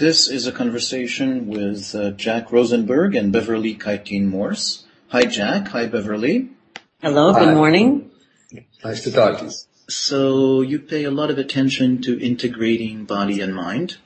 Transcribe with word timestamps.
This 0.00 0.30
is 0.30 0.46
a 0.46 0.52
conversation 0.52 1.46
with 1.46 1.94
uh, 1.94 2.12
Jack 2.12 2.50
Rosenberg 2.50 3.14
and 3.14 3.30
Beverly 3.30 3.74
Kitaen 3.74 4.28
Morse. 4.28 4.86
Hi, 5.08 5.24
Jack. 5.24 5.68
Hi, 5.68 5.84
Beverly. 5.88 6.48
Hello. 7.02 7.34
Good 7.34 7.54
morning. 7.54 8.10
Nice 8.82 9.04
to 9.04 9.12
talk 9.12 9.40
to 9.40 9.44
you. 9.44 9.50
So 9.90 10.62
you 10.62 10.78
pay 10.78 11.04
a 11.04 11.10
lot 11.10 11.30
of 11.30 11.36
attention 11.36 12.00
to 12.00 12.18
integrating 12.18 13.04
body 13.04 13.42
and 13.42 13.54
mind. 13.54 13.98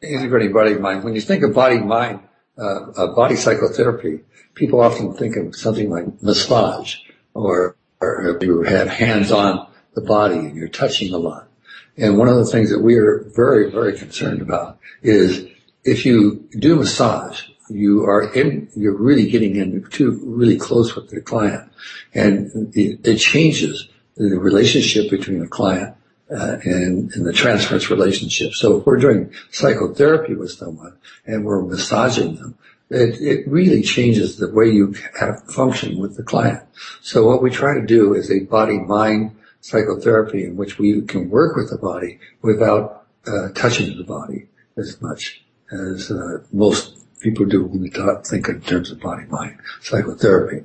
Integrating 0.00 0.54
body 0.54 0.72
and 0.72 0.80
mind. 0.80 1.04
When 1.04 1.14
you 1.14 1.20
think 1.20 1.44
of 1.44 1.52
body 1.52 1.76
and 1.76 1.86
mind, 1.86 2.20
uh, 2.56 2.62
uh, 2.96 3.14
body 3.14 3.36
psychotherapy, 3.36 4.20
people 4.54 4.80
often 4.80 5.12
think 5.12 5.36
of 5.36 5.54
something 5.54 5.90
like 5.90 6.22
massage 6.22 6.96
or, 7.34 7.76
or 8.00 8.38
you 8.40 8.62
have 8.62 8.88
hands 8.88 9.30
on 9.30 9.66
the 9.92 10.00
body 10.00 10.38
and 10.38 10.56
you're 10.56 10.68
touching 10.68 11.12
a 11.12 11.18
lot. 11.18 11.48
And 11.96 12.16
one 12.16 12.28
of 12.28 12.36
the 12.36 12.46
things 12.46 12.70
that 12.70 12.80
we 12.80 12.96
are 12.96 13.24
very, 13.34 13.70
very 13.70 13.96
concerned 13.98 14.40
about 14.40 14.78
is 15.02 15.46
if 15.84 16.06
you 16.06 16.48
do 16.58 16.76
massage, 16.76 17.42
you 17.68 18.04
are 18.04 18.32
in, 18.32 18.68
you're 18.74 18.96
really 18.96 19.30
getting 19.30 19.56
in 19.56 19.84
too 19.90 20.20
really 20.24 20.56
close 20.56 20.94
with 20.94 21.10
the 21.10 21.20
client 21.20 21.70
and 22.14 22.72
it, 22.74 23.16
changes 23.16 23.88
the 24.16 24.38
relationship 24.38 25.10
between 25.10 25.40
the 25.40 25.48
client 25.48 25.96
uh, 26.30 26.56
and, 26.64 27.10
the 27.12 27.32
transference 27.32 27.90
relationship. 27.90 28.52
So 28.52 28.78
if 28.78 28.86
we're 28.86 28.98
doing 28.98 29.32
psychotherapy 29.50 30.34
with 30.34 30.52
someone 30.52 30.96
and 31.26 31.44
we're 31.44 31.62
massaging 31.62 32.36
them, 32.36 32.58
it, 32.90 33.20
it 33.20 33.48
really 33.48 33.82
changes 33.82 34.36
the 34.36 34.50
way 34.50 34.70
you 34.70 34.94
have 35.18 35.42
function 35.44 35.98
with 35.98 36.16
the 36.16 36.22
client. 36.22 36.62
So 37.00 37.26
what 37.26 37.42
we 37.42 37.50
try 37.50 37.74
to 37.74 37.86
do 37.86 38.14
is 38.14 38.30
a 38.30 38.40
body-mind 38.40 39.36
psychotherapy 39.62 40.44
in 40.44 40.56
which 40.56 40.78
we 40.78 41.00
can 41.02 41.30
work 41.30 41.56
with 41.56 41.70
the 41.70 41.78
body 41.78 42.18
without 42.42 43.06
uh, 43.26 43.48
touching 43.54 43.96
the 43.96 44.04
body 44.04 44.48
as 44.76 45.00
much 45.00 45.42
as 45.70 46.10
uh, 46.10 46.38
most 46.52 46.98
people 47.20 47.46
do 47.46 47.64
when 47.64 47.80
we 47.80 47.88
talk, 47.88 48.26
think 48.26 48.48
in 48.48 48.60
terms 48.60 48.90
of 48.90 49.00
body-mind 49.00 49.58
psychotherapy. 49.80 50.64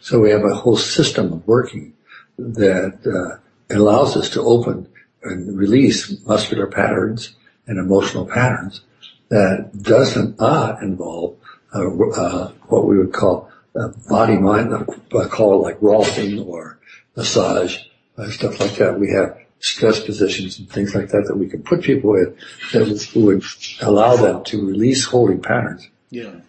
So 0.00 0.20
we 0.20 0.30
have 0.30 0.44
a 0.44 0.54
whole 0.54 0.76
system 0.76 1.32
of 1.32 1.46
working 1.46 1.94
that 2.38 2.98
uh, 3.04 3.74
allows 3.74 4.16
us 4.16 4.30
to 4.30 4.42
open 4.42 4.88
and 5.22 5.58
release 5.58 6.24
muscular 6.24 6.68
patterns 6.68 7.34
and 7.66 7.78
emotional 7.78 8.26
patterns 8.26 8.82
that 9.28 9.70
doesn't 9.82 10.38
not 10.38 10.82
involve 10.82 11.36
uh, 11.74 11.80
uh, 11.80 12.52
what 12.68 12.86
we 12.86 12.96
would 12.98 13.12
call 13.12 13.50
uh, 13.74 13.88
body 14.08 14.36
mind, 14.36 14.72
I 14.72 15.26
call 15.26 15.54
it 15.54 15.68
like 15.68 15.82
rolling 15.82 16.38
or 16.40 16.78
massage, 17.16 17.78
uh, 17.78 17.95
stuff 18.30 18.60
like 18.60 18.74
that. 18.76 18.98
We 18.98 19.10
have 19.12 19.38
stress 19.58 20.00
positions 20.00 20.58
and 20.58 20.70
things 20.70 20.94
like 20.94 21.08
that 21.08 21.24
that 21.26 21.36
we 21.36 21.48
can 21.48 21.62
put 21.62 21.82
people 21.82 22.14
in 22.14 22.36
that 22.72 22.86
would, 22.86 23.24
would 23.24 23.44
allow 23.80 24.16
them 24.16 24.44
to 24.44 24.66
release 24.66 25.04
holding 25.04 25.40
patterns. 25.40 25.88
Yeah. 26.10 26.40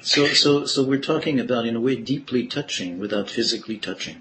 So, 0.00 0.26
so, 0.26 0.66
so 0.66 0.84
we're 0.84 1.00
talking 1.00 1.40
about, 1.40 1.66
in 1.66 1.76
a 1.76 1.80
way, 1.80 1.96
deeply 1.96 2.46
touching 2.46 2.98
without 2.98 3.28
physically 3.28 3.78
touching. 3.78 4.20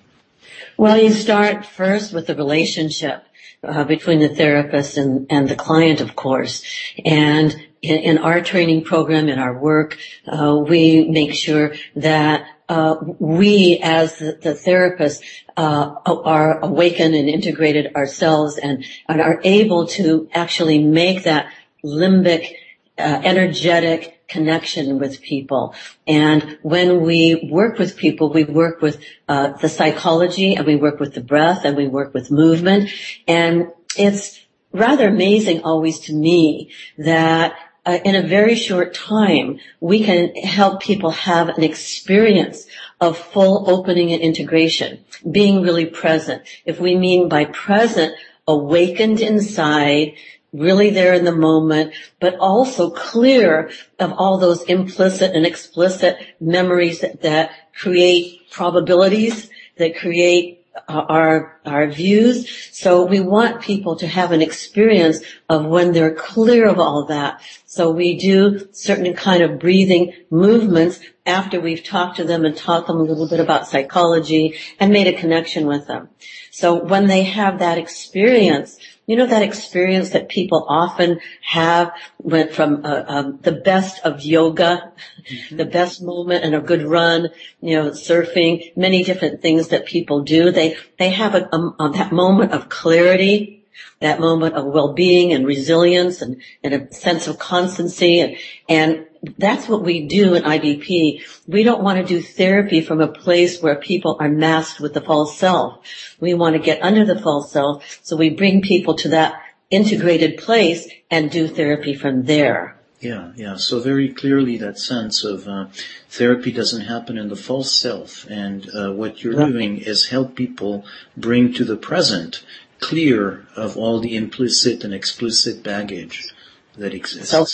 Well, 0.77 0.97
you 0.97 1.11
start 1.11 1.65
first 1.65 2.13
with 2.13 2.27
the 2.27 2.35
relationship 2.35 3.23
uh, 3.63 3.83
between 3.83 4.19
the 4.19 4.29
therapist 4.29 4.97
and, 4.97 5.27
and 5.29 5.47
the 5.47 5.55
client, 5.55 6.01
of 6.01 6.15
course. 6.15 6.63
And 7.05 7.55
in, 7.81 7.99
in 7.99 8.17
our 8.17 8.41
training 8.41 8.83
program, 8.83 9.29
in 9.29 9.39
our 9.39 9.57
work, 9.57 9.97
uh, 10.27 10.57
we 10.57 11.07
make 11.07 11.33
sure 11.33 11.75
that 11.95 12.45
uh, 12.69 12.95
we, 13.19 13.79
as 13.83 14.17
the, 14.19 14.39
the 14.41 14.53
therapist, 14.53 15.23
uh, 15.57 15.95
are 16.05 16.59
awakened 16.59 17.15
and 17.15 17.29
integrated 17.29 17.95
ourselves, 17.95 18.57
and, 18.57 18.85
and 19.07 19.21
are 19.21 19.41
able 19.43 19.87
to 19.87 20.29
actually 20.33 20.83
make 20.83 21.23
that 21.23 21.51
limbic, 21.83 22.53
uh, 22.97 23.21
energetic 23.23 24.27
connection 24.27 24.99
with 24.99 25.21
people. 25.21 25.75
And 26.07 26.57
when 26.61 27.01
we 27.01 27.49
work 27.51 27.77
with 27.77 27.97
people, 27.97 28.31
we 28.31 28.43
work 28.43 28.81
with 28.81 29.03
uh, 29.27 29.49
the 29.53 29.69
psychology, 29.69 30.55
and 30.55 30.65
we 30.65 30.75
work 30.75 30.99
with 30.99 31.13
the 31.13 31.21
breath, 31.21 31.65
and 31.65 31.77
we 31.77 31.87
work 31.87 32.13
with 32.13 32.31
movement, 32.31 32.89
and 33.27 33.71
it's 33.97 34.39
rather 34.71 35.09
amazing 35.09 35.61
always 35.63 35.99
to 35.99 36.13
me 36.13 36.71
that 36.97 37.53
uh, 37.85 37.99
in 38.05 38.15
a 38.15 38.27
very 38.27 38.55
short 38.55 38.93
time, 38.93 39.59
we 39.79 40.03
can 40.03 40.33
help 40.35 40.81
people 40.81 41.11
have 41.11 41.49
an 41.49 41.63
experience 41.63 42.65
of 43.01 43.17
full 43.17 43.69
opening 43.69 44.13
and 44.13 44.21
integration, 44.21 45.03
being 45.29 45.61
really 45.61 45.85
present. 45.85 46.43
If 46.65 46.79
we 46.79 46.95
mean 46.95 47.27
by 47.27 47.45
present, 47.45 48.13
awakened 48.47 49.19
inside, 49.19 50.13
really 50.53 50.91
there 50.91 51.13
in 51.13 51.25
the 51.25 51.35
moment, 51.35 51.93
but 52.21 52.35
also 52.39 52.89
clear 52.89 53.71
of 53.99 54.13
all 54.13 54.37
those 54.37 54.63
implicit 54.63 55.35
and 55.35 55.45
explicit 55.45 56.17
memories 56.39 57.01
that, 57.01 57.21
that 57.23 57.51
create 57.73 58.49
probabilities, 58.51 59.49
that 59.77 59.97
create 59.97 60.62
our 60.87 61.59
our 61.65 61.87
views. 61.87 62.49
So 62.71 63.05
we 63.05 63.19
want 63.19 63.61
people 63.61 63.95
to 63.97 64.07
have 64.07 64.31
an 64.31 64.41
experience 64.41 65.19
of 65.47 65.65
when 65.65 65.91
they're 65.91 66.15
clear 66.15 66.67
of 66.67 66.79
all 66.79 67.05
that. 67.05 67.41
So 67.65 67.91
we 67.91 68.17
do 68.17 68.67
certain 68.71 69.13
kind 69.13 69.43
of 69.43 69.59
breathing 69.59 70.13
movements 70.29 70.99
after 71.25 71.59
we've 71.59 71.83
talked 71.83 72.17
to 72.17 72.23
them 72.23 72.43
and 72.43 72.57
taught 72.57 72.87
them 72.87 72.97
a 72.97 73.03
little 73.03 73.29
bit 73.29 73.39
about 73.39 73.67
psychology 73.67 74.57
and 74.79 74.91
made 74.91 75.07
a 75.07 75.17
connection 75.17 75.67
with 75.67 75.87
them. 75.87 76.09
So 76.51 76.83
when 76.83 77.07
they 77.07 77.23
have 77.23 77.59
that 77.59 77.77
experience, 77.77 78.77
you 79.05 79.15
know 79.17 79.25
that 79.25 79.41
experience 79.41 80.11
that 80.11 80.29
people 80.29 80.65
often 80.69 81.19
have 81.41 81.91
went 82.19 82.51
from 82.53 82.85
uh, 82.85 83.03
um, 83.07 83.39
the 83.41 83.51
best 83.51 84.03
of 84.05 84.21
yoga, 84.21 84.93
mm-hmm. 85.29 85.57
the 85.57 85.65
best 85.65 86.01
moment 86.01 86.45
and 86.45 86.55
a 86.55 86.61
good 86.61 86.83
run, 86.83 87.29
you 87.61 87.75
know, 87.75 87.89
surfing, 87.91 88.71
many 88.77 89.03
different 89.03 89.41
things 89.41 89.69
that 89.69 89.85
people 89.85 90.21
do. 90.23 90.51
They 90.51 90.77
they 90.97 91.09
have 91.09 91.35
a, 91.35 91.49
a, 91.51 91.75
a 91.79 91.89
that 91.91 92.11
moment 92.11 92.53
of 92.53 92.69
clarity, 92.69 93.65
that 93.99 94.19
moment 94.19 94.55
of 94.55 94.65
well-being 94.65 95.33
and 95.33 95.45
resilience 95.45 96.21
and, 96.21 96.41
and 96.63 96.73
a 96.73 96.93
sense 96.93 97.27
of 97.27 97.39
constancy 97.39 98.19
and 98.19 98.37
and 98.69 99.05
that's 99.37 99.69
what 99.69 99.83
we 99.83 100.07
do 100.07 100.33
in 100.33 100.43
IBP. 100.43 101.21
We 101.47 101.63
don't 101.63 101.83
want 101.83 101.99
to 101.99 102.05
do 102.05 102.21
therapy 102.21 102.81
from 102.81 102.99
a 103.01 103.07
place 103.07 103.61
where 103.61 103.75
people 103.75 104.17
are 104.19 104.29
masked 104.29 104.79
with 104.79 104.93
the 104.93 105.01
false 105.01 105.37
self. 105.37 105.85
We 106.19 106.33
want 106.33 106.55
to 106.55 106.61
get 106.61 106.81
under 106.81 107.05
the 107.05 107.19
false 107.19 107.51
self, 107.51 107.99
so 108.03 108.17
we 108.17 108.29
bring 108.29 108.61
people 108.61 108.95
to 108.95 109.09
that 109.09 109.41
integrated 109.69 110.37
place 110.37 110.89
and 111.09 111.31
do 111.31 111.47
therapy 111.47 111.93
from 111.93 112.23
there. 112.25 112.77
Yeah, 112.99 113.33
yeah. 113.35 113.57
So 113.57 113.79
very 113.79 114.09
clearly 114.13 114.57
that 114.57 114.79
sense 114.79 115.25
of 115.25 115.47
uh, 115.47 115.67
therapy 116.09 116.51
doesn't 116.51 116.85
happen 116.85 117.17
in 117.17 117.27
the 117.27 117.35
false 117.35 117.75
self, 117.75 118.25
and 118.29 118.69
uh, 118.73 118.91
what 118.93 119.23
you're 119.23 119.35
right. 119.35 119.51
doing 119.51 119.77
is 119.77 120.07
help 120.07 120.35
people 120.35 120.85
bring 121.17 121.53
to 121.53 121.65
the 121.65 121.75
present, 121.75 122.43
clear 122.79 123.45
of 123.55 123.77
all 123.77 123.99
the 123.99 124.15
implicit 124.15 124.83
and 124.83 124.93
explicit 124.93 125.63
baggage 125.63 126.33
that 126.77 126.93
exists. 126.93 127.31
So, 127.31 127.45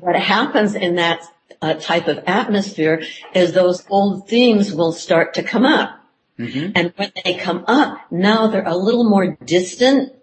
what 0.00 0.16
happens 0.16 0.74
in 0.74 0.96
that 0.96 1.22
uh, 1.62 1.74
type 1.74 2.08
of 2.08 2.18
atmosphere 2.26 3.02
is 3.34 3.52
those 3.52 3.84
old 3.90 4.28
themes 4.28 4.72
will 4.72 4.92
start 4.92 5.34
to 5.34 5.42
come 5.42 5.64
up. 5.64 6.00
Mm-hmm. 6.38 6.72
And 6.74 6.92
when 6.96 7.12
they 7.22 7.34
come 7.34 7.64
up, 7.68 8.00
now 8.10 8.46
they're 8.46 8.66
a 8.66 8.76
little 8.76 9.08
more 9.08 9.36
distant 9.44 10.14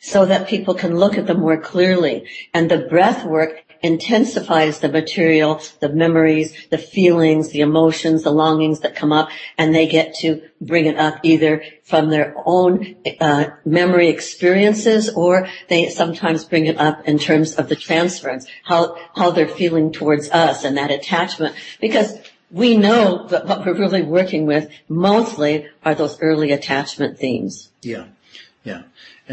so 0.00 0.26
that 0.26 0.48
people 0.48 0.74
can 0.74 0.96
look 0.96 1.18
at 1.18 1.26
them 1.26 1.40
more 1.40 1.60
clearly. 1.60 2.28
And 2.54 2.70
the 2.70 2.78
breath 2.78 3.24
work 3.24 3.62
intensifies 3.82 4.78
the 4.78 4.88
material, 4.88 5.60
the 5.80 5.88
memories, 5.88 6.54
the 6.70 6.78
feelings, 6.78 7.50
the 7.50 7.60
emotions, 7.60 8.22
the 8.22 8.30
longings 8.30 8.80
that 8.80 8.94
come 8.94 9.12
up, 9.12 9.28
and 9.58 9.74
they 9.74 9.86
get 9.86 10.14
to 10.14 10.42
bring 10.60 10.86
it 10.86 10.96
up 10.96 11.18
either 11.22 11.64
from 11.82 12.10
their 12.10 12.34
own 12.46 12.96
uh, 13.20 13.46
memory 13.64 14.08
experiences, 14.08 15.10
or 15.10 15.48
they 15.68 15.88
sometimes 15.88 16.44
bring 16.44 16.66
it 16.66 16.78
up 16.78 17.06
in 17.08 17.18
terms 17.18 17.56
of 17.56 17.68
the 17.68 17.76
transference, 17.76 18.46
how 18.64 18.96
how 19.14 19.30
they're 19.30 19.48
feeling 19.48 19.92
towards 19.92 20.30
us 20.30 20.64
and 20.64 20.76
that 20.76 20.90
attachment, 20.90 21.54
because. 21.80 22.18
We 22.54 22.76
know 22.76 23.28
that 23.28 23.46
what 23.46 23.64
we're 23.64 23.72
really 23.72 24.02
working 24.02 24.44
with 24.44 24.68
mostly 24.86 25.68
are 25.86 25.94
those 25.94 26.20
early 26.20 26.52
attachment 26.52 27.18
themes. 27.18 27.70
Yeah, 27.80 28.08
yeah. 28.62 28.82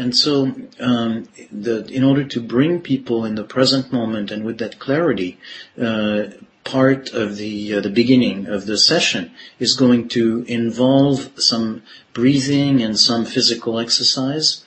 And 0.00 0.16
so, 0.16 0.50
um, 0.80 1.28
the, 1.52 1.84
in 1.92 2.04
order 2.04 2.24
to 2.24 2.40
bring 2.40 2.80
people 2.80 3.26
in 3.26 3.34
the 3.34 3.44
present 3.44 3.92
moment 3.92 4.30
and 4.30 4.46
with 4.46 4.56
that 4.56 4.78
clarity, 4.78 5.38
uh, 5.78 6.22
part 6.64 7.12
of 7.12 7.36
the 7.36 7.74
uh, 7.74 7.80
the 7.80 7.90
beginning 7.90 8.46
of 8.46 8.64
the 8.64 8.78
session 8.78 9.30
is 9.58 9.76
going 9.76 10.08
to 10.08 10.42
involve 10.48 11.30
some 11.36 11.82
breathing 12.14 12.80
and 12.80 12.98
some 12.98 13.26
physical 13.26 13.78
exercise. 13.78 14.64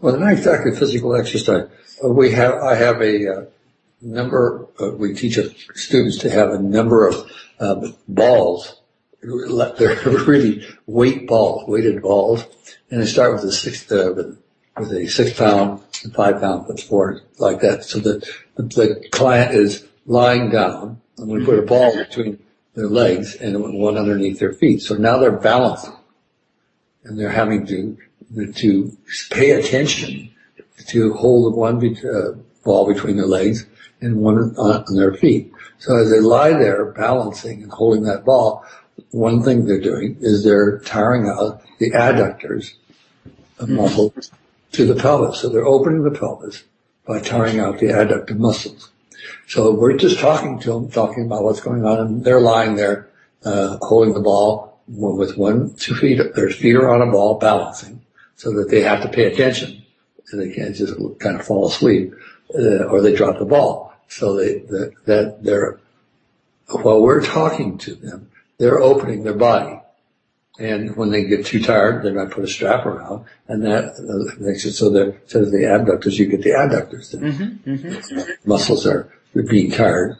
Well, 0.00 0.18
not 0.18 0.32
exactly 0.32 0.74
physical 0.74 1.14
exercise. 1.14 1.68
Uh, 2.02 2.08
we 2.08 2.30
have 2.30 2.54
I 2.54 2.76
have 2.76 3.02
a 3.02 3.14
uh, 3.28 3.44
number. 4.00 4.68
we 4.96 5.12
teach 5.12 5.38
students 5.74 6.16
to 6.18 6.30
have 6.30 6.48
a 6.50 6.58
number 6.58 7.06
of 7.06 7.30
uh, 7.60 7.88
balls. 8.08 8.80
They're 9.22 10.24
really 10.32 10.64
weight 10.86 11.26
balls, 11.26 11.68
weighted 11.68 12.00
balls 12.00 12.44
and 12.90 13.02
they 13.02 13.06
start 13.06 13.34
with 13.34 13.44
a 13.44 13.52
six, 13.52 13.90
uh, 13.90 14.34
with 14.78 14.92
a 14.92 15.06
six 15.08 15.32
pound 15.32 15.82
and 16.04 16.14
five 16.14 16.40
pound 16.40 16.66
foot 16.66 16.78
sport 16.78 17.22
like 17.38 17.60
that. 17.60 17.84
So 17.84 17.98
that 18.00 18.28
the 18.56 19.06
client 19.10 19.54
is 19.54 19.86
lying 20.06 20.50
down 20.50 21.00
and 21.18 21.28
we 21.28 21.44
put 21.44 21.58
a 21.58 21.62
ball 21.62 21.96
between 21.96 22.38
their 22.74 22.88
legs 22.88 23.34
and 23.36 23.78
one 23.78 23.96
underneath 23.96 24.38
their 24.38 24.52
feet. 24.52 24.82
So 24.82 24.94
now 24.96 25.18
they're 25.18 25.32
balancing 25.32 25.96
and 27.04 27.18
they're 27.18 27.30
having 27.30 27.66
to, 27.66 27.96
to 28.52 28.96
pay 29.30 29.52
attention 29.52 30.30
to 30.88 31.14
hold 31.14 31.56
one 31.56 31.78
be- 31.78 31.96
uh, 32.06 32.32
ball 32.64 32.92
between 32.92 33.16
their 33.16 33.26
legs 33.26 33.66
and 34.00 34.16
one 34.16 34.54
on 34.56 34.84
their 34.94 35.14
feet. 35.14 35.52
So 35.78 35.96
as 35.96 36.10
they 36.10 36.20
lie 36.20 36.50
there 36.50 36.84
balancing 36.92 37.62
and 37.62 37.72
holding 37.72 38.02
that 38.04 38.24
ball, 38.24 38.64
one 39.10 39.42
thing 39.42 39.64
they're 39.64 39.80
doing 39.80 40.16
is 40.20 40.44
they're 40.44 40.80
tiring 40.80 41.28
out 41.28 41.62
the 41.78 41.90
adductors 41.92 42.74
of 43.58 43.68
muscles 43.68 44.30
to 44.76 44.86
the 44.86 45.00
pelvis. 45.00 45.40
So 45.40 45.48
they're 45.48 45.66
opening 45.66 46.02
the 46.02 46.18
pelvis 46.18 46.64
by 47.06 47.20
tiring 47.20 47.60
out 47.60 47.78
the 47.78 47.86
adductor 47.86 48.36
muscles. 48.36 48.90
So 49.48 49.72
we're 49.72 49.96
just 49.96 50.18
talking 50.18 50.58
to 50.60 50.72
them, 50.72 50.90
talking 50.90 51.26
about 51.26 51.44
what's 51.44 51.60
going 51.60 51.84
on, 51.84 51.98
and 51.98 52.24
they're 52.24 52.40
lying 52.40 52.76
there 52.76 53.08
uh, 53.44 53.78
holding 53.80 54.14
the 54.14 54.20
ball 54.20 54.80
with 54.88 55.36
one, 55.36 55.74
two 55.74 55.94
feet, 55.94 56.20
their 56.34 56.50
feet 56.50 56.76
are 56.76 56.90
on 56.90 57.06
a 57.06 57.10
ball, 57.10 57.38
balancing, 57.38 58.02
so 58.36 58.52
that 58.52 58.70
they 58.70 58.82
have 58.82 59.02
to 59.02 59.08
pay 59.08 59.24
attention, 59.24 59.82
and 60.30 60.40
they 60.40 60.54
can't 60.54 60.74
just 60.74 60.94
kind 61.18 61.38
of 61.38 61.46
fall 61.46 61.66
asleep, 61.66 62.12
uh, 62.54 62.84
or 62.84 63.00
they 63.00 63.14
drop 63.14 63.38
the 63.38 63.44
ball. 63.44 63.94
So 64.08 64.36
they 64.36 64.58
that, 64.58 64.92
that 65.06 65.42
they're 65.42 65.80
while 66.68 67.00
we're 67.00 67.24
talking 67.24 67.78
to 67.78 67.94
them, 67.94 68.30
they're 68.58 68.80
opening 68.80 69.24
their 69.24 69.34
body. 69.34 69.80
And 70.58 70.96
when 70.96 71.10
they 71.10 71.24
get 71.24 71.44
too 71.44 71.62
tired, 71.62 72.02
then 72.04 72.18
I 72.18 72.24
put 72.24 72.44
a 72.44 72.48
strap 72.48 72.86
around, 72.86 73.26
and 73.46 73.62
that 73.64 73.84
uh, 73.94 74.42
makes 74.42 74.64
it 74.64 74.72
so 74.72 74.88
that 74.90 75.14
instead 75.22 75.42
of 75.42 75.52
the 75.52 75.64
abductors, 75.66 76.18
you 76.18 76.26
get 76.26 76.42
the 76.42 76.50
adductors. 76.50 77.10
The 77.10 77.18
Mm-hmm, 77.18 77.70
mm-hmm. 77.70 78.48
muscles 78.48 78.86
are 78.86 79.12
being 79.34 79.70
tired, 79.70 80.16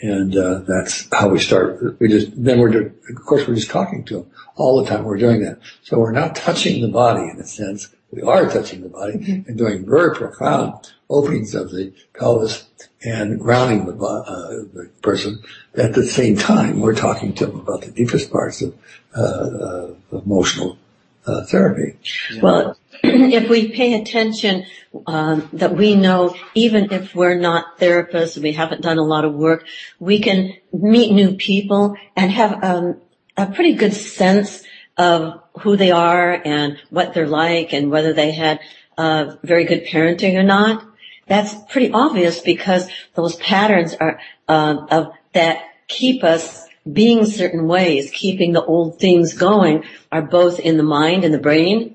and 0.00 0.34
uh, 0.36 0.60
that's 0.66 1.06
how 1.12 1.28
we 1.28 1.38
start. 1.38 2.00
We 2.00 2.08
just 2.08 2.30
then 2.42 2.60
we're 2.60 2.70
do- 2.70 2.94
of 3.10 3.24
course 3.26 3.46
we're 3.46 3.56
just 3.56 3.70
talking 3.70 4.04
to 4.04 4.14
them 4.20 4.30
all 4.56 4.82
the 4.82 4.88
time. 4.88 5.04
We're 5.04 5.18
doing 5.18 5.42
that, 5.42 5.58
so 5.82 5.98
we're 5.98 6.12
not 6.12 6.34
touching 6.34 6.80
the 6.80 6.88
body 6.88 7.28
in 7.28 7.38
a 7.38 7.44
sense. 7.46 7.88
We 8.10 8.22
are 8.22 8.48
touching 8.48 8.80
the 8.82 8.88
body 8.88 9.44
and 9.46 9.58
doing 9.58 9.84
very 9.84 10.14
profound 10.14 10.92
openings 11.10 11.54
of 11.54 11.72
the 11.72 11.92
pelvis 12.18 12.64
and 13.04 13.38
grounding 13.38 13.86
the, 13.86 14.04
uh, 14.04 14.48
the 14.48 14.90
person. 15.02 15.42
At 15.76 15.94
the 15.94 16.04
same 16.04 16.36
time, 16.36 16.80
we're 16.80 16.94
talking 16.94 17.34
to 17.34 17.46
them 17.46 17.60
about 17.60 17.82
the 17.82 17.90
deepest 17.90 18.30
parts 18.30 18.62
of 18.62 18.74
uh, 19.16 19.20
uh, 19.20 19.94
emotional 20.12 20.78
uh, 21.26 21.44
therapy. 21.44 21.98
Well, 22.40 22.76
if 23.02 23.48
we 23.48 23.68
pay 23.68 24.00
attention, 24.00 24.66
um, 25.06 25.48
that 25.54 25.74
we 25.74 25.94
know, 25.96 26.34
even 26.54 26.92
if 26.92 27.14
we're 27.14 27.38
not 27.38 27.78
therapists, 27.78 28.36
and 28.36 28.44
we 28.44 28.52
haven't 28.52 28.82
done 28.82 28.98
a 28.98 29.04
lot 29.04 29.24
of 29.24 29.34
work, 29.34 29.66
we 29.98 30.20
can 30.20 30.54
meet 30.72 31.12
new 31.12 31.34
people 31.36 31.96
and 32.16 32.30
have 32.30 32.62
um, 32.62 33.00
a 33.36 33.46
pretty 33.46 33.74
good 33.74 33.92
sense 33.92 34.62
of 34.96 35.42
who 35.60 35.76
they 35.76 35.90
are 35.90 36.40
and 36.44 36.78
what 36.90 37.14
they're 37.14 37.26
like 37.26 37.72
and 37.72 37.90
whether 37.90 38.12
they 38.12 38.32
had 38.32 38.60
uh, 38.96 39.36
very 39.42 39.64
good 39.64 39.86
parenting 39.86 40.34
or 40.34 40.42
not. 40.42 40.86
That's 41.26 41.54
pretty 41.70 41.92
obvious 41.92 42.40
because 42.40 42.88
those 43.14 43.36
patterns 43.36 43.94
are 43.94 44.20
um, 44.48 44.88
of 44.90 45.12
that 45.32 45.62
keep 45.88 46.22
us 46.24 46.66
being 46.90 47.24
certain 47.24 47.66
ways, 47.66 48.10
keeping 48.10 48.52
the 48.52 48.64
old 48.64 48.98
things 48.98 49.32
going, 49.32 49.84
are 50.12 50.22
both 50.22 50.60
in 50.60 50.76
the 50.76 50.82
mind 50.82 51.24
and 51.24 51.32
the 51.32 51.38
brain, 51.38 51.94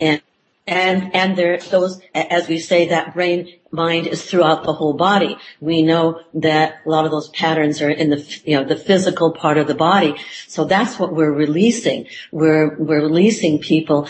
and 0.00 0.22
and 0.66 1.14
and 1.14 1.36
there 1.36 1.58
those 1.58 2.00
as 2.14 2.48
we 2.48 2.58
say 2.58 2.88
that 2.88 3.14
brain 3.14 3.52
mind 3.70 4.06
is 4.06 4.24
throughout 4.24 4.64
the 4.64 4.72
whole 4.72 4.94
body. 4.94 5.36
We 5.60 5.82
know 5.82 6.20
that 6.34 6.80
a 6.86 6.88
lot 6.88 7.04
of 7.04 7.10
those 7.10 7.28
patterns 7.28 7.82
are 7.82 7.90
in 7.90 8.10
the 8.10 8.40
you 8.44 8.56
know 8.56 8.64
the 8.64 8.76
physical 8.76 9.32
part 9.32 9.58
of 9.58 9.66
the 9.66 9.74
body. 9.74 10.16
So 10.48 10.64
that's 10.64 10.98
what 10.98 11.14
we're 11.14 11.32
releasing. 11.32 12.06
We're 12.32 12.76
we're 12.76 13.02
releasing 13.02 13.58
people 13.58 14.08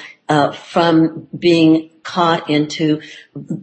from 0.52 1.28
being 1.36 1.90
caught 2.02 2.50
into 2.50 3.00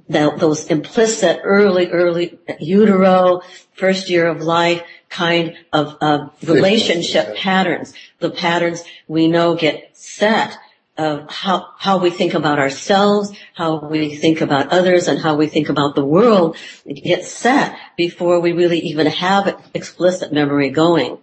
those 0.09 0.65
implicit 0.67 1.39
early 1.43 1.89
early 1.91 2.39
utero 2.59 3.41
first 3.73 4.09
year 4.09 4.27
of 4.27 4.41
life 4.41 4.81
kind 5.09 5.57
of 5.73 5.97
uh, 6.01 6.29
relationship 6.43 7.35
patterns. 7.35 7.93
The 8.19 8.31
patterns 8.31 8.83
we 9.07 9.27
know 9.27 9.55
get 9.55 9.95
set 9.95 10.57
of 10.97 11.29
how, 11.29 11.67
how 11.77 11.97
we 11.97 12.09
think 12.09 12.33
about 12.33 12.59
ourselves, 12.59 13.31
how 13.53 13.87
we 13.87 14.15
think 14.15 14.41
about 14.41 14.69
others, 14.69 15.07
and 15.07 15.19
how 15.19 15.35
we 15.35 15.47
think 15.47 15.69
about 15.69 15.95
the 15.95 16.05
world 16.05 16.57
get 16.85 17.25
set 17.25 17.77
before 17.97 18.39
we 18.39 18.51
really 18.51 18.79
even 18.79 19.07
have 19.07 19.61
explicit 19.73 20.31
memory 20.31 20.69
going. 20.69 21.17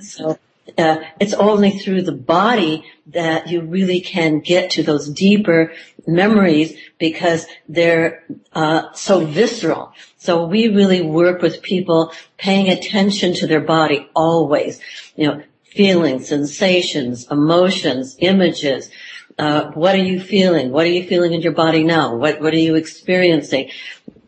So 0.00 0.38
uh, 0.78 1.02
it's 1.20 1.34
only 1.34 1.70
through 1.70 2.02
the 2.02 2.12
body 2.12 2.84
that 3.06 3.48
you 3.48 3.62
really 3.62 4.00
can 4.00 4.40
get 4.40 4.70
to 4.70 4.82
those 4.82 5.08
deeper 5.08 5.72
memories 6.06 6.76
because 6.98 7.46
they're 7.68 8.24
uh, 8.52 8.92
so 8.92 9.24
visceral. 9.24 9.92
So 10.18 10.46
we 10.46 10.68
really 10.68 11.02
work 11.02 11.42
with 11.42 11.62
people 11.62 12.12
paying 12.38 12.68
attention 12.68 13.34
to 13.34 13.46
their 13.46 13.60
body 13.60 14.08
always. 14.14 14.80
You 15.16 15.26
know, 15.26 15.42
feelings, 15.64 16.28
sensations, 16.28 17.26
emotions, 17.30 18.16
images. 18.18 18.90
Uh, 19.38 19.70
what 19.72 19.94
are 19.94 20.04
you 20.04 20.20
feeling? 20.20 20.70
What 20.70 20.84
are 20.84 20.90
you 20.90 21.06
feeling 21.06 21.32
in 21.32 21.40
your 21.40 21.52
body 21.52 21.82
now? 21.82 22.14
What 22.16 22.40
What 22.40 22.52
are 22.52 22.58
you 22.58 22.76
experiencing? 22.76 23.70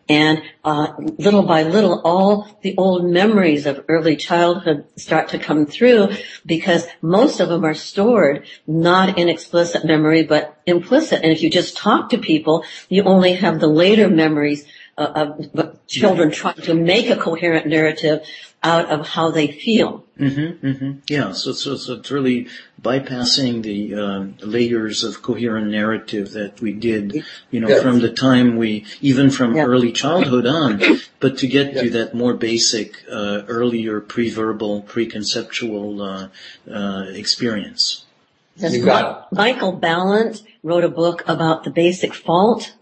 And 0.09 0.43
uh, 0.63 0.93
little 0.99 1.45
by 1.45 1.63
little, 1.63 2.03
all 2.05 2.59
the 2.63 2.77
old 2.77 3.07
memories 3.07 3.65
of 3.65 3.85
early 3.89 4.17
childhood 4.17 4.85
start 4.97 5.31
to 5.31 5.39
come 5.39 5.65
through 5.65 6.11
because 6.45 6.87
most 7.01 7.41
of 7.41 7.49
them 7.49 7.65
are 7.65 7.75
stored 7.75 8.47
not 8.67 9.19
in 9.19 9.29
explicit 9.29 9.85
memory 9.85 10.25
but 10.25 10.61
implicit. 10.67 11.23
And 11.23 11.33
if 11.33 11.43
you 11.43 11.51
just 11.51 11.77
talk 11.77 12.11
to 12.11 12.19
people, 12.19 12.65
you 12.89 13.05
only 13.05 13.35
have 13.35 13.61
the 13.61 13.67
later 13.67 14.09
memories 14.09 14.67
of 14.97 15.87
children 15.87 16.31
trying 16.31 16.55
to 16.63 16.75
make 16.75 17.11
a 17.11 17.17
coherent 17.17 17.67
narrative 17.67 18.25
out 18.63 18.87
of 18.91 19.07
how 19.07 19.31
they 19.31 19.49
feel. 19.49 20.05
Mm-hmm, 20.19 20.67
mm-hmm. 20.67 20.93
Yeah, 21.09 21.33
so, 21.33 21.53
so, 21.53 21.77
so 21.77 21.95
it's 21.95 22.11
really 22.11 22.47
bypassing 22.81 23.63
the 23.63 23.95
uh, 23.95 24.47
layers 24.47 25.05
of 25.05 25.21
coherent 25.23 25.71
narrative 25.71 26.33
that 26.33 26.61
we 26.61 26.73
did, 26.73 27.25
you 27.51 27.61
know, 27.61 27.69
Yes. 27.69 27.83
from 27.83 27.99
the 28.01 28.11
time 28.13 28.57
we, 28.57 28.87
even 29.01 29.31
from 29.31 29.55
Yeah. 29.57 29.65
early 29.67 29.93
childhood 29.93 30.47
on, 30.47 30.81
but 31.21 31.37
to 31.39 31.47
get 31.47 31.75
to 31.75 31.91
that 31.91 32.15
more 32.15 32.33
basic, 32.33 33.05
uh, 33.11 33.43
earlier 33.49 34.01
pre-verbal, 34.01 34.83
pre-conceptual 34.83 36.01
uh, 36.01 36.29
uh, 36.71 37.05
experience. 37.09 38.05
Yes, 38.57 38.73
You 38.75 38.85
got 38.85 39.33
Mi- 39.33 39.37
Michael 39.39 39.79
Balint 39.79 40.43
wrote 40.63 40.85
a 40.85 40.89
book 40.89 41.25
about 41.27 41.65
the 41.65 41.71
basic 41.71 42.15
fault. 42.15 42.73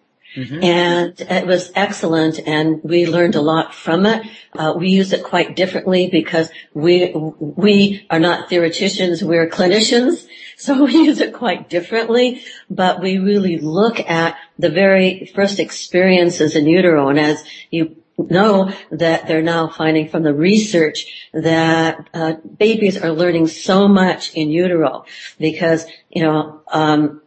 And 0.62 1.20
it 1.20 1.46
was 1.46 1.70
excellent 1.74 2.38
and 2.46 2.82
we 2.82 3.06
learned 3.06 3.34
a 3.34 3.42
lot 3.42 3.74
from 3.74 4.06
it. 4.06 4.26
Uh, 4.54 4.74
we 4.76 4.88
use 4.88 5.12
it 5.12 5.24
quite 5.24 5.56
differently 5.56 6.08
because 6.10 6.50
we, 6.72 7.12
we 7.14 8.06
are 8.08 8.18
not 8.18 8.48
theoreticians, 8.48 9.22
we're 9.22 9.48
clinicians. 9.48 10.26
So 10.54 10.84
we 10.84 10.92
use 10.92 11.18
it 11.18 11.32
quite 11.32 11.68
differently, 11.68 12.44
but 12.70 13.00
we 13.00 13.18
really 13.18 13.58
look 13.58 13.98
at 13.98 14.36
the 14.60 14.70
very 14.70 15.32
first 15.34 15.58
experiences 15.58 16.54
in 16.54 16.68
utero. 16.68 17.08
And 17.08 17.18
as 17.18 17.42
you 17.70 17.96
know 18.18 18.72
that 18.90 19.26
they're 19.26 19.42
now 19.42 19.68
finding 19.68 20.08
from 20.08 20.22
the 20.22 20.34
research 20.34 21.28
that 21.32 22.08
uh, 22.14 22.34
babies 22.34 22.96
are 23.02 23.10
learning 23.10 23.48
so 23.48 23.88
much 23.88 24.34
in 24.34 24.50
utero 24.50 25.04
because, 25.38 25.86
you 26.10 26.22
know, 26.22 26.62
um, 26.70 27.22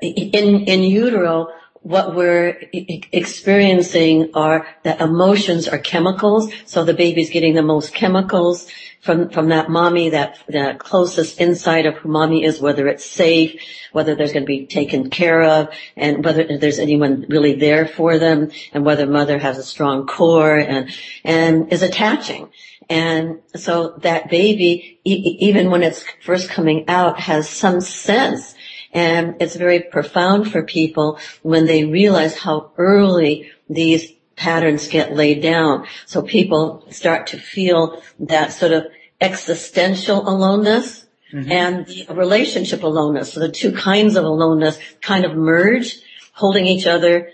in, 0.00 0.64
in 0.64 0.82
utero, 0.82 1.48
what 1.82 2.14
we're 2.14 2.58
experiencing 2.72 4.30
are 4.34 4.66
that 4.84 5.00
emotions 5.00 5.66
are 5.66 5.78
chemicals. 5.78 6.52
So 6.64 6.84
the 6.84 6.94
baby's 6.94 7.30
getting 7.30 7.54
the 7.54 7.62
most 7.62 7.92
chemicals 7.92 8.68
from, 9.00 9.30
from 9.30 9.48
that 9.48 9.68
mommy, 9.68 10.10
that, 10.10 10.38
that 10.48 10.78
closest 10.78 11.40
insight 11.40 11.86
of 11.86 11.96
who 11.96 12.08
mommy 12.08 12.44
is, 12.44 12.60
whether 12.60 12.86
it's 12.86 13.04
safe, 13.04 13.60
whether 13.90 14.14
there's 14.14 14.32
going 14.32 14.44
to 14.44 14.46
be 14.46 14.66
taken 14.66 15.10
care 15.10 15.42
of, 15.42 15.74
and 15.96 16.24
whether 16.24 16.56
there's 16.56 16.78
anyone 16.78 17.26
really 17.28 17.56
there 17.56 17.86
for 17.86 18.16
them, 18.16 18.52
and 18.72 18.84
whether 18.84 19.04
mother 19.04 19.38
has 19.38 19.58
a 19.58 19.64
strong 19.64 20.06
core 20.06 20.56
and, 20.56 20.88
and 21.24 21.72
is 21.72 21.82
attaching. 21.82 22.48
And 22.88 23.40
so 23.56 23.96
that 24.02 24.30
baby, 24.30 25.00
e- 25.04 25.36
even 25.40 25.70
when 25.70 25.82
it's 25.82 26.04
first 26.22 26.48
coming 26.48 26.84
out, 26.88 27.18
has 27.18 27.48
some 27.48 27.80
sense 27.80 28.54
and 28.92 29.36
it's 29.40 29.56
very 29.56 29.80
profound 29.80 30.50
for 30.50 30.62
people 30.62 31.18
when 31.42 31.66
they 31.66 31.84
realize 31.84 32.36
how 32.36 32.72
early 32.76 33.50
these 33.68 34.12
patterns 34.36 34.88
get 34.88 35.14
laid 35.14 35.42
down. 35.42 35.86
So 36.06 36.22
people 36.22 36.84
start 36.90 37.28
to 37.28 37.38
feel 37.38 38.02
that 38.20 38.52
sort 38.52 38.72
of 38.72 38.86
existential 39.20 40.28
aloneness 40.28 41.06
mm-hmm. 41.32 41.50
and 41.50 41.86
the 41.86 42.14
relationship 42.14 42.82
aloneness. 42.82 43.32
So 43.32 43.40
the 43.40 43.50
two 43.50 43.72
kinds 43.72 44.16
of 44.16 44.24
aloneness 44.24 44.78
kind 45.00 45.24
of 45.24 45.34
merge, 45.34 45.98
holding 46.32 46.66
each 46.66 46.86
other 46.86 47.30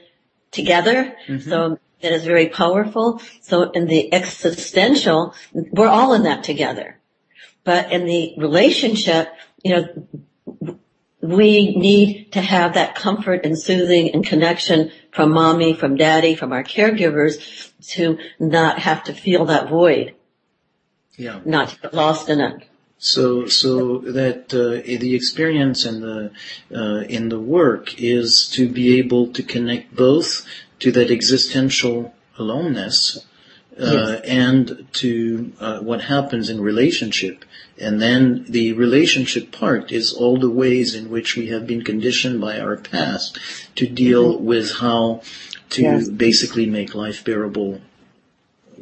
together. 0.50 1.16
Mm-hmm. 1.26 1.48
So 1.48 1.78
that 2.02 2.12
is 2.12 2.24
very 2.24 2.48
powerful. 2.48 3.20
So 3.40 3.70
in 3.70 3.86
the 3.86 4.12
existential, 4.12 5.34
we're 5.52 5.88
all 5.88 6.14
in 6.14 6.22
that 6.24 6.44
together. 6.44 6.98
But 7.64 7.92
in 7.92 8.06
the 8.06 8.34
relationship, 8.38 9.32
you 9.62 9.72
know, 9.74 10.78
we 11.20 11.74
need 11.74 12.32
to 12.32 12.40
have 12.40 12.74
that 12.74 12.94
comfort 12.94 13.44
and 13.44 13.58
soothing 13.58 14.14
and 14.14 14.24
connection 14.24 14.92
from 15.10 15.32
mommy, 15.32 15.74
from 15.74 15.96
daddy, 15.96 16.36
from 16.36 16.52
our 16.52 16.62
caregivers 16.62 17.72
to 17.88 18.18
not 18.38 18.78
have 18.78 19.04
to 19.04 19.12
feel 19.12 19.46
that 19.46 19.68
void. 19.68 20.14
Yeah. 21.16 21.40
Not 21.44 21.76
get 21.82 21.92
lost 21.92 22.28
in 22.28 22.40
it. 22.40 22.68
So, 22.98 23.46
so 23.46 23.98
that 23.98 24.52
uh, 24.52 24.82
the 24.98 25.14
experience 25.14 25.84
and 25.84 26.02
the 26.02 26.30
uh, 26.74 27.04
in 27.08 27.28
the 27.28 27.38
work 27.38 28.00
is 28.00 28.48
to 28.54 28.68
be 28.68 28.98
able 28.98 29.32
to 29.32 29.42
connect 29.42 29.94
both 29.94 30.44
to 30.80 30.92
that 30.92 31.10
existential 31.10 32.14
aloneness 32.38 33.24
uh, 33.80 33.92
yes. 33.92 34.20
and 34.24 34.88
to 34.92 35.52
uh, 35.60 35.80
what 35.80 36.02
happens 36.02 36.50
in 36.50 36.60
relationship. 36.60 37.44
And 37.78 38.00
then 38.00 38.44
the 38.48 38.72
relationship 38.72 39.52
part 39.52 39.92
is 39.92 40.12
all 40.12 40.38
the 40.38 40.50
ways 40.50 40.94
in 40.94 41.10
which 41.10 41.36
we 41.36 41.48
have 41.48 41.66
been 41.66 41.82
conditioned 41.82 42.40
by 42.40 42.58
our 42.58 42.76
past 42.76 43.38
to 43.76 43.86
deal 43.86 44.34
mm-hmm. 44.34 44.44
with 44.44 44.72
how 44.72 45.22
to 45.70 45.82
yes. 45.82 46.08
basically 46.08 46.66
make 46.66 46.94
life 46.94 47.24
bearable 47.24 47.80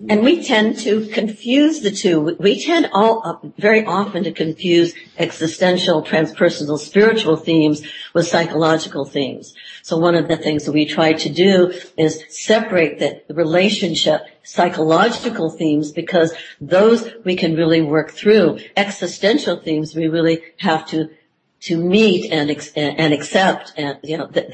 and 0.09 0.23
we 0.23 0.45
tend 0.45 0.79
to 0.81 1.07
confuse 1.07 1.81
the 1.81 1.91
two. 1.91 2.37
We 2.38 2.62
tend 2.62 2.91
all 2.93 3.23
uh, 3.25 3.49
very 3.59 3.85
often 3.85 4.25
to 4.25 4.33
confuse 4.33 4.95
existential, 5.19 6.03
transpersonal, 6.03 6.79
spiritual 6.79 7.37
themes 7.37 7.83
with 8.12 8.26
psychological 8.26 9.05
themes. 9.05 9.55
So 9.83 9.97
one 9.97 10.15
of 10.15 10.29
the 10.29 10.37
things 10.37 10.65
that 10.65 10.73
we 10.73 10.87
try 10.87 11.15
to 11.15 11.29
do 11.29 11.73
is 11.97 12.23
separate 12.29 12.99
the 12.99 13.23
relationship 13.35 14.23
psychological 14.43 15.50
themes 15.50 15.93
because 15.93 16.35
those 16.61 17.09
we 17.25 17.35
can 17.35 17.57
really 17.57 17.83
work 17.83 18.11
through. 18.11 18.59
Existential 18.76 19.57
themes 19.57 19.95
we 19.95 20.09
really 20.09 20.43
have 20.59 20.87
to 20.88 21.11
to 21.59 21.79
meet 21.79 22.31
and 22.31 22.50
and 22.76 23.15
accept 23.15 23.73
and 23.76 23.99
you 24.03 24.19
know 24.19 24.26
the, 24.26 24.47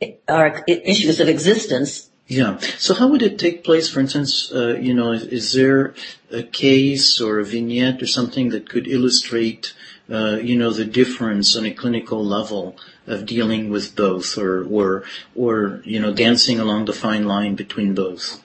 the 0.00 0.18
our 0.28 0.64
issues 0.66 1.20
of 1.20 1.28
existence 1.28 2.07
yeah. 2.28 2.58
So 2.78 2.92
how 2.92 3.08
would 3.08 3.22
it 3.22 3.38
take 3.38 3.64
place? 3.64 3.88
For 3.88 4.00
instance, 4.00 4.52
uh, 4.52 4.76
you 4.78 4.92
know, 4.92 5.12
is, 5.12 5.24
is, 5.24 5.52
there 5.54 5.94
a 6.30 6.42
case 6.42 7.22
or 7.22 7.40
a 7.40 7.44
vignette 7.44 8.02
or 8.02 8.06
something 8.06 8.50
that 8.50 8.68
could 8.68 8.86
illustrate, 8.86 9.72
uh, 10.10 10.36
you 10.36 10.56
know, 10.58 10.70
the 10.70 10.84
difference 10.84 11.56
on 11.56 11.64
a 11.64 11.72
clinical 11.72 12.22
level 12.22 12.76
of 13.06 13.24
dealing 13.24 13.70
with 13.70 13.96
both, 13.96 14.36
or 14.36 14.62
or 14.64 15.04
or 15.34 15.80
you 15.84 15.98
know, 15.98 16.12
dancing 16.12 16.60
along 16.60 16.84
the 16.84 16.92
fine 16.92 17.24
line 17.24 17.54
between 17.54 17.94
both? 17.94 18.42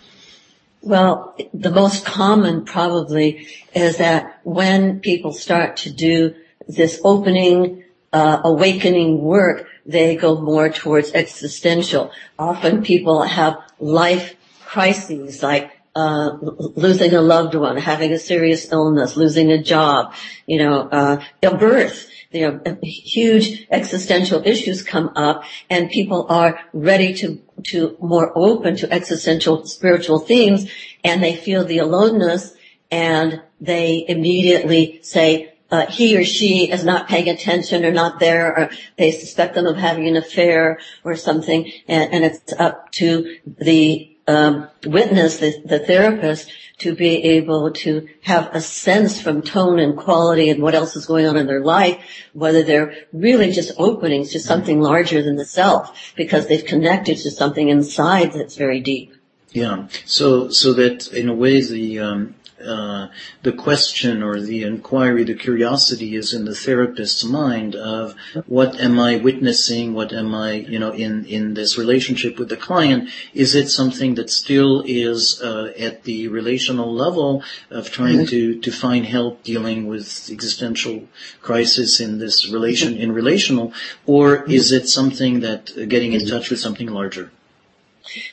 Well, 0.81 1.35
the 1.53 1.71
most 1.71 2.05
common 2.05 2.63
probably 2.63 3.47
is 3.75 3.97
that 3.97 4.39
when 4.43 5.01
people 5.01 5.33
start 5.33 5.77
to 5.77 5.91
do 5.91 6.35
this 6.69 7.01
opening, 7.03 7.83
uh, 8.13 8.39
awakening 8.45 9.21
work, 9.21 9.67
they 9.85 10.15
go 10.15 10.39
more 10.39 10.69
towards 10.69 11.11
existential. 11.13 12.11
Often 12.39 12.83
people 12.83 13.23
have 13.23 13.57
life 13.83 14.35
crises 14.65 15.43
like 15.43 15.71
uh, 15.95 16.37
losing 16.41 17.13
a 17.13 17.21
loved 17.21 17.53
one, 17.53 17.77
having 17.77 18.11
a 18.11 18.17
serious 18.17 18.71
illness, 18.71 19.15
losing 19.15 19.51
a 19.51 19.61
job, 19.61 20.13
you 20.47 20.57
know, 20.57 20.89
uh, 20.89 21.23
a 21.43 21.55
birth. 21.55 22.09
You 22.31 22.59
know, 22.63 22.77
huge 22.81 23.67
existential 23.69 24.41
issues 24.43 24.81
come 24.81 25.11
up 25.15 25.43
and 25.69 25.91
people 25.91 26.25
are 26.29 26.59
ready 26.73 27.13
to, 27.15 27.39
to 27.65 27.95
more 28.01 28.31
open 28.35 28.75
to 28.77 28.91
existential 28.91 29.67
spiritual 29.67 30.17
themes 30.17 30.67
and 31.03 31.23
they 31.23 31.35
feel 31.35 31.63
the 31.63 31.77
aloneness 31.77 32.55
and 32.89 33.39
they 33.61 34.03
immediately 34.07 34.99
say, 35.03 35.52
he 35.81 36.17
or 36.17 36.23
she 36.23 36.71
is 36.71 36.83
not 36.83 37.07
paying 37.07 37.29
attention 37.29 37.85
or 37.85 37.91
not 37.91 38.19
there, 38.19 38.57
or 38.57 38.69
they 38.97 39.11
suspect 39.11 39.55
them 39.55 39.65
of 39.65 39.77
having 39.77 40.07
an 40.07 40.15
affair 40.15 40.79
or 41.03 41.15
something, 41.15 41.71
and, 41.87 42.13
and 42.13 42.23
it's 42.23 42.53
up 42.53 42.91
to 42.93 43.37
the 43.45 44.09
um, 44.27 44.69
witness, 44.85 45.37
the, 45.37 45.61
the 45.65 45.79
therapist, 45.79 46.51
to 46.79 46.95
be 46.95 47.23
able 47.23 47.71
to 47.71 48.07
have 48.21 48.49
a 48.53 48.61
sense 48.61 49.21
from 49.21 49.41
tone 49.41 49.79
and 49.79 49.97
quality 49.97 50.49
and 50.49 50.61
what 50.61 50.75
else 50.75 50.95
is 50.95 51.05
going 51.05 51.25
on 51.25 51.37
in 51.37 51.47
their 51.47 51.61
life, 51.61 52.03
whether 52.33 52.63
they're 52.63 52.95
really 53.11 53.51
just 53.51 53.71
opening 53.77 54.25
to 54.25 54.39
something 54.39 54.81
larger 54.81 55.21
than 55.21 55.35
the 55.35 55.45
self, 55.45 56.13
because 56.15 56.47
they've 56.47 56.65
connected 56.65 57.17
to 57.17 57.31
something 57.31 57.69
inside 57.69 58.33
that's 58.33 58.55
very 58.55 58.79
deep. 58.79 59.13
Yeah. 59.51 59.87
So, 60.05 60.49
so 60.49 60.73
that 60.73 61.13
in 61.13 61.29
a 61.29 61.35
way 61.35 61.61
the 61.61 61.99
um, 61.99 62.35
uh, 62.65 63.09
the 63.43 63.51
question 63.51 64.23
or 64.23 64.39
the 64.39 64.63
inquiry, 64.63 65.23
the 65.23 65.35
curiosity 65.35 66.15
is 66.15 66.33
in 66.33 66.45
the 66.45 66.55
therapist's 66.55 67.23
mind 67.23 67.75
of 67.75 68.15
what 68.47 68.79
am 68.79 68.99
I 68.99 69.17
witnessing? 69.17 69.93
What 69.93 70.13
am 70.13 70.33
I, 70.33 70.53
you 70.53 70.79
know, 70.79 70.91
in, 70.91 71.25
in 71.25 71.53
this 71.53 71.77
relationship 71.77 72.39
with 72.39 72.49
the 72.49 72.57
client? 72.57 73.09
Is 73.33 73.55
it 73.55 73.69
something 73.69 74.15
that 74.15 74.29
still 74.29 74.83
is 74.85 75.41
uh, 75.41 75.73
at 75.77 76.03
the 76.03 76.27
relational 76.27 76.93
level 76.93 77.43
of 77.69 77.91
trying 77.91 78.25
to, 78.27 78.59
to 78.59 78.71
find 78.71 79.05
help 79.05 79.43
dealing 79.43 79.87
with 79.87 80.29
existential 80.31 81.07
crisis 81.41 81.99
in 81.99 82.19
this 82.19 82.49
relation, 82.49 82.97
in 82.97 83.11
relational, 83.11 83.73
or 84.05 84.43
is 84.43 84.71
it 84.71 84.87
something 84.87 85.41
that 85.41 85.71
uh, 85.77 85.85
getting 85.85 86.13
in 86.13 86.25
touch 86.27 86.49
with 86.49 86.59
something 86.59 86.87
larger? 86.87 87.31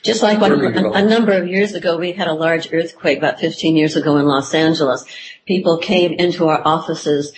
Just 0.03 0.21
like 0.21 0.41
when 0.41 0.51
a, 0.51 1.05
number 1.05 1.31
of 1.31 1.47
years 1.47 1.73
ago, 1.73 1.97
we 1.97 2.11
had 2.11 2.27
a 2.27 2.33
large 2.33 2.71
earthquake 2.73 3.17
about 3.17 3.39
15 3.39 3.75
years 3.75 3.95
ago 3.95 4.17
in 4.17 4.25
Los 4.25 4.53
Angeles. 4.53 5.05
People 5.45 5.77
came 5.77 6.13
into 6.13 6.47
our 6.49 6.61
offices 6.65 7.31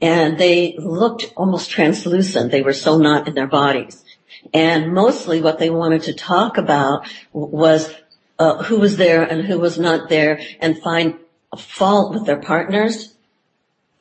and 0.00 0.38
they 0.38 0.76
looked 0.78 1.32
almost 1.36 1.70
translucent. 1.70 2.50
They 2.50 2.62
were 2.62 2.74
so 2.74 2.98
not 2.98 3.26
in 3.26 3.34
their 3.34 3.46
bodies. 3.46 4.04
And 4.52 4.92
mostly 4.92 5.40
what 5.40 5.58
they 5.58 5.70
wanted 5.70 6.02
to 6.04 6.14
talk 6.14 6.58
about 6.58 7.06
was 7.32 7.92
uh, 8.38 8.62
who 8.62 8.78
was 8.78 8.96
there 8.96 9.22
and 9.22 9.44
who 9.44 9.58
was 9.58 9.78
not 9.78 10.08
there 10.08 10.40
and 10.60 10.78
find 10.78 11.18
fault 11.56 12.12
with 12.12 12.26
their 12.26 12.40
partners. 12.40 13.14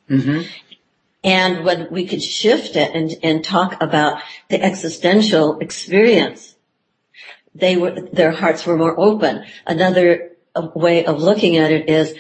Mm-hmm. 0.10 0.41
And 1.24 1.65
when 1.65 1.88
we 1.89 2.06
could 2.06 2.22
shift 2.22 2.75
it 2.75 2.91
and, 2.94 3.12
and 3.24 3.44
talk 3.44 3.82
about 3.82 4.22
the 4.50 4.62
existential 4.62 5.60
experience 5.60 6.56
they 7.58 7.76
were, 7.78 8.02
their 8.14 8.32
hearts 8.32 8.66
were 8.66 8.78
more 8.78 8.98
open. 9.00 9.44
Another 9.66 10.32
way 10.76 11.06
of 11.06 11.22
looking 11.22 11.58
at 11.58 11.72
it 11.72 11.90
is, 11.90 12.14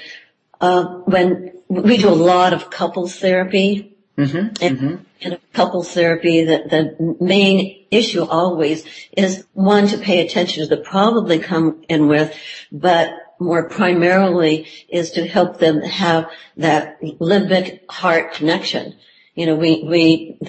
uh, 0.59 0.83
when 1.05 1.53
we 1.67 1.97
do 1.97 2.09
a 2.09 2.11
lot 2.11 2.53
of 2.53 2.69
couples 2.69 3.19
therapy, 3.19 3.95
mm-hmm, 4.17 4.37
and 4.37 4.77
mm-hmm. 4.77 4.95
in 5.21 5.37
couples 5.53 5.93
therapy, 5.93 6.43
the, 6.43 6.63
the 6.69 7.15
main 7.23 7.85
issue 7.91 8.23
always 8.23 8.85
is 9.11 9.45
one 9.53 9.87
to 9.87 9.97
pay 9.97 10.25
attention 10.25 10.63
to 10.63 10.75
the 10.75 10.81
problem 10.81 11.27
they 11.27 11.39
come 11.39 11.83
in 11.89 12.07
with, 12.07 12.35
but 12.71 13.11
more 13.39 13.69
primarily 13.69 14.67
is 14.89 15.11
to 15.11 15.27
help 15.27 15.59
them 15.59 15.81
have 15.81 16.29
that 16.57 17.01
limbic 17.01 17.81
heart 17.89 18.33
connection. 18.33 18.95
You 19.35 19.45
know, 19.45 19.55
we, 19.55 19.83
we 19.83 20.39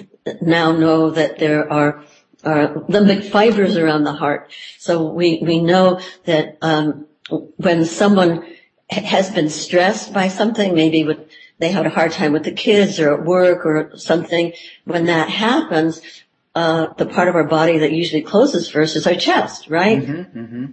now 0.41 0.71
know 0.71 1.11
that 1.11 1.37
there 1.37 1.71
are 1.71 2.03
uh, 2.43 2.67
limbic 2.87 3.29
fibers 3.29 3.75
around 3.75 4.03
the 4.03 4.13
heart. 4.13 4.51
So 4.77 5.11
we, 5.11 5.39
we 5.41 5.59
know 5.61 5.99
that 6.25 6.57
um, 6.61 7.05
when 7.57 7.85
someone 7.85 8.45
has 8.89 9.29
been 9.29 9.49
stressed 9.49 10.13
by 10.13 10.29
something, 10.29 10.73
maybe 10.73 11.03
with, 11.03 11.29
they 11.59 11.71
had 11.71 11.85
a 11.85 11.89
hard 11.89 12.11
time 12.11 12.33
with 12.33 12.43
the 12.43 12.51
kids 12.51 12.99
or 12.99 13.13
at 13.13 13.25
work 13.25 13.65
or 13.65 13.97
something, 13.97 14.53
when 14.85 15.05
that 15.05 15.29
happens, 15.29 16.01
uh, 16.55 16.87
the 16.97 17.05
part 17.05 17.27
of 17.27 17.35
our 17.35 17.43
body 17.43 17.79
that 17.79 17.91
usually 17.91 18.21
closes 18.21 18.69
first 18.69 18.95
is 18.95 19.05
our 19.05 19.15
chest, 19.15 19.69
right? 19.69 20.01
Mm-hmm, 20.01 20.39
mm-hmm. 20.39 20.65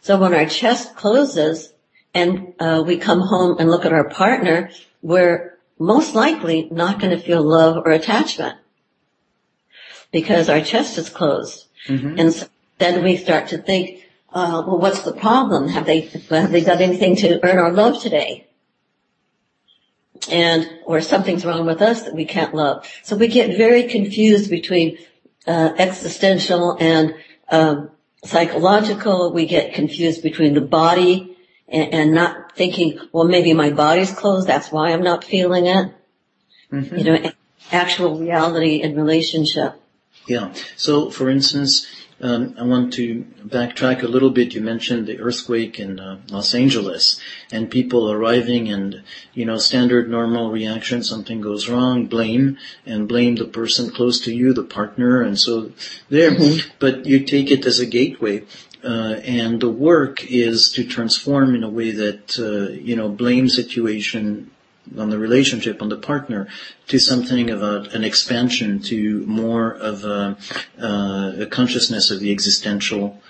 So 0.00 0.18
when 0.18 0.34
our 0.34 0.46
chest 0.46 0.96
closes 0.96 1.72
and 2.14 2.54
uh, 2.58 2.82
we 2.86 2.96
come 2.96 3.20
home 3.20 3.56
and 3.58 3.70
look 3.70 3.84
at 3.84 3.92
our 3.92 4.08
partner, 4.08 4.70
we're 5.02 5.58
most 5.78 6.14
likely 6.14 6.68
not 6.70 7.00
going 7.00 7.10
to 7.10 7.22
feel 7.22 7.42
love 7.42 7.76
or 7.84 7.90
attachment 7.90 8.56
because 10.12 10.48
our 10.48 10.60
chest 10.60 10.98
is 10.98 11.08
closed. 11.08 11.66
Mm-hmm. 11.88 12.18
And 12.18 12.32
so 12.32 12.46
then 12.78 13.02
we 13.02 13.16
start 13.16 13.48
to 13.48 13.58
think, 13.58 14.02
uh, 14.32 14.62
well, 14.66 14.78
what's 14.78 15.02
the 15.02 15.12
problem? 15.12 15.68
Have 15.68 15.86
they, 15.86 16.00
have 16.00 16.52
they 16.52 16.62
done 16.62 16.82
anything 16.82 17.16
to 17.16 17.44
earn 17.44 17.58
our 17.58 17.72
love 17.72 18.02
today? 18.02 18.46
And, 20.30 20.68
or 20.84 21.00
something's 21.00 21.44
wrong 21.44 21.66
with 21.66 21.80
us 21.80 22.02
that 22.02 22.14
we 22.14 22.24
can't 22.24 22.54
love. 22.54 22.86
So 23.02 23.16
we 23.16 23.28
get 23.28 23.56
very 23.56 23.84
confused 23.84 24.50
between, 24.50 24.98
uh, 25.46 25.72
existential 25.78 26.76
and, 26.80 27.14
um, 27.50 27.90
psychological. 28.24 29.32
We 29.32 29.46
get 29.46 29.74
confused 29.74 30.22
between 30.22 30.54
the 30.54 30.60
body 30.60 31.36
and, 31.68 31.94
and, 31.94 32.14
not 32.14 32.56
thinking, 32.56 32.98
well, 33.12 33.24
maybe 33.24 33.52
my 33.54 33.70
body's 33.70 34.12
closed. 34.12 34.48
That's 34.48 34.72
why 34.72 34.92
I'm 34.92 35.02
not 35.02 35.24
feeling 35.24 35.66
it. 35.66 35.94
Mm-hmm. 36.72 36.96
You 36.96 37.04
know, 37.04 37.30
actual 37.70 38.18
reality 38.18 38.82
and 38.82 38.96
relationship. 38.96 39.80
Yeah. 40.26 40.52
So, 40.76 41.10
for 41.10 41.30
instance, 41.30 41.86
um, 42.20 42.54
I 42.58 42.62
want 42.62 42.94
to 42.94 43.26
backtrack 43.44 44.02
a 44.02 44.08
little 44.08 44.30
bit. 44.30 44.54
You 44.54 44.62
mentioned 44.62 45.06
the 45.06 45.20
earthquake 45.20 45.78
in 45.78 46.00
uh, 46.00 46.18
Los 46.30 46.54
Angeles 46.54 47.20
and 47.52 47.70
people 47.70 48.10
arriving 48.10 48.68
and, 48.68 49.02
you 49.34 49.44
know, 49.44 49.58
standard 49.58 50.08
normal 50.08 50.50
reaction, 50.50 51.02
something 51.02 51.42
goes 51.42 51.68
wrong, 51.68 52.06
blame, 52.06 52.56
and 52.86 53.06
blame 53.06 53.36
the 53.36 53.44
person 53.44 53.90
close 53.90 54.18
to 54.20 54.34
you, 54.34 54.54
the 54.54 54.62
partner, 54.62 55.20
and 55.20 55.38
so 55.38 55.72
there. 56.08 56.30
Mm-hmm. 56.30 56.70
But 56.78 57.04
you 57.04 57.20
take 57.24 57.50
it 57.50 57.66
as 57.66 57.80
a 57.80 57.86
gateway. 57.86 58.44
Uh, 58.82 59.20
and 59.24 59.60
the 59.60 59.70
work 59.70 60.24
is 60.30 60.70
to 60.72 60.84
transform 60.84 61.54
in 61.54 61.64
a 61.64 61.68
way 61.68 61.90
that, 61.90 62.38
uh, 62.38 62.72
you 62.72 62.94
know, 62.94 63.08
blame 63.08 63.48
situation 63.48 64.50
on 64.98 65.10
the 65.10 65.18
relationship, 65.18 65.82
on 65.82 65.88
the 65.88 65.96
partner, 65.96 66.48
to 66.88 66.98
something 66.98 67.50
of 67.50 67.62
a, 67.62 67.88
an 67.92 68.04
expansion 68.04 68.80
to 68.80 69.24
more 69.26 69.72
of 69.72 70.04
a, 70.04 70.36
uh, 70.80 71.42
a 71.42 71.46
consciousness 71.46 72.10
of 72.10 72.20
the 72.20 72.30
existential 72.32 73.20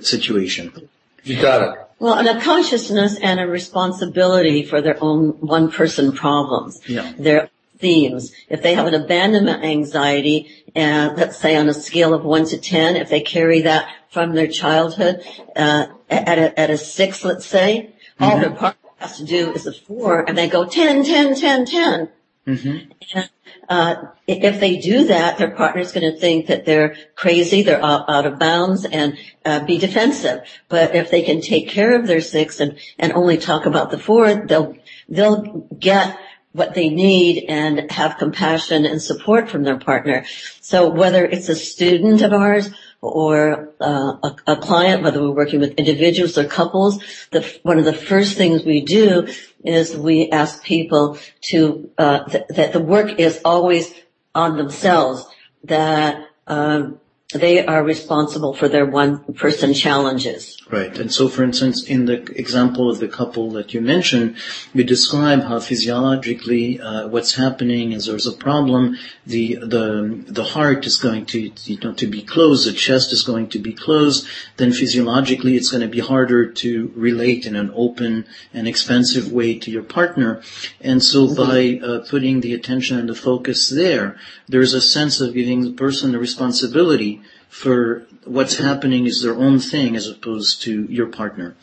situation. 0.00 0.88
You 1.22 1.40
got 1.40 1.62
it. 1.62 1.78
Well, 1.98 2.14
and 2.14 2.28
a 2.28 2.40
consciousness 2.40 3.18
and 3.20 3.38
a 3.40 3.46
responsibility 3.46 4.64
for 4.64 4.80
their 4.80 5.02
own 5.02 5.32
one-person 5.40 6.12
problems. 6.12 6.80
Yeah. 6.88 7.12
Their 7.18 7.50
themes. 7.78 8.32
If 8.48 8.62
they 8.62 8.74
have 8.74 8.86
an 8.86 8.94
abandonment 8.94 9.64
anxiety, 9.64 10.64
and 10.74 11.16
let's 11.16 11.38
say 11.38 11.56
on 11.56 11.68
a 11.68 11.74
scale 11.74 12.14
of 12.14 12.24
one 12.24 12.46
to 12.46 12.58
ten, 12.58 12.96
if 12.96 13.08
they 13.08 13.20
carry 13.20 13.62
that 13.62 13.88
from 14.10 14.34
their 14.34 14.48
childhood 14.48 15.22
uh, 15.56 15.86
at 16.08 16.38
a 16.38 16.58
at 16.58 16.70
a 16.70 16.78
six, 16.78 17.24
let's 17.24 17.46
say, 17.46 17.90
mm-hmm. 18.18 18.24
all 18.24 18.38
their 18.38 18.50
partner 18.50 18.89
has 19.00 19.16
to 19.18 19.24
do 19.24 19.52
is 19.52 19.66
a 19.66 19.72
four, 19.72 20.20
and 20.28 20.36
they 20.36 20.48
go 20.48 20.64
10, 20.66 21.04
10, 21.04 21.34
10, 21.34 21.66
10. 21.66 22.08
Mm-hmm. 22.46 22.92
And, 23.14 23.30
uh, 23.68 23.94
if 24.26 24.60
they 24.60 24.78
do 24.78 25.04
that, 25.04 25.38
their 25.38 25.52
partner's 25.52 25.92
going 25.92 26.12
to 26.12 26.18
think 26.18 26.48
that 26.48 26.66
they're 26.66 26.96
crazy, 27.14 27.62
they're 27.62 27.82
out, 27.82 28.10
out 28.10 28.26
of 28.26 28.38
bounds, 28.38 28.84
and 28.84 29.16
uh, 29.44 29.64
be 29.64 29.78
defensive. 29.78 30.42
But 30.68 30.94
if 30.94 31.10
they 31.10 31.22
can 31.22 31.40
take 31.40 31.68
care 31.68 31.98
of 31.98 32.06
their 32.06 32.20
six 32.20 32.60
and, 32.60 32.78
and 32.98 33.12
only 33.12 33.38
talk 33.38 33.66
about 33.66 33.90
the 33.90 33.98
four, 33.98 34.46
they'll 34.46 34.76
they'll 35.08 35.66
get 35.78 36.18
what 36.52 36.74
they 36.74 36.88
need 36.88 37.44
and 37.48 37.90
have 37.92 38.18
compassion 38.18 38.84
and 38.84 39.00
support 39.00 39.48
from 39.48 39.62
their 39.62 39.78
partner. 39.78 40.24
So 40.60 40.90
whether 40.90 41.24
it's 41.24 41.48
a 41.48 41.54
student 41.54 42.22
of 42.22 42.32
ours 42.32 42.70
or 43.02 43.72
uh, 43.80 44.16
a, 44.22 44.36
a, 44.46 44.56
client, 44.56 45.02
whether 45.02 45.22
we're 45.22 45.30
working 45.30 45.60
with 45.60 45.72
individuals 45.74 46.36
or 46.36 46.44
couples, 46.44 47.02
the, 47.30 47.58
one 47.62 47.78
of 47.78 47.84
the 47.84 47.94
first 47.94 48.36
things 48.36 48.64
we 48.64 48.82
do 48.82 49.26
is 49.64 49.96
we 49.96 50.28
ask 50.30 50.62
people 50.62 51.18
to 51.40 51.90
uh, 51.96 52.24
th- 52.24 52.44
that 52.50 52.72
the 52.72 52.80
work 52.80 53.18
is 53.18 53.40
always 53.44 53.92
on 54.34 54.56
themselves. 54.56 55.26
That 55.64 56.26
um, 56.46 57.00
they 57.34 57.64
are 57.64 57.82
responsible 57.84 58.54
for 58.54 58.68
their 58.68 58.86
one 58.86 59.22
person 59.34 59.72
challenges. 59.72 60.56
Right. 60.68 60.96
And 60.98 61.12
so, 61.12 61.28
for 61.28 61.44
instance, 61.44 61.84
in 61.84 62.06
the 62.06 62.22
example 62.38 62.90
of 62.90 62.98
the 62.98 63.08
couple 63.08 63.50
that 63.52 63.72
you 63.72 63.80
mentioned, 63.80 64.36
you 64.72 64.84
describe 64.84 65.42
how 65.42 65.60
physiologically 65.60 66.80
uh, 66.80 67.08
what's 67.08 67.34
happening 67.34 67.92
is 67.92 68.06
there's 68.06 68.26
a 68.26 68.32
problem. 68.32 68.96
The 69.26 69.56
the 69.56 70.24
the 70.26 70.44
heart 70.44 70.86
is 70.86 70.96
going 70.96 71.26
to 71.26 71.52
you 71.64 71.78
know 71.82 71.92
to 71.94 72.06
be 72.06 72.22
closed. 72.22 72.68
The 72.68 72.72
chest 72.72 73.12
is 73.12 73.22
going 73.22 73.48
to 73.50 73.58
be 73.58 73.72
closed. 73.72 74.26
Then 74.56 74.72
physiologically, 74.72 75.56
it's 75.56 75.70
going 75.70 75.82
to 75.82 75.88
be 75.88 76.00
harder 76.00 76.50
to 76.52 76.92
relate 76.96 77.46
in 77.46 77.56
an 77.56 77.72
open 77.74 78.26
and 78.52 78.66
expansive 78.66 79.32
way 79.32 79.58
to 79.58 79.70
your 79.70 79.84
partner. 79.84 80.42
And 80.80 81.02
so, 81.02 81.26
mm-hmm. 81.26 81.36
by 81.36 81.86
uh, 81.86 82.06
putting 82.08 82.40
the 82.40 82.54
attention 82.54 82.98
and 82.98 83.08
the 83.08 83.14
focus 83.14 83.68
there, 83.68 84.18
there's 84.48 84.74
a 84.74 84.80
sense 84.80 85.20
of 85.20 85.34
giving 85.34 85.62
the 85.62 85.72
person 85.72 86.12
the 86.12 86.18
responsibility 86.18 87.19
for 87.50 88.06
what's 88.24 88.56
happening 88.56 89.06
is 89.06 89.22
their 89.22 89.34
own 89.34 89.58
thing 89.58 89.96
as 89.96 90.08
opposed 90.08 90.62
to 90.62 90.84
your 90.84 91.08
partner. 91.08 91.56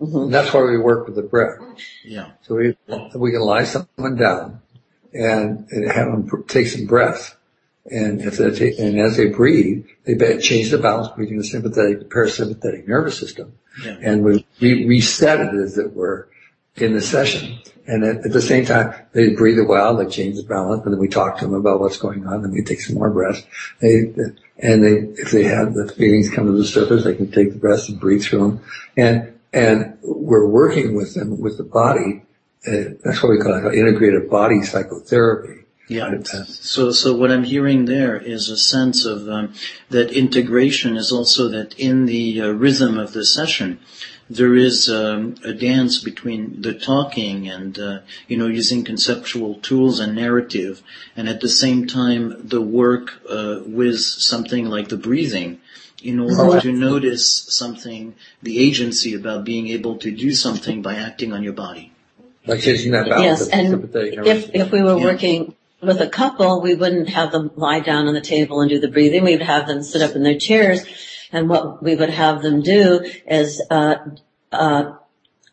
Mm-hmm. 0.00 0.30
That's 0.30 0.52
why 0.54 0.62
we 0.62 0.78
work 0.78 1.06
with 1.06 1.16
the 1.16 1.22
breath. 1.22 1.58
Yeah. 2.04 2.30
So 2.42 2.54
we, 2.54 2.76
we 3.14 3.32
can 3.32 3.40
lie 3.40 3.64
someone 3.64 4.16
down 4.16 4.60
and, 5.12 5.66
and 5.70 5.90
have 5.90 6.06
them 6.06 6.44
take 6.46 6.68
some 6.68 6.86
breaths. 6.86 7.34
And 7.86 8.20
if 8.20 8.36
they 8.36 8.50
take, 8.50 8.78
and 8.78 8.98
as 8.98 9.16
they 9.16 9.26
breathe, 9.26 9.86
they 10.04 10.38
change 10.38 10.70
the 10.70 10.78
balance 10.78 11.08
between 11.08 11.38
the 11.38 11.44
sympathetic, 11.44 12.08
parasympathetic 12.08 12.86
nervous 12.86 13.18
system. 13.18 13.58
Yeah. 13.84 13.96
And 14.00 14.24
we, 14.24 14.46
we 14.60 14.86
reset 14.86 15.40
it 15.40 15.54
as 15.54 15.78
it 15.78 15.94
were 15.94 16.28
in 16.76 16.94
the 16.94 17.00
session. 17.00 17.58
And 17.86 18.04
at, 18.04 18.26
at, 18.26 18.32
the 18.32 18.42
same 18.42 18.64
time, 18.64 18.94
they 19.12 19.30
breathe 19.30 19.58
a 19.58 19.64
while, 19.64 19.96
they 19.96 20.06
change 20.06 20.36
the 20.36 20.42
balance, 20.42 20.84
and 20.84 20.92
then 20.92 21.00
we 21.00 21.08
talk 21.08 21.38
to 21.38 21.44
them 21.44 21.54
about 21.54 21.78
what's 21.80 21.98
going 21.98 22.26
on, 22.26 22.44
and 22.44 22.52
we 22.52 22.62
take 22.62 22.80
some 22.80 22.96
more 22.96 23.10
breaths. 23.10 23.44
They, 23.80 24.12
and 24.58 24.82
they, 24.82 25.20
if 25.20 25.30
they 25.30 25.44
have 25.44 25.74
the 25.74 25.92
feelings 25.92 26.30
come 26.30 26.46
to 26.46 26.52
the 26.52 26.64
surface, 26.64 27.04
they 27.04 27.14
can 27.14 27.30
take 27.30 27.52
the 27.52 27.58
breaths 27.58 27.88
and 27.88 28.00
breathe 28.00 28.22
through 28.22 28.38
them. 28.40 28.60
And, 28.96 29.38
and 29.52 29.98
we're 30.02 30.46
working 30.46 30.94
with 30.94 31.14
them 31.14 31.40
with 31.40 31.58
the 31.58 31.64
body. 31.64 32.22
Uh, 32.66 32.96
that's 33.04 33.22
what 33.22 33.30
we 33.30 33.38
call 33.38 33.66
it, 33.66 33.74
integrated 33.74 34.28
body 34.30 34.62
psychotherapy. 34.62 35.64
Yeah. 35.88 36.20
So, 36.24 36.90
so 36.90 37.14
what 37.14 37.30
I'm 37.30 37.44
hearing 37.44 37.84
there 37.84 38.16
is 38.16 38.48
a 38.48 38.56
sense 38.56 39.04
of 39.04 39.28
um, 39.28 39.54
that 39.90 40.10
integration 40.10 40.96
is 40.96 41.12
also 41.12 41.48
that 41.50 41.78
in 41.78 42.06
the 42.06 42.40
uh, 42.40 42.48
rhythm 42.48 42.98
of 42.98 43.12
the 43.12 43.24
session, 43.24 43.78
there 44.28 44.54
is 44.54 44.88
um, 44.88 45.36
a 45.44 45.52
dance 45.52 46.02
between 46.02 46.60
the 46.62 46.74
talking 46.74 47.48
and 47.48 47.78
uh, 47.78 47.98
you 48.26 48.36
know 48.36 48.46
using 48.46 48.84
conceptual 48.84 49.56
tools 49.56 50.00
and 50.00 50.14
narrative, 50.14 50.82
and 51.16 51.28
at 51.28 51.40
the 51.40 51.48
same 51.48 51.86
time 51.86 52.46
the 52.46 52.60
work 52.60 53.20
uh, 53.30 53.60
with 53.64 54.00
something 54.00 54.66
like 54.66 54.88
the 54.88 54.96
breathing, 54.96 55.60
in 56.02 56.18
order 56.18 56.60
to 56.60 56.72
notice 56.72 57.44
something, 57.54 58.14
the 58.42 58.58
agency 58.58 59.14
about 59.14 59.44
being 59.44 59.68
able 59.68 59.96
to 59.98 60.10
do 60.10 60.32
something 60.32 60.82
by 60.82 60.94
acting 60.94 61.32
on 61.32 61.42
your 61.42 61.52
body. 61.52 61.92
Like 62.46 62.60
changing 62.60 62.92
that 62.92 63.08
balance. 63.08 63.40
Yes, 63.40 63.48
and 63.48 63.94
if 63.94 64.54
if 64.54 64.72
we 64.72 64.82
were 64.82 64.98
yeah. 64.98 65.04
working 65.04 65.54
with 65.80 66.00
a 66.00 66.08
couple, 66.08 66.60
we 66.60 66.74
wouldn't 66.74 67.10
have 67.10 67.30
them 67.30 67.52
lie 67.54 67.80
down 67.80 68.08
on 68.08 68.14
the 68.14 68.20
table 68.20 68.60
and 68.60 68.70
do 68.70 68.80
the 68.80 68.88
breathing. 68.88 69.22
We 69.22 69.32
would 69.32 69.42
have 69.42 69.68
them 69.68 69.82
sit 69.82 70.02
up 70.02 70.16
in 70.16 70.22
their 70.24 70.38
chairs 70.38 70.84
and 71.32 71.48
what 71.48 71.82
we 71.82 71.94
would 71.94 72.10
have 72.10 72.42
them 72.42 72.62
do 72.62 73.04
is 73.26 73.62
uh, 73.70 73.96
uh, 74.52 74.92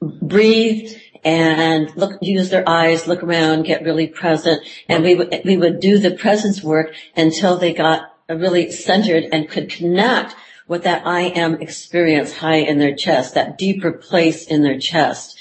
breathe 0.01 0.91
and 1.23 1.95
look, 1.95 2.17
use 2.21 2.49
their 2.49 2.67
eyes, 2.67 3.07
look 3.07 3.23
around, 3.23 3.63
get 3.63 3.83
really 3.83 4.07
present, 4.07 4.62
and 4.89 5.03
we 5.03 5.15
would 5.15 5.41
we 5.45 5.57
would 5.57 5.79
do 5.79 5.97
the 5.97 6.12
presence 6.12 6.62
work 6.62 6.93
until 7.15 7.57
they 7.57 7.73
got 7.73 8.13
really 8.29 8.71
centered 8.71 9.25
and 9.31 9.49
could 9.49 9.69
connect 9.69 10.36
with 10.67 10.83
that 10.83 11.05
I 11.05 11.21
am 11.21 11.62
experience 11.62 12.33
high 12.33 12.57
in 12.57 12.79
their 12.79 12.95
chest, 12.95 13.36
that 13.36 13.57
deeper 13.57 13.91
place 13.91 14.45
in 14.45 14.63
their 14.63 14.79
chest. 14.79 15.38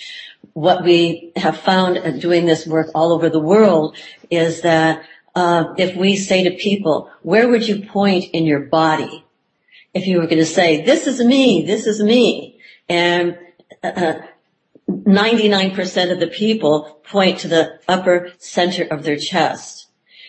What 0.52 0.84
we 0.84 1.32
have 1.36 1.58
found 1.58 2.20
doing 2.20 2.46
this 2.46 2.66
work 2.66 2.88
all 2.94 3.12
over 3.12 3.30
the 3.30 3.40
world 3.40 3.96
is 4.30 4.62
that 4.62 5.04
uh, 5.34 5.74
if 5.78 5.96
we 5.96 6.16
say 6.16 6.44
to 6.44 6.50
people, 6.56 7.10
where 7.22 7.48
would 7.48 7.66
you 7.66 7.86
point 7.86 8.24
in 8.32 8.44
your 8.44 8.60
body? 8.60 9.24
If 9.94 10.06
you 10.06 10.18
were 10.18 10.26
going 10.26 10.38
to 10.38 10.46
say, 10.46 10.82
this 10.82 11.06
is 11.06 11.22
me, 11.24 11.64
this 11.66 11.86
is 11.86 12.02
me, 12.02 12.58
and 12.88 13.38
uh, 13.82 14.14
99% 14.88 16.12
of 16.12 16.20
the 16.20 16.26
people 16.26 17.00
point 17.04 17.40
to 17.40 17.48
the 17.48 17.78
upper 17.88 18.32
center 18.38 18.84
of 18.84 19.02
their 19.02 19.16
chest. 19.16 19.88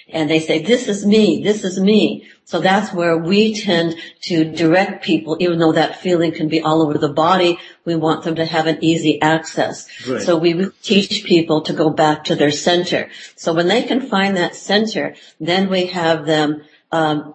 And 0.10 0.30
they 0.30 0.40
say, 0.40 0.62
this 0.62 0.88
is 0.88 1.06
me, 1.06 1.44
this 1.44 1.64
is 1.64 1.80
me. 1.80 2.28
So 2.46 2.60
that's 2.60 2.94
where 2.94 3.18
we 3.18 3.56
tend 3.56 3.96
to 4.24 4.44
direct 4.44 5.04
people, 5.04 5.38
even 5.40 5.60
though 5.60 5.72
that 5.72 6.02
feeling 6.02 6.34
can 6.34 6.50
be 6.50 6.62
all 6.62 6.82
over 6.82 6.98
the 6.98 7.12
body, 7.12 7.58
we 7.86 7.96
want 7.96 8.24
them 8.24 8.36
to 8.36 8.46
have 8.46 8.68
an 8.68 8.84
easy 8.84 9.22
access. 9.22 9.88
Right. 10.08 10.22
So 10.22 10.38
we 10.38 10.70
teach 10.82 11.24
people 11.24 11.62
to 11.62 11.74
go 11.74 11.90
back 11.90 12.26
to 12.26 12.36
their 12.36 12.52
center. 12.52 13.10
So 13.38 13.54
when 13.54 13.70
they 13.70 13.84
can 13.84 14.02
find 14.02 14.36
that 14.38 14.56
center, 14.56 15.16
then 15.40 15.70
we 15.70 15.88
have 15.88 16.26
them 16.26 16.64
um, 16.92 17.34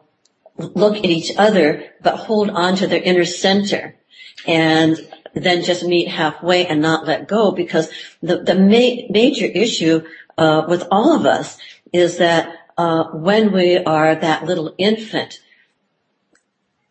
look 0.59 0.97
at 0.97 1.05
each 1.05 1.33
other, 1.37 1.85
but 2.03 2.17
hold 2.17 2.51
on 2.51 2.77
to 2.77 2.87
their 2.87 3.03
inner 3.03 3.25
center 3.25 3.97
and 4.47 4.99
then 5.35 5.63
just 5.63 5.85
meet 5.85 6.09
halfway 6.09 6.67
and 6.67 6.83
not 6.83 7.07
let 7.07 7.29
go 7.29 7.53
because 7.53 7.89
the, 8.23 8.43
the 8.43 8.55
ma- 8.55 9.07
major 9.11 9.47
issue 9.47 10.05
uh, 10.37 10.65
with 10.69 10.85
all 10.91 11.15
of 11.15 11.27
us 11.27 11.59
is 11.93 12.19
that 12.19 12.55
uh, 12.77 13.05
when 13.13 13.53
we 13.53 13.77
are 13.77 14.15
that 14.15 14.45
little 14.45 14.75
infant, 14.79 15.41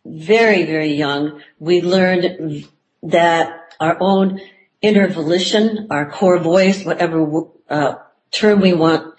very, 0.04 0.64
very 0.64 0.92
young, 0.92 1.42
we 1.58 1.82
learned 1.82 2.66
that 3.02 3.74
our 3.80 3.96
own 4.00 4.40
inner 4.80 5.08
volition, 5.08 5.88
our 5.90 6.10
core 6.10 6.38
voice, 6.38 6.84
whatever 6.84 7.44
uh, 7.68 7.94
term 8.30 8.60
we 8.60 8.72
want 8.72 9.14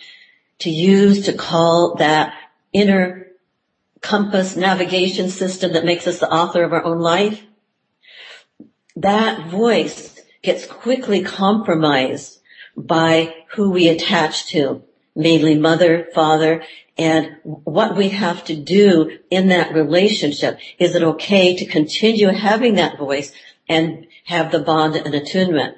to 0.59 0.69
use 0.69 1.25
to 1.25 1.33
call 1.33 1.95
that 1.95 2.33
inner 2.73 3.28
compass 4.01 4.55
navigation 4.55 5.29
system 5.29 5.73
that 5.73 5.85
makes 5.85 6.07
us 6.07 6.19
the 6.19 6.31
author 6.31 6.63
of 6.63 6.73
our 6.73 6.83
own 6.83 6.99
life, 6.99 7.43
that 8.95 9.49
voice 9.49 10.19
gets 10.41 10.65
quickly 10.65 11.23
compromised 11.23 12.39
by 12.75 13.35
who 13.55 13.71
we 13.71 13.87
attach 13.87 14.47
to, 14.47 14.83
mainly 15.15 15.57
mother, 15.57 16.07
father, 16.13 16.63
And 16.99 17.37
what 17.43 17.95
we 17.95 18.09
have 18.09 18.43
to 18.45 18.55
do 18.57 19.19
in 19.31 19.47
that 19.47 19.73
relationship, 19.73 20.59
is 20.77 20.95
it 20.95 21.01
okay 21.01 21.55
to 21.55 21.65
continue 21.65 22.27
having 22.27 22.75
that 22.75 22.97
voice 22.97 23.31
and 23.69 24.05
have 24.25 24.51
the 24.51 24.59
bond 24.59 24.97
and 24.97 25.15
attunement? 25.15 25.77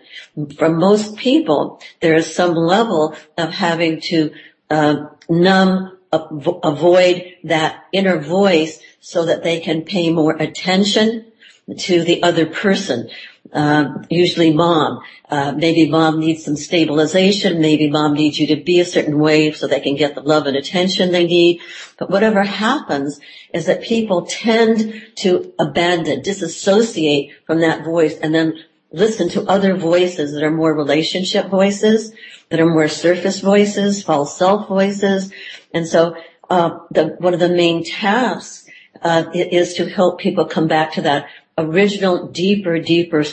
For 0.58 0.70
most 0.70 1.18
people, 1.18 1.80
there 2.00 2.16
is 2.16 2.36
some 2.36 2.56
level 2.56 3.16
of 3.38 3.52
having 3.52 4.02
to 4.10 4.34
uh, 4.72 4.96
numb, 5.30 5.96
avoid 6.12 7.36
that 7.45 7.86
inner 7.91 8.19
voice 8.19 8.80
so 9.00 9.26
that 9.26 9.43
they 9.43 9.60
can 9.60 9.84
pay 9.84 10.12
more 10.12 10.36
attention 10.36 11.32
to 11.78 12.04
the 12.04 12.21
other 12.24 12.45
person. 12.45 13.10
Uh, 13.54 14.04
usually 14.10 14.54
mom. 14.54 15.02
Uh, 15.30 15.52
maybe 15.52 15.89
mom 15.89 16.19
needs 16.19 16.43
some 16.43 16.56
stabilization. 16.56 17.62
Maybe 17.62 17.89
mom 17.89 18.13
needs 18.13 18.39
you 18.39 18.47
to 18.47 18.56
be 18.56 18.80
a 18.80 18.86
certain 18.86 19.19
way 19.19 19.52
so 19.52 19.67
they 19.67 19.80
can 19.80 19.95
get 19.95 20.15
the 20.15 20.21
love 20.21 20.47
and 20.47 20.56
attention 20.56 21.12
they 21.12 21.26
need. 21.26 21.62
But 21.97 22.10
whatever 22.10 22.43
happens 22.43 23.19
is 23.54 23.65
that 23.65 23.84
people 23.84 24.26
tend 24.26 25.04
to 25.17 25.54
abandon, 25.60 26.21
disassociate 26.21 27.32
from 27.45 27.62
that 27.62 27.84
voice 27.84 28.17
and 28.17 28.34
then 28.34 28.63
listen 28.91 29.30
to 29.30 29.43
other 29.49 29.75
voices 29.75 30.34
that 30.34 30.43
are 30.43 30.51
more 30.51 30.73
relationship 30.73 31.47
voices, 31.47 32.13
that 32.49 32.60
are 32.60 32.69
more 32.69 32.88
surface 32.88 33.39
voices, 33.39 34.04
false 34.04 34.38
self 34.38 34.67
voices. 34.67 35.32
And 35.73 35.88
so 35.88 36.15
uh, 36.49 36.80
the, 36.91 37.15
one 37.19 37.34
of 37.34 37.39
the 37.39 37.49
main 37.49 37.84
tasks 37.84 38.69
uh, 39.01 39.25
is 39.34 39.75
to 39.75 39.89
help 39.89 40.19
people 40.19 40.45
come 40.45 40.67
back 40.67 40.93
to 40.93 41.01
that 41.01 41.27
original, 41.58 42.27
deeper, 42.27 42.80
deeper 42.80 43.23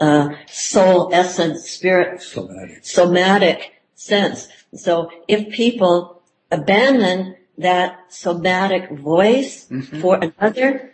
uh, 0.00 0.30
soul 0.46 1.10
essence, 1.12 1.68
spirit, 1.70 2.22
somatic. 2.22 2.84
somatic 2.84 3.72
sense. 3.94 4.48
So 4.74 5.10
if 5.28 5.52
people 5.52 6.22
abandon 6.50 7.36
that 7.58 8.12
somatic 8.12 8.90
voice 8.90 9.66
mm-hmm. 9.66 10.00
for 10.00 10.18
another, 10.20 10.92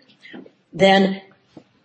then 0.72 1.22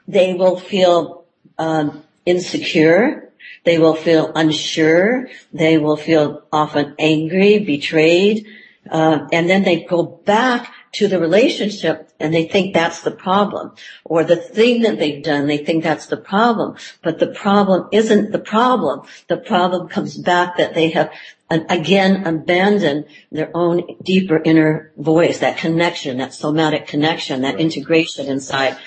they 0.08 0.34
will 0.34 0.60
feel 0.60 1.26
um, 1.58 2.04
insecure. 2.26 3.32
They 3.64 3.80
will 3.80 3.96
feel 3.96 4.32
unsure. 4.36 5.30
They 5.54 5.78
will 5.78 5.98
feel 5.98 6.44
often 6.52 6.96
angry, 7.00 7.60
betrayed, 7.60 8.48
uh, 8.90 9.28
and 9.32 9.50
then 9.50 9.64
they 9.64 9.84
go 9.84 10.04
back 10.04 10.74
to 10.94 11.08
the 11.08 11.20
relationship 11.20 12.10
and 12.20 12.34
they 12.34 12.46
think 12.48 12.74
that's 12.74 13.02
the 13.02 13.12
problem 13.12 13.72
or 14.04 14.24
the 14.24 14.36
thing 14.36 14.84
that 14.84 15.00
they've 15.00 15.24
done. 15.24 15.48
They 15.48 15.58
think 15.58 15.84
that's 15.84 16.06
the 16.06 16.18
problem. 16.18 16.76
But 17.02 17.20
the 17.20 17.28
problem 17.28 17.90
isn't 17.92 18.32
the 18.32 18.40
problem. 18.40 19.08
The 19.28 19.38
problem 19.38 19.88
comes 19.88 20.18
back 20.18 20.58
that 20.58 20.76
they 20.76 20.90
have 20.92 21.12
again 21.50 22.26
abandoned 22.26 23.06
their 23.32 23.52
own 23.56 23.84
deeper 24.02 24.42
inner 24.44 24.92
voice 24.98 25.40
that 25.40 25.58
connection 25.58 26.18
that 26.18 26.34
somatic 26.34 26.88
connection 26.88 27.42
that 27.42 27.60
integration 27.60 28.28
inside. 28.28 28.78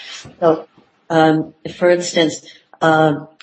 So 0.41 0.67
um, 1.09 1.55
for 1.77 1.91
instance 1.91 2.45
uh, 2.45 2.49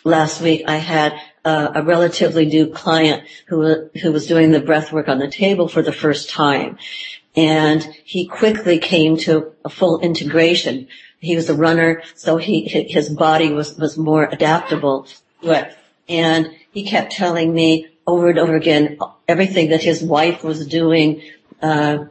last 0.04 0.42
week 0.42 0.64
I 0.68 0.78
had 0.78 1.20
uh, 1.46 1.72
a 1.76 1.84
relatively 1.84 2.46
new 2.46 2.68
client 2.68 3.24
who 3.48 3.90
who 4.02 4.12
was 4.12 4.28
doing 4.28 4.52
the 4.52 4.60
breath 4.60 4.92
work 4.92 5.08
on 5.08 5.20
the 5.20 5.28
table 5.28 5.68
for 5.68 5.82
the 5.82 5.92
first 5.92 6.30
time, 6.30 6.78
and 7.36 7.84
he 8.04 8.28
quickly 8.28 8.80
came 8.80 9.18
to 9.18 9.52
a 9.66 9.70
full 9.70 10.00
integration. 10.00 10.88
He 11.20 11.36
was 11.36 11.50
a 11.50 11.54
runner, 11.54 12.04
so 12.16 12.38
he 12.38 12.68
his 12.68 13.10
body 13.10 13.52
was 13.52 13.78
was 13.78 13.98
more 13.98 14.24
adaptable 14.26 15.08
and 16.08 16.52
he 16.72 16.86
kept 16.86 17.12
telling 17.12 17.54
me 17.54 17.88
over 18.06 18.30
and 18.30 18.40
over 18.40 18.56
again 18.56 18.98
everything 19.28 19.70
that 19.70 19.84
his 19.84 20.04
wife 20.04 20.44
was 20.44 20.68
doing. 20.68 21.22
Uh, 21.62 22.06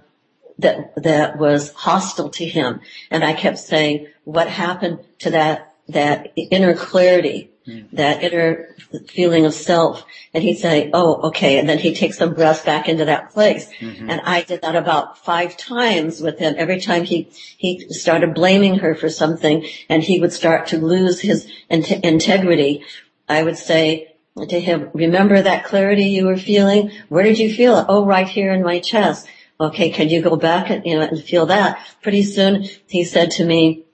that 0.59 0.95
that 1.03 1.39
was 1.39 1.73
hostile 1.73 2.29
to 2.29 2.47
him, 2.47 2.81
and 3.11 3.25
I 3.25 3.33
kept 3.33 3.59
saying, 3.59 4.09
"What 4.25 4.49
happened 4.49 5.01
to 5.21 5.31
that 5.31 5.72
that 5.89 6.33
inner 6.37 6.75
clarity 6.75 7.53
Mm-hmm. 7.65 7.95
that 7.95 8.25
inner 8.25 8.75
feeling 9.07 9.47
of 9.47 9.55
self. 9.55 10.05
And 10.35 10.43
he'd 10.43 10.59
say, 10.59 10.91
oh, 10.93 11.29
okay. 11.29 11.61
And 11.61 11.69
then 11.69 11.79
he'd 11.79 11.95
take 11.95 12.13
some 12.13 12.35
breaths 12.35 12.63
back 12.63 12.89
into 12.89 13.05
that 13.05 13.31
place. 13.31 13.71
Mm-hmm. 13.79 14.11
And 14.11 14.21
I 14.25 14.43
did 14.43 14.63
that 14.63 14.75
about 14.75 15.19
five 15.19 15.57
times 15.57 16.21
with 16.21 16.41
him. 16.41 16.57
Every 16.59 16.81
time 16.81 17.05
he, 17.05 17.31
he 17.59 17.87
started 17.91 18.35
blaming 18.35 18.81
her 18.81 18.97
for 18.97 19.09
something 19.09 19.65
and 19.89 20.03
he 20.03 20.19
would 20.19 20.33
start 20.33 20.67
to 20.69 20.79
lose 20.79 21.21
his 21.21 21.49
in- 21.71 21.85
integrity, 22.03 22.85
I 23.29 23.45
would 23.45 23.57
say 23.57 24.17
to 24.49 24.59
him, 24.59 24.91
remember 24.93 25.41
that 25.41 25.65
clarity 25.65 26.07
you 26.07 26.27
were 26.27 26.37
feeling? 26.37 26.91
Where 27.11 27.23
did 27.23 27.39
you 27.39 27.55
feel 27.55 27.79
it? 27.79 27.87
Oh, 27.89 28.05
right 28.05 28.27
here 28.27 28.53
in 28.53 28.65
my 28.65 28.81
chest. 28.81 29.29
Okay, 29.61 29.91
can 29.91 30.09
you 30.09 30.21
go 30.21 30.35
back 30.35 30.69
and, 30.69 30.85
you 30.85 30.97
know, 30.99 31.03
and 31.03 31.23
feel 31.23 31.47
that? 31.47 31.79
Pretty 32.03 32.25
soon 32.25 32.65
he 32.89 33.05
said 33.05 33.31
to 33.33 33.45
me, 33.45 33.85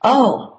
oh, 0.00 0.53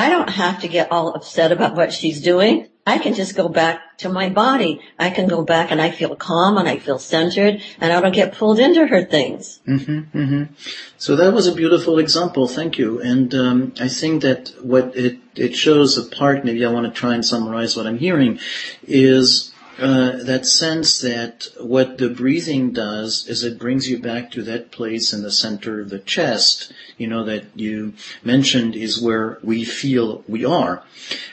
I 0.00 0.08
don't 0.08 0.30
have 0.30 0.62
to 0.62 0.68
get 0.68 0.90
all 0.90 1.14
upset 1.14 1.52
about 1.52 1.74
what 1.74 1.92
she's 1.92 2.22
doing. 2.22 2.68
I 2.86 2.96
can 2.96 3.12
just 3.12 3.36
go 3.36 3.50
back 3.50 3.98
to 3.98 4.08
my 4.08 4.30
body. 4.30 4.80
I 4.98 5.10
can 5.10 5.28
go 5.28 5.44
back 5.44 5.70
and 5.70 5.78
I 5.78 5.90
feel 5.90 6.16
calm 6.16 6.56
and 6.56 6.66
I 6.66 6.78
feel 6.78 6.98
centered 6.98 7.60
and 7.78 7.92
I 7.92 8.00
don't 8.00 8.14
get 8.14 8.32
pulled 8.32 8.58
into 8.58 8.86
her 8.86 9.04
things. 9.04 9.60
Mm-hmm, 9.68 10.18
mm-hmm. 10.18 10.54
So 10.96 11.16
that 11.16 11.34
was 11.34 11.46
a 11.46 11.54
beautiful 11.54 11.98
example. 11.98 12.48
Thank 12.48 12.78
you. 12.78 12.98
And 13.02 13.34
um, 13.34 13.74
I 13.78 13.88
think 13.88 14.22
that 14.22 14.54
what 14.62 14.96
it, 14.96 15.18
it 15.34 15.54
shows 15.54 15.98
apart, 15.98 16.46
maybe 16.46 16.64
I 16.64 16.70
want 16.70 16.86
to 16.86 16.98
try 16.98 17.14
and 17.14 17.22
summarize 17.22 17.76
what 17.76 17.86
I'm 17.86 17.98
hearing, 17.98 18.40
is 18.88 19.52
uh, 19.80 20.22
that 20.24 20.44
sense 20.44 21.00
that 21.00 21.48
what 21.58 21.98
the 21.98 22.10
breathing 22.10 22.72
does 22.72 23.26
is 23.26 23.42
it 23.42 23.58
brings 23.58 23.88
you 23.88 23.98
back 23.98 24.30
to 24.30 24.42
that 24.42 24.70
place 24.70 25.12
in 25.12 25.22
the 25.22 25.32
center 25.32 25.80
of 25.80 25.88
the 25.88 25.98
chest, 25.98 26.72
you 26.98 27.06
know, 27.06 27.24
that 27.24 27.44
you 27.54 27.94
mentioned 28.22 28.76
is 28.76 29.00
where 29.00 29.38
we 29.42 29.64
feel 29.64 30.22
we 30.28 30.44
are. 30.44 30.82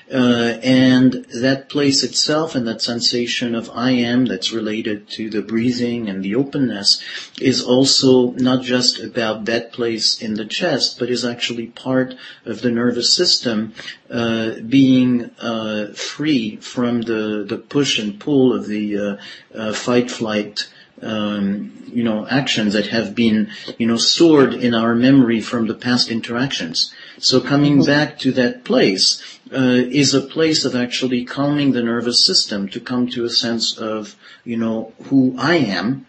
Uh, 0.09 0.57
and 0.63 1.25
that 1.41 1.67
place 1.67 2.01
itself 2.01 2.55
and 2.55 2.65
that 2.65 2.81
sensation 2.81 3.53
of 3.53 3.69
I 3.73 3.91
am 3.91 4.25
that's 4.25 4.53
related 4.53 5.09
to 5.11 5.29
the 5.29 5.41
breathing 5.41 6.07
and 6.07 6.23
the 6.23 6.35
openness 6.35 7.03
is 7.41 7.61
also 7.61 8.31
not 8.31 8.63
just 8.63 8.99
about 8.99 9.43
that 9.45 9.73
place 9.73 10.21
in 10.21 10.35
the 10.35 10.45
chest, 10.45 10.97
but 10.97 11.09
is 11.09 11.25
actually 11.25 11.67
part 11.67 12.15
of 12.45 12.61
the 12.61 12.71
nervous 12.71 13.13
system 13.13 13.73
uh, 14.09 14.51
being 14.65 15.29
uh, 15.39 15.87
free 15.87 16.55
from 16.55 17.01
the, 17.01 17.43
the 17.45 17.57
push 17.57 17.99
and 17.99 18.17
pull 18.17 18.53
of 18.53 18.67
the 18.67 18.97
uh, 18.97 19.17
uh, 19.53 19.73
fight 19.73 20.09
flight 20.09 20.69
um, 21.01 21.83
you 21.87 22.03
know 22.03 22.25
actions 22.27 22.73
that 22.73 22.87
have 22.87 23.13
been 23.13 23.51
you 23.77 23.87
know 23.87 23.97
stored 23.97 24.53
in 24.53 24.73
our 24.73 24.95
memory 24.95 25.41
from 25.41 25.67
the 25.67 25.75
past 25.75 26.09
interactions. 26.09 26.93
So 27.19 27.41
coming 27.41 27.83
back 27.83 28.19
to 28.19 28.31
that 28.33 28.63
place 28.63 29.21
uh, 29.51 29.81
is 30.03 30.13
a 30.13 30.21
place 30.21 30.65
of 30.65 30.75
actually 30.75 31.25
calming 31.25 31.71
the 31.71 31.81
nervous 31.81 32.25
system 32.25 32.69
to 32.69 32.79
come 32.79 33.07
to 33.09 33.25
a 33.25 33.29
sense 33.29 33.77
of 33.77 34.15
you 34.43 34.57
know 34.57 34.93
who 35.05 35.35
I 35.37 35.55
am, 35.55 36.05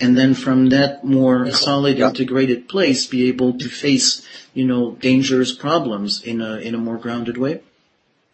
and 0.00 0.16
then 0.18 0.34
from 0.34 0.70
that 0.70 1.04
more 1.04 1.50
solid 1.50 1.98
integrated 1.98 2.68
place 2.68 3.06
be 3.06 3.28
able 3.28 3.56
to 3.58 3.68
face 3.68 4.26
you 4.58 4.66
know, 4.66 4.90
dangerous 4.96 5.54
problems 5.54 6.20
in 6.22 6.40
a, 6.40 6.56
in 6.56 6.74
a 6.74 6.78
more 6.78 6.96
grounded 6.96 7.38
way? 7.38 7.60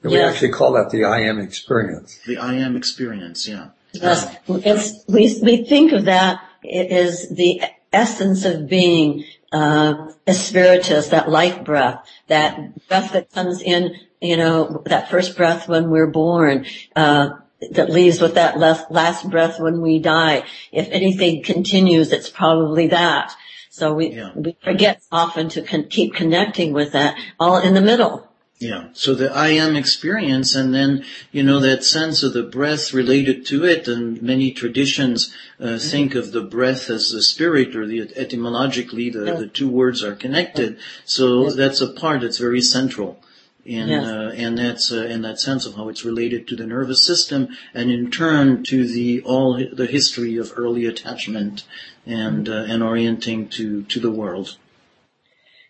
We 0.02 0.18
actually 0.18 0.52
call 0.52 0.72
that 0.72 0.88
the 0.90 1.04
I 1.04 1.20
am 1.20 1.38
experience. 1.38 2.18
The 2.26 2.38
I 2.38 2.54
am 2.54 2.76
experience, 2.76 3.46
yeah. 3.46 3.68
Yes, 3.92 4.34
it's, 4.48 5.04
we, 5.06 5.38
we 5.42 5.64
think 5.64 5.92
of 5.92 6.06
that 6.06 6.42
as 6.64 7.28
the 7.28 7.62
essence 7.92 8.46
of 8.46 8.68
being 8.68 9.24
uh, 9.54 10.12
a 10.26 10.34
spiritus, 10.34 11.08
that 11.08 11.30
life 11.30 11.62
breath, 11.64 12.04
that 12.26 12.86
breath 12.88 13.12
that 13.12 13.30
comes 13.30 13.62
in, 13.62 13.94
you 14.20 14.36
know, 14.36 14.82
that 14.86 15.08
first 15.08 15.36
breath 15.36 15.68
when 15.68 15.90
we're 15.90 16.10
born, 16.10 16.66
uh, 16.96 17.30
that 17.70 17.88
leaves 17.88 18.20
with 18.20 18.34
that 18.34 18.58
last, 18.58 18.90
last 18.90 19.30
breath 19.30 19.60
when 19.60 19.80
we 19.80 20.00
die. 20.00 20.44
If 20.72 20.88
anything 20.90 21.44
continues, 21.44 22.10
it's 22.10 22.28
probably 22.28 22.88
that. 22.88 23.32
So 23.70 23.94
we, 23.94 24.08
yeah. 24.08 24.32
we 24.34 24.56
forget 24.62 25.02
often 25.12 25.48
to 25.50 25.62
con- 25.62 25.88
keep 25.88 26.14
connecting 26.14 26.72
with 26.72 26.92
that 26.92 27.16
all 27.38 27.58
in 27.58 27.74
the 27.74 27.80
middle. 27.80 28.28
Yeah. 28.60 28.88
So 28.92 29.14
the 29.14 29.34
I 29.34 29.48
am 29.48 29.74
experience 29.74 30.54
and 30.54 30.72
then, 30.72 31.04
you 31.32 31.42
know, 31.42 31.58
that 31.60 31.82
sense 31.82 32.22
of 32.22 32.32
the 32.32 32.44
breath 32.44 32.94
related 32.94 33.44
to 33.46 33.64
it 33.64 33.88
and 33.88 34.22
many 34.22 34.52
traditions 34.52 35.34
uh, 35.60 35.64
mm-hmm. 35.64 35.90
think 35.90 36.14
of 36.14 36.32
the 36.32 36.40
breath 36.40 36.88
as 36.88 37.10
the 37.10 37.22
spirit 37.22 37.74
or 37.74 37.86
the 37.86 38.12
etymologically 38.16 39.10
the, 39.10 39.26
yeah. 39.26 39.34
the 39.34 39.48
two 39.48 39.68
words 39.68 40.04
are 40.04 40.14
connected. 40.14 40.78
So 41.04 41.50
that's 41.50 41.80
a 41.80 41.92
part 41.92 42.20
that's 42.20 42.38
very 42.38 42.60
central. 42.60 43.20
In, 43.66 43.88
yes. 43.88 44.04
uh, 44.04 44.32
and 44.36 44.58
that's 44.58 44.92
uh, 44.92 45.06
in 45.06 45.22
that 45.22 45.40
sense 45.40 45.64
of 45.64 45.74
how 45.74 45.88
it's 45.88 46.04
related 46.04 46.46
to 46.48 46.56
the 46.56 46.66
nervous 46.66 47.04
system, 47.04 47.48
and 47.72 47.90
in 47.90 48.10
turn 48.10 48.62
to 48.64 48.86
the 48.86 49.22
all 49.22 49.54
the 49.54 49.86
history 49.86 50.36
of 50.36 50.52
early 50.54 50.84
attachment 50.84 51.64
and 52.04 52.46
uh, 52.46 52.66
and 52.68 52.82
orienting 52.82 53.48
to 53.48 53.82
to 53.84 54.00
the 54.00 54.10
world. 54.10 54.58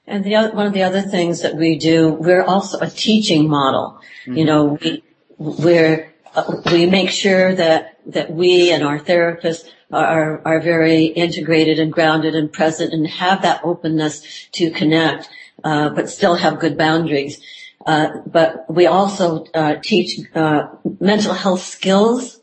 And 0.06 0.22
the 0.24 0.36
other, 0.36 0.54
one 0.54 0.66
of 0.66 0.72
the 0.72 0.82
other 0.82 1.00
things 1.00 1.42
that 1.42 1.56
we 1.56 1.78
do, 1.78 2.12
we're 2.12 2.44
also 2.44 2.78
a 2.80 2.88
teaching 2.90 3.48
model. 3.48 4.00
Mm-hmm. 4.26 4.36
You 4.36 4.44
know, 4.44 4.78
we 4.80 5.02
we're 5.38 6.12
uh, 6.34 6.60
we 6.70 6.86
make 6.86 7.10
sure 7.10 7.54
that 7.54 7.98
that 8.06 8.30
we 8.30 8.70
and 8.70 8.84
our 8.84 8.98
therapists 8.98 9.64
are, 9.90 10.42
are 10.44 10.60
very 10.60 11.04
integrated 11.06 11.78
and 11.78 11.92
grounded 11.92 12.34
and 12.34 12.52
present 12.52 12.92
and 12.92 13.06
have 13.06 13.42
that 13.42 13.60
openness 13.64 14.48
to 14.52 14.70
connect, 14.70 15.28
uh, 15.62 15.88
but 15.90 16.10
still 16.10 16.34
have 16.34 16.58
good 16.58 16.76
boundaries. 16.76 17.40
Uh, 17.86 18.08
but 18.26 18.64
we 18.68 18.86
also 18.86 19.44
uh, 19.54 19.76
teach 19.82 20.18
uh, 20.34 20.68
mental 21.00 21.34
health 21.34 21.60
skills 21.60 22.40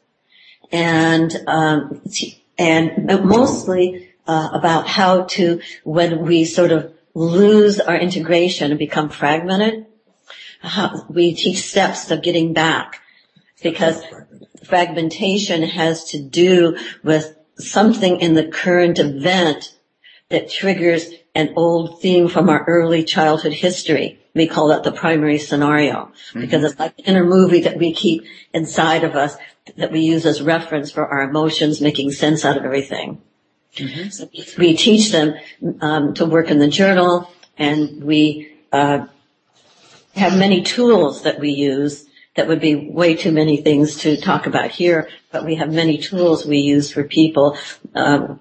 and 0.71 1.35
um, 1.47 2.01
and 2.57 3.05
mostly 3.25 4.09
uh, 4.27 4.49
about 4.53 4.87
how 4.87 5.23
to 5.23 5.59
when 5.83 6.25
we 6.25 6.45
sort 6.45 6.71
of 6.71 6.93
lose 7.13 7.79
our 7.79 7.95
integration 7.95 8.71
and 8.71 8.79
become 8.79 9.09
fragmented. 9.09 9.85
We 11.09 11.33
teach 11.33 11.63
steps 11.63 12.11
of 12.11 12.21
getting 12.21 12.53
back 12.53 13.01
because 13.63 14.03
fragmentation 14.65 15.63
has 15.63 16.05
to 16.11 16.21
do 16.21 16.77
with 17.03 17.35
something 17.57 18.19
in 18.21 18.33
the 18.33 18.47
current 18.47 18.99
event 18.99 19.75
that 20.29 20.49
triggers 20.49 21.09
an 21.35 21.53
old 21.55 22.01
theme 22.01 22.27
from 22.27 22.49
our 22.49 22.63
early 22.65 23.03
childhood 23.03 23.53
history. 23.53 24.19
We 24.33 24.47
call 24.47 24.69
that 24.69 24.83
the 24.83 24.91
primary 24.91 25.37
scenario 25.37 26.11
mm-hmm. 26.29 26.41
because 26.41 26.63
it's 26.63 26.79
like 26.79 26.97
an 26.99 27.05
inner 27.05 27.25
movie 27.25 27.61
that 27.61 27.77
we 27.77 27.93
keep 27.93 28.23
inside 28.53 29.03
of 29.03 29.15
us 29.15 29.35
that 29.77 29.91
we 29.91 29.99
use 30.01 30.25
as 30.25 30.41
reference 30.41 30.91
for 30.91 31.05
our 31.05 31.21
emotions 31.29 31.81
making 31.81 32.11
sense 32.11 32.45
out 32.45 32.57
of 32.57 32.63
everything. 32.63 33.21
Mm-hmm. 33.75 34.09
So 34.09 34.29
we 34.57 34.75
teach 34.75 35.11
them 35.11 35.35
um, 35.79 36.13
to 36.15 36.25
work 36.25 36.49
in 36.49 36.59
the 36.59 36.67
journal 36.67 37.31
and 37.57 38.03
we 38.03 38.53
uh, 38.71 39.05
have 40.15 40.37
many 40.37 40.61
tools 40.61 41.23
that 41.23 41.39
we 41.39 41.51
use 41.51 42.07
that 42.35 42.47
would 42.47 42.61
be 42.61 42.75
way 42.75 43.15
too 43.15 43.31
many 43.31 43.57
things 43.57 43.97
to 43.97 44.15
talk 44.17 44.47
about 44.47 44.71
here, 44.71 45.09
but 45.31 45.45
we 45.45 45.55
have 45.55 45.71
many 45.71 45.97
tools 45.97 46.45
we 46.45 46.59
use 46.59 46.91
for 46.91 47.03
people 47.03 47.57
um, 47.93 48.39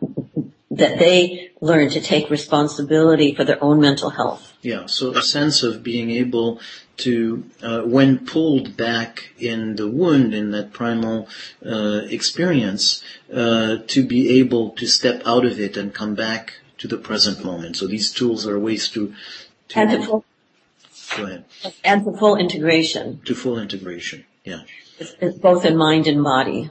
that 0.81 0.99
they 0.99 1.51
learn 1.61 1.90
to 1.90 2.01
take 2.01 2.31
responsibility 2.31 3.35
for 3.35 3.45
their 3.45 3.62
own 3.62 3.81
mental 3.81 4.11
health. 4.11 4.53
Yeah, 4.62 4.87
so 4.87 5.16
a 5.16 5.23
sense 5.23 5.62
of 5.62 5.83
being 5.83 6.11
able 6.11 6.61
to, 6.99 7.45
uh, 7.62 7.83
when 7.83 8.27
pulled 8.27 8.77
back 8.77 9.31
in 9.38 9.77
the 9.77 9.88
wound, 9.88 10.35
in 10.35 10.51
that 10.51 10.73
primal 10.73 11.29
uh, 11.64 12.03
experience, 12.11 13.03
uh, 13.33 13.79
to 13.87 14.07
be 14.07 14.40
able 14.40 14.71
to 14.73 14.87
step 14.87 15.23
out 15.25 15.45
of 15.45 15.59
it 15.59 15.77
and 15.77 15.95
come 15.95 16.14
back 16.14 16.55
to 16.79 16.88
the 16.88 16.99
present 16.99 17.45
moment. 17.45 17.77
So 17.77 17.87
these 17.87 18.12
tools 18.12 18.47
are 18.47 18.59
ways 18.59 18.88
to, 18.88 19.14
to 19.69 19.79
and 19.79 19.90
to 19.90 20.07
full, 20.07 20.25
go 21.16 21.25
ahead. 21.25 21.45
And 21.85 22.05
to 22.05 22.12
full 22.16 22.37
integration. 22.37 23.21
To 23.25 23.35
full 23.35 23.59
integration, 23.59 24.27
yeah. 24.45 24.62
It's, 24.99 25.14
it's 25.21 25.38
both 25.38 25.64
in 25.64 25.77
mind 25.77 26.07
and 26.07 26.23
body. 26.23 26.71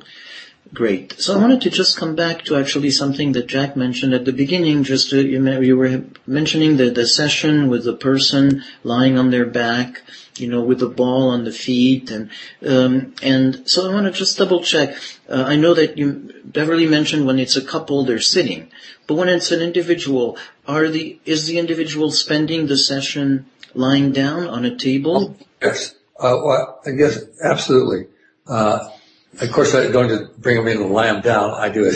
Great. 0.72 1.20
So 1.20 1.36
I 1.36 1.42
wanted 1.42 1.62
to 1.62 1.72
just 1.72 1.98
come 1.98 2.16
back 2.16 2.46
to 2.46 2.56
actually 2.56 2.92
something 2.92 3.32
that 3.32 3.48
Jack 3.48 3.76
mentioned 3.76 4.14
at 4.14 4.26
the 4.26 4.34
beginning. 4.34 4.84
Just 4.84 5.10
to, 5.10 5.26
you, 5.26 5.62
you 5.62 5.76
were 5.76 6.04
mentioning 6.28 6.78
the, 6.78 6.92
the 6.92 7.08
session 7.08 7.70
with 7.70 7.86
the 7.86 7.96
person 7.96 8.64
lying 8.84 9.18
on 9.18 9.32
their 9.32 9.48
back, 9.48 10.04
you 10.36 10.48
know, 10.48 10.62
with 10.62 10.80
the 10.80 10.88
ball 10.88 11.30
on 11.30 11.44
the 11.44 11.52
feet, 11.52 12.12
and 12.12 12.30
um, 12.66 13.16
and 13.24 13.68
so 13.68 13.90
I 13.90 13.94
want 13.94 14.06
to 14.06 14.12
just 14.12 14.38
double 14.38 14.62
check. 14.62 14.96
Uh, 15.28 15.44
I 15.48 15.56
know 15.56 15.74
that 15.74 15.98
you 15.98 16.34
Beverly 16.46 16.88
mentioned 16.88 17.26
when 17.26 17.40
it's 17.40 17.56
a 17.56 17.66
couple 17.66 18.06
they're 18.06 18.20
sitting, 18.20 18.70
but 19.08 19.16
when 19.16 19.28
it's 19.28 19.52
an 19.52 19.62
individual, 19.62 20.38
are 20.68 20.88
the 20.88 21.20
is 21.26 21.48
the 21.48 21.58
individual 21.58 22.12
spending 22.12 22.68
the 22.68 22.78
session 22.78 23.48
lying 23.74 24.12
down 24.12 24.48
on 24.48 24.66
a 24.66 24.76
table? 24.76 25.36
Yes. 25.62 25.96
Uh, 26.20 26.38
well, 26.44 26.82
I 26.86 26.92
guess 26.92 27.20
absolutely. 27.44 28.08
Uh, 28.46 28.90
of 29.42 29.52
course, 29.52 29.74
I 29.74 29.90
don't 29.90 30.40
bring 30.42 30.58
them 30.58 30.68
in 30.68 30.82
and 30.82 30.92
lay 30.92 31.08
them 31.08 31.22
down. 31.22 31.52
I 31.52 31.70
do 31.70 31.86
a, 31.86 31.92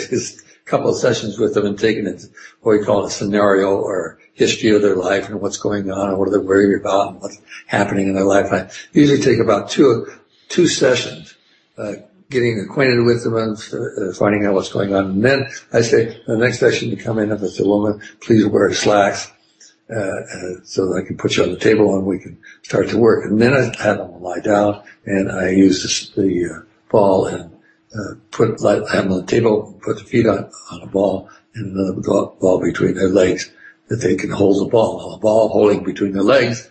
couple 0.64 0.88
of 0.88 0.96
sessions 0.96 1.38
with 1.38 1.54
them 1.54 1.66
and 1.66 1.78
taking 1.78 2.06
it, 2.06 2.24
what 2.62 2.78
we 2.78 2.84
call 2.84 3.04
a 3.04 3.10
scenario 3.10 3.76
or 3.76 4.18
history 4.32 4.70
of 4.70 4.82
their 4.82 4.96
life 4.96 5.28
and 5.28 5.40
what's 5.40 5.58
going 5.58 5.90
on 5.90 6.08
and 6.08 6.18
what 6.18 6.30
they're 6.30 6.40
they 6.40 6.46
worried 6.46 6.80
about 6.80 7.08
and 7.08 7.20
what's 7.20 7.38
happening 7.66 8.08
in 8.08 8.14
their 8.14 8.24
life. 8.24 8.52
I 8.52 8.70
usually 8.92 9.20
take 9.20 9.40
about 9.40 9.70
two, 9.70 10.06
two 10.48 10.66
sessions, 10.66 11.34
uh, 11.76 11.92
getting 12.30 12.60
acquainted 12.60 13.04
with 13.04 13.22
them 13.24 13.36
and 13.36 13.58
uh, 13.58 14.14
finding 14.14 14.46
out 14.46 14.54
what's 14.54 14.72
going 14.72 14.94
on. 14.94 15.04
And 15.04 15.24
then 15.24 15.46
I 15.72 15.82
say, 15.82 16.18
the 16.26 16.38
next 16.38 16.60
session 16.60 16.88
you 16.88 16.96
come 16.96 17.18
in, 17.18 17.30
if 17.30 17.42
it's 17.42 17.60
a 17.60 17.68
woman, 17.68 18.00
please 18.20 18.46
wear 18.46 18.72
slacks. 18.72 19.30
Uh, 19.90 19.96
uh, 19.96 20.64
so 20.64 20.86
that 20.86 21.02
I 21.04 21.06
can 21.06 21.18
put 21.18 21.36
you 21.36 21.42
on 21.42 21.50
the 21.50 21.58
table 21.58 21.94
and 21.94 22.06
we 22.06 22.18
can 22.18 22.38
start 22.62 22.88
to 22.88 22.96
work. 22.96 23.26
And 23.26 23.38
then 23.38 23.52
I 23.52 23.64
have 23.82 23.98
them 23.98 24.22
lie 24.22 24.40
down 24.40 24.82
and 25.04 25.30
I 25.30 25.50
use 25.50 26.10
the, 26.14 26.22
the 26.22 26.64
ball 26.94 27.26
and 27.26 27.50
uh, 27.92 28.14
put 28.30 28.58
them 28.58 29.12
on 29.12 29.20
the 29.20 29.26
table, 29.26 29.78
put 29.82 29.98
the 29.98 30.04
feet 30.04 30.26
on, 30.26 30.50
on 30.70 30.82
a 30.82 30.86
ball 30.86 31.28
and 31.54 31.76
the 31.76 32.34
ball 32.40 32.60
between 32.60 32.94
their 32.94 33.08
legs 33.08 33.50
that 33.88 33.96
they 33.96 34.16
can 34.16 34.30
hold 34.30 34.64
the 34.64 34.70
ball. 34.70 34.98
Now 34.98 35.16
the 35.16 35.20
ball 35.20 35.48
holding 35.48 35.84
between 35.84 36.12
their 36.12 36.22
legs 36.22 36.70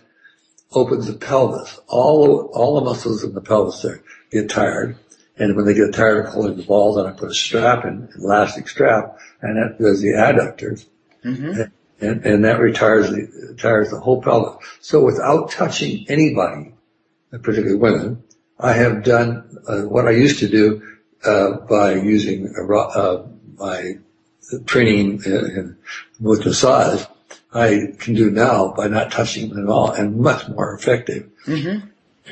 opens 0.72 1.06
the 1.06 1.14
pelvis. 1.14 1.78
All 1.88 2.50
all 2.54 2.74
the 2.76 2.84
muscles 2.84 3.22
in 3.22 3.34
the 3.34 3.40
pelvis 3.40 3.82
there 3.82 4.02
get 4.30 4.50
tired. 4.50 4.98
And 5.36 5.56
when 5.56 5.64
they 5.64 5.74
get 5.74 5.92
tired 5.94 6.26
of 6.26 6.32
holding 6.32 6.56
the 6.56 6.62
ball, 6.62 6.94
then 6.94 7.06
I 7.06 7.12
put 7.12 7.30
a 7.30 7.34
strap 7.34 7.84
in, 7.84 7.94
an 7.94 8.08
elastic 8.18 8.68
strap, 8.68 9.18
and 9.42 9.56
that 9.56 9.82
does 9.82 10.00
the 10.00 10.12
adductors. 10.12 10.86
Mm-hmm. 11.24 11.60
And, 11.60 11.72
and, 12.00 12.26
and, 12.26 12.44
that 12.44 12.60
retires 12.60 13.10
the, 13.10 13.48
retires 13.50 13.90
the 13.90 13.98
whole 13.98 14.22
pelvis. 14.22 14.64
So 14.80 15.04
without 15.04 15.50
touching 15.50 16.06
anybody, 16.08 16.74
particularly 17.30 17.74
women, 17.74 18.22
I 18.58 18.72
have 18.72 19.04
done 19.04 19.58
uh, 19.66 19.82
what 19.82 20.06
I 20.06 20.12
used 20.12 20.38
to 20.40 20.48
do 20.48 20.82
uh, 21.24 21.58
by 21.68 21.94
using 21.94 22.54
uh, 22.56 23.22
my 23.58 23.98
training 24.66 25.22
in, 25.24 25.76
with 26.20 26.44
massage. 26.44 27.04
I 27.52 27.92
can 27.98 28.14
do 28.14 28.30
now 28.30 28.72
by 28.76 28.88
not 28.88 29.12
touching 29.12 29.48
them 29.50 29.64
at 29.64 29.72
all, 29.72 29.92
and 29.92 30.18
much 30.18 30.48
more 30.48 30.74
effective. 30.74 31.30
Mm-hmm. 31.46 31.86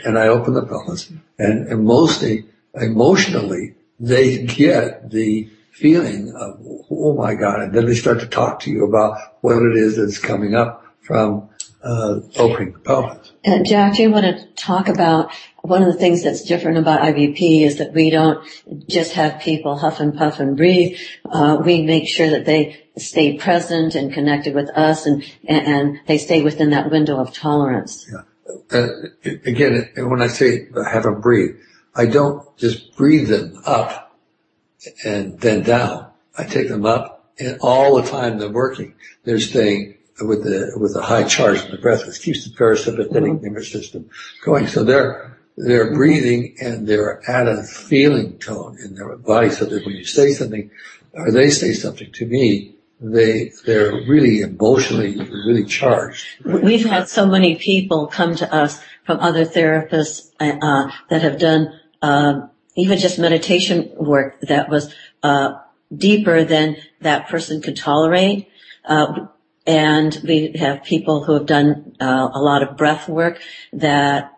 And 0.04 0.18
I 0.18 0.28
open 0.28 0.54
the 0.54 0.66
pelvis, 0.66 1.10
and, 1.38 1.68
and 1.68 1.84
mostly 1.84 2.46
emotionally, 2.74 3.74
they 4.00 4.44
get 4.44 5.10
the 5.10 5.48
feeling 5.70 6.34
of, 6.34 6.60
oh 6.90 7.14
my 7.14 7.34
God, 7.34 7.60
and 7.60 7.72
then 7.72 7.86
they 7.86 7.94
start 7.94 8.20
to 8.20 8.26
talk 8.26 8.60
to 8.60 8.70
you 8.70 8.84
about 8.84 9.18
what 9.40 9.62
it 9.62 9.76
is 9.76 9.96
that's 9.96 10.18
coming 10.18 10.54
up 10.54 10.84
from 11.00 11.28
uh, 11.38 11.61
opening 11.84 12.72
the 12.72 12.78
pelvis. 12.78 13.32
And 13.44 13.66
Jack, 13.66 13.96
do 13.96 14.02
you 14.02 14.10
want 14.10 14.24
to 14.24 14.46
talk 14.54 14.88
about 14.88 15.32
one 15.62 15.82
of 15.82 15.92
the 15.92 15.98
things 15.98 16.22
that's 16.22 16.42
different 16.42 16.78
about 16.78 17.00
IBP 17.00 17.62
is 17.62 17.78
that 17.78 17.92
we 17.92 18.10
don't 18.10 18.44
just 18.88 19.12
have 19.12 19.40
people 19.40 19.78
huff 19.78 20.00
and 20.00 20.16
puff 20.16 20.40
and 20.40 20.56
breathe. 20.56 20.98
Uh, 21.28 21.62
we 21.64 21.82
make 21.82 22.08
sure 22.08 22.30
that 22.30 22.44
they 22.44 22.84
stay 22.98 23.38
present 23.38 23.94
and 23.94 24.12
connected 24.12 24.54
with 24.54 24.68
us 24.70 25.06
and, 25.06 25.24
and 25.48 26.00
they 26.06 26.18
stay 26.18 26.42
within 26.42 26.70
that 26.70 26.90
window 26.90 27.18
of 27.18 27.32
tolerance. 27.32 28.10
Yeah. 28.10 28.22
Uh, 28.70 28.88
again, 29.24 29.88
when 29.96 30.20
I 30.20 30.26
say 30.26 30.68
have 30.84 31.04
them 31.04 31.20
breathe, 31.20 31.56
I 31.94 32.06
don't 32.06 32.56
just 32.58 32.96
breathe 32.96 33.28
them 33.28 33.62
up 33.64 34.18
and 35.04 35.38
then 35.40 35.62
down. 35.62 36.10
I 36.36 36.44
take 36.44 36.68
them 36.68 36.84
up 36.84 37.32
and 37.38 37.58
all 37.60 38.00
the 38.00 38.08
time 38.08 38.38
they're 38.38 38.50
working, 38.50 38.94
they're 39.24 39.38
staying 39.38 39.98
with 40.26 40.44
the 40.44 40.72
with 40.76 40.94
a 40.96 41.02
high 41.02 41.24
charge 41.24 41.64
in 41.64 41.70
the 41.70 41.78
breath, 41.78 42.06
which 42.06 42.20
keeps 42.20 42.44
the 42.44 42.54
parasympathetic 42.56 43.42
nervous 43.42 43.70
system 43.70 44.08
going. 44.44 44.66
So 44.66 44.84
they're 44.84 45.38
they're 45.56 45.94
breathing 45.94 46.56
and 46.60 46.86
they're 46.86 47.28
at 47.28 47.46
a 47.48 47.62
feeling 47.62 48.38
tone 48.38 48.78
in 48.84 48.94
their 48.94 49.16
body, 49.16 49.50
so 49.50 49.64
that 49.66 49.84
when 49.84 49.94
you 49.94 50.04
say 50.04 50.32
something 50.32 50.70
or 51.12 51.30
they 51.30 51.50
say 51.50 51.72
something 51.72 52.10
to 52.12 52.26
me, 52.26 52.74
they 53.00 53.52
they're 53.66 53.92
really 54.06 54.40
emotionally 54.40 55.16
really 55.18 55.64
charged. 55.64 56.24
We've 56.44 56.86
had 56.86 57.08
so 57.08 57.26
many 57.26 57.56
people 57.56 58.06
come 58.06 58.36
to 58.36 58.54
us 58.54 58.80
from 59.04 59.20
other 59.20 59.44
therapists 59.44 60.30
uh, 60.40 60.90
that 61.10 61.22
have 61.22 61.38
done 61.38 61.78
uh, 62.00 62.46
even 62.76 62.98
just 62.98 63.18
meditation 63.18 63.92
work 63.96 64.40
that 64.42 64.68
was 64.68 64.94
uh, 65.22 65.58
deeper 65.94 66.44
than 66.44 66.76
that 67.00 67.28
person 67.28 67.60
could 67.60 67.76
tolerate. 67.76 68.48
Uh, 68.84 69.26
and 69.66 70.18
we 70.24 70.52
have 70.58 70.82
people 70.82 71.24
who 71.24 71.34
have 71.34 71.46
done 71.46 71.96
uh, 72.00 72.28
a 72.32 72.40
lot 72.40 72.62
of 72.62 72.76
breath 72.76 73.08
work 73.08 73.40
that 73.72 74.36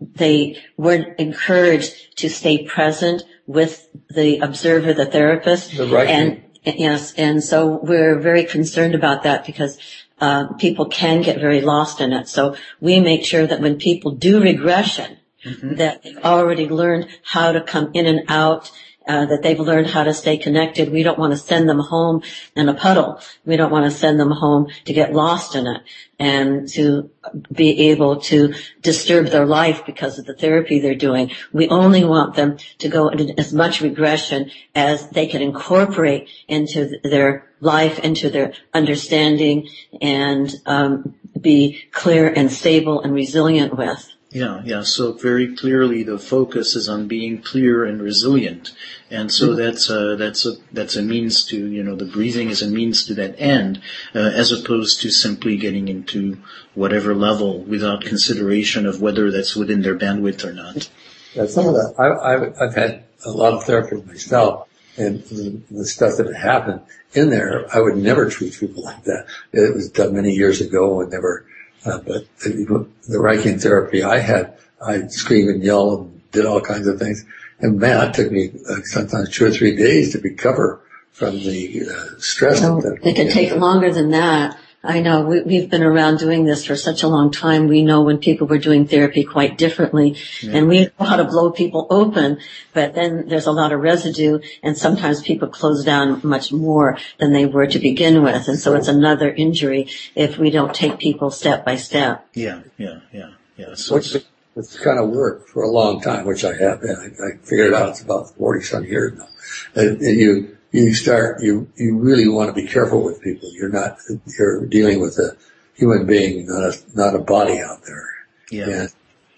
they 0.00 0.62
were 0.76 0.94
encouraged 1.18 2.18
to 2.18 2.28
stay 2.28 2.64
present 2.64 3.22
with 3.46 3.88
the 4.10 4.38
observer, 4.38 4.92
the 4.92 5.06
therapist. 5.06 5.76
The 5.76 5.86
right 5.86 6.08
and 6.08 6.42
yes, 6.64 7.14
and 7.14 7.42
so 7.42 7.80
we're 7.82 8.18
very 8.18 8.44
concerned 8.44 8.94
about 8.94 9.22
that 9.22 9.46
because 9.46 9.78
uh, 10.20 10.52
people 10.54 10.86
can 10.86 11.22
get 11.22 11.40
very 11.40 11.60
lost 11.60 12.00
in 12.00 12.12
it. 12.12 12.28
So 12.28 12.56
we 12.80 13.00
make 13.00 13.24
sure 13.24 13.46
that 13.46 13.60
when 13.60 13.78
people 13.78 14.12
do 14.12 14.42
regression, 14.42 15.16
mm-hmm. 15.44 15.76
that 15.76 16.02
they've 16.02 16.18
already 16.18 16.68
learned 16.68 17.08
how 17.22 17.52
to 17.52 17.62
come 17.62 17.90
in 17.94 18.06
and 18.06 18.24
out 18.28 18.70
uh, 19.10 19.26
that 19.26 19.42
they've 19.42 19.58
learned 19.58 19.88
how 19.88 20.04
to 20.04 20.14
stay 20.14 20.36
connected. 20.36 20.92
We 20.92 21.02
don't 21.02 21.18
want 21.18 21.32
to 21.32 21.36
send 21.36 21.68
them 21.68 21.80
home 21.80 22.22
in 22.54 22.68
a 22.68 22.74
puddle. 22.74 23.20
We 23.44 23.56
don't 23.56 23.72
want 23.72 23.86
to 23.86 23.90
send 23.90 24.20
them 24.20 24.30
home 24.30 24.68
to 24.84 24.92
get 24.92 25.12
lost 25.12 25.56
in 25.56 25.66
it 25.66 25.82
and 26.20 26.68
to 26.68 27.10
be 27.50 27.90
able 27.90 28.20
to 28.20 28.54
disturb 28.82 29.26
their 29.26 29.46
life 29.46 29.84
because 29.84 30.20
of 30.20 30.26
the 30.26 30.34
therapy 30.34 30.78
they're 30.78 30.94
doing. 30.94 31.32
We 31.52 31.68
only 31.68 32.04
want 32.04 32.36
them 32.36 32.58
to 32.78 32.88
go 32.88 33.08
into 33.08 33.34
as 33.36 33.52
much 33.52 33.80
regression 33.80 34.52
as 34.76 35.10
they 35.10 35.26
can 35.26 35.42
incorporate 35.42 36.28
into 36.46 37.00
their 37.02 37.50
life, 37.58 37.98
into 37.98 38.30
their 38.30 38.52
understanding, 38.72 39.68
and 40.00 40.54
um, 40.66 41.16
be 41.40 41.82
clear 41.90 42.32
and 42.32 42.52
stable 42.52 43.00
and 43.00 43.12
resilient 43.12 43.76
with. 43.76 44.08
Yeah, 44.30 44.62
yeah. 44.64 44.82
So 44.82 45.12
very 45.12 45.56
clearly, 45.56 46.04
the 46.04 46.18
focus 46.18 46.76
is 46.76 46.88
on 46.88 47.08
being 47.08 47.42
clear 47.42 47.84
and 47.84 48.00
resilient, 48.00 48.72
and 49.10 49.32
so 49.32 49.54
that's 49.54 49.90
a 49.90 50.16
that's 50.16 50.46
a 50.46 50.52
that's 50.72 50.96
a 50.96 51.02
means 51.02 51.44
to 51.46 51.66
you 51.66 51.82
know 51.82 51.96
the 51.96 52.04
breathing 52.04 52.50
is 52.50 52.62
a 52.62 52.68
means 52.68 53.04
to 53.06 53.14
that 53.14 53.34
end, 53.38 53.80
uh, 54.14 54.18
as 54.18 54.52
opposed 54.52 55.00
to 55.02 55.10
simply 55.10 55.56
getting 55.56 55.88
into 55.88 56.38
whatever 56.74 57.14
level 57.14 57.62
without 57.64 58.02
consideration 58.02 58.86
of 58.86 59.00
whether 59.00 59.30
that's 59.30 59.56
within 59.56 59.82
their 59.82 59.96
bandwidth 59.96 60.44
or 60.44 60.52
not. 60.52 60.88
Yeah, 61.34 61.46
some 61.46 61.66
of 61.66 61.74
that 61.74 61.94
I, 61.98 62.34
I've 62.34 62.54
I've 62.60 62.74
had 62.74 63.04
a 63.24 63.30
lot 63.30 63.52
of 63.52 63.64
therapy 63.64 64.02
myself, 64.06 64.68
and 64.96 65.22
the, 65.24 65.60
the 65.70 65.86
stuff 65.86 66.16
that 66.16 66.34
happened 66.34 66.82
in 67.12 67.30
there, 67.30 67.66
I 67.74 67.80
would 67.80 67.96
never 67.96 68.30
treat 68.30 68.54
people 68.54 68.84
like 68.84 69.04
that. 69.04 69.26
It 69.52 69.74
was 69.74 69.90
done 69.90 70.14
many 70.14 70.32
years 70.32 70.60
ago 70.60 71.00
and 71.00 71.10
never 71.10 71.46
uh, 71.84 71.98
but 71.98 72.26
the, 72.40 72.86
the 73.08 73.58
therapy 73.60 74.02
I 74.02 74.18
had, 74.18 74.58
I'd 74.84 75.12
scream 75.12 75.48
and 75.48 75.62
yell 75.62 76.00
and 76.00 76.30
did 76.30 76.44
all 76.44 76.60
kinds 76.60 76.86
of 76.86 76.98
things. 76.98 77.24
And 77.60 77.78
man, 77.78 78.08
it 78.08 78.14
took 78.14 78.32
me 78.32 78.52
uh, 78.68 78.76
sometimes 78.84 79.30
two 79.30 79.46
or 79.46 79.50
three 79.50 79.76
days 79.76 80.12
to 80.12 80.20
recover 80.20 80.82
from 81.12 81.34
the 81.34 81.82
uh, 81.82 82.18
stress. 82.18 82.62
Oh, 82.62 82.80
it 83.02 83.14
can 83.14 83.28
take 83.28 83.54
longer 83.54 83.92
than 83.92 84.10
that. 84.10 84.58
I 84.82 85.00
know 85.00 85.26
we, 85.26 85.56
have 85.56 85.68
been 85.68 85.82
around 85.82 86.20
doing 86.20 86.46
this 86.46 86.64
for 86.64 86.74
such 86.74 87.02
a 87.02 87.08
long 87.08 87.30
time. 87.30 87.66
We 87.66 87.82
know 87.82 88.00
when 88.00 88.16
people 88.16 88.46
were 88.46 88.56
doing 88.56 88.86
therapy 88.86 89.24
quite 89.24 89.58
differently 89.58 90.16
yeah. 90.40 90.56
and 90.56 90.68
we 90.68 90.84
know 90.84 91.06
how 91.06 91.16
to 91.16 91.24
blow 91.24 91.50
people 91.50 91.86
open, 91.90 92.38
but 92.72 92.94
then 92.94 93.28
there's 93.28 93.46
a 93.46 93.52
lot 93.52 93.72
of 93.72 93.80
residue 93.80 94.38
and 94.62 94.78
sometimes 94.78 95.20
people 95.20 95.48
close 95.48 95.84
down 95.84 96.22
much 96.24 96.50
more 96.50 96.96
than 97.18 97.34
they 97.34 97.44
were 97.44 97.66
to 97.66 97.78
begin 97.78 98.22
with. 98.22 98.48
And 98.48 98.58
so 98.58 98.74
it's 98.74 98.88
another 98.88 99.30
injury 99.30 99.90
if 100.14 100.38
we 100.38 100.48
don't 100.48 100.74
take 100.74 100.98
people 100.98 101.30
step 101.30 101.62
by 101.62 101.76
step. 101.76 102.26
Yeah, 102.32 102.62
yeah, 102.78 103.00
yeah, 103.12 103.32
yeah. 103.58 103.74
So 103.74 103.96
Which 103.96 104.16
it's 104.60 104.78
kind 104.78 104.98
of 104.98 105.08
worked 105.08 105.50
for 105.50 105.62
a 105.62 105.70
long 105.70 106.00
time, 106.00 106.26
which 106.26 106.44
I 106.44 106.54
have. 106.54 106.82
I, 106.84 107.26
I 107.26 107.36
figured 107.42 107.74
out 107.74 107.88
it's 107.90 108.02
about 108.02 108.30
40 108.36 108.62
some 108.62 108.84
years 108.84 109.18
now. 109.18 109.28
And, 109.74 110.00
and 110.00 110.18
you, 110.18 110.56
you 110.70 110.94
start, 110.94 111.42
you, 111.42 111.68
you 111.76 111.98
really 111.98 112.28
want 112.28 112.54
to 112.54 112.62
be 112.62 112.68
careful 112.68 113.02
with 113.02 113.20
people. 113.22 113.50
You're 113.52 113.70
not, 113.70 113.98
you're 114.38 114.66
dealing 114.66 115.00
with 115.00 115.18
a 115.18 115.36
human 115.74 116.06
being, 116.06 116.46
not 116.46 116.62
a, 116.62 116.78
not 116.94 117.14
a 117.14 117.18
body 117.18 117.58
out 117.58 117.80
there. 117.86 118.08
Yeah. 118.50 118.86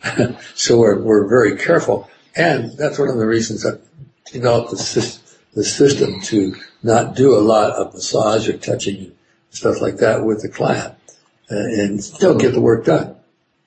And 0.02 0.38
so 0.54 0.78
we're, 0.78 1.00
we're 1.00 1.28
very 1.28 1.56
careful. 1.56 2.10
And 2.34 2.76
that's 2.76 2.98
one 2.98 3.08
of 3.08 3.16
the 3.16 3.26
reasons 3.26 3.64
I 3.64 3.72
developed 4.30 4.72
the, 4.72 5.20
the 5.54 5.64
system 5.64 6.20
to 6.22 6.54
not 6.82 7.14
do 7.14 7.34
a 7.34 7.40
lot 7.40 7.72
of 7.72 7.94
massage 7.94 8.48
or 8.48 8.58
touching 8.58 8.96
and 8.96 9.14
stuff 9.50 9.80
like 9.80 9.98
that 9.98 10.24
with 10.24 10.42
the 10.42 10.48
client 10.48 10.94
uh, 11.50 11.56
and 11.56 12.02
still 12.02 12.36
get 12.36 12.52
the 12.52 12.60
work 12.60 12.84
done. 12.84 13.16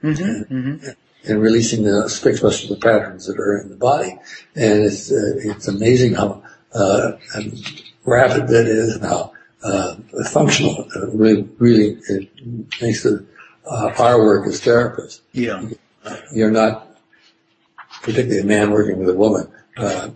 Mm-hmm, 0.03 0.23
and, 0.23 0.45
mm-hmm. 0.47 0.89
And, 1.27 1.41
releasing 1.41 1.83
the 1.83 2.09
fixed 2.09 2.43
muscular 2.43 2.77
patterns 2.79 3.27
that 3.27 3.39
are 3.39 3.57
in 3.61 3.69
the 3.69 3.75
body. 3.75 4.17
And 4.55 4.83
it's, 4.83 5.11
uh, 5.11 5.35
it's 5.37 5.67
amazing 5.67 6.13
how 6.13 6.43
uh, 6.73 7.13
rapid 8.05 8.47
that 8.49 8.65
is 8.65 8.95
and 8.95 9.05
how 9.05 9.33
uh, 9.63 9.95
functional 10.31 10.87
it 10.95 11.09
really, 11.13 11.47
really 11.57 11.97
it 12.09 12.29
makes 12.81 13.03
the, 13.03 13.25
uh, 13.69 13.91
our 13.97 14.19
work 14.19 14.47
as 14.47 14.61
therapists. 14.61 15.21
Yeah. 15.31 15.67
You're 16.33 16.51
not, 16.51 16.87
particularly 18.03 18.41
a 18.41 18.45
man 18.45 18.71
working 18.71 18.99
with 18.99 19.09
a 19.09 19.17
woman, 19.17 19.51
uh, 19.77 20.09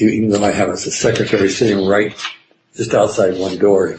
even 0.00 0.28
though 0.28 0.44
I 0.44 0.50
have 0.50 0.68
a 0.68 0.76
secretary 0.76 1.48
sitting 1.48 1.86
right 1.86 2.14
just 2.76 2.92
outside 2.92 3.38
one 3.38 3.56
door, 3.56 3.96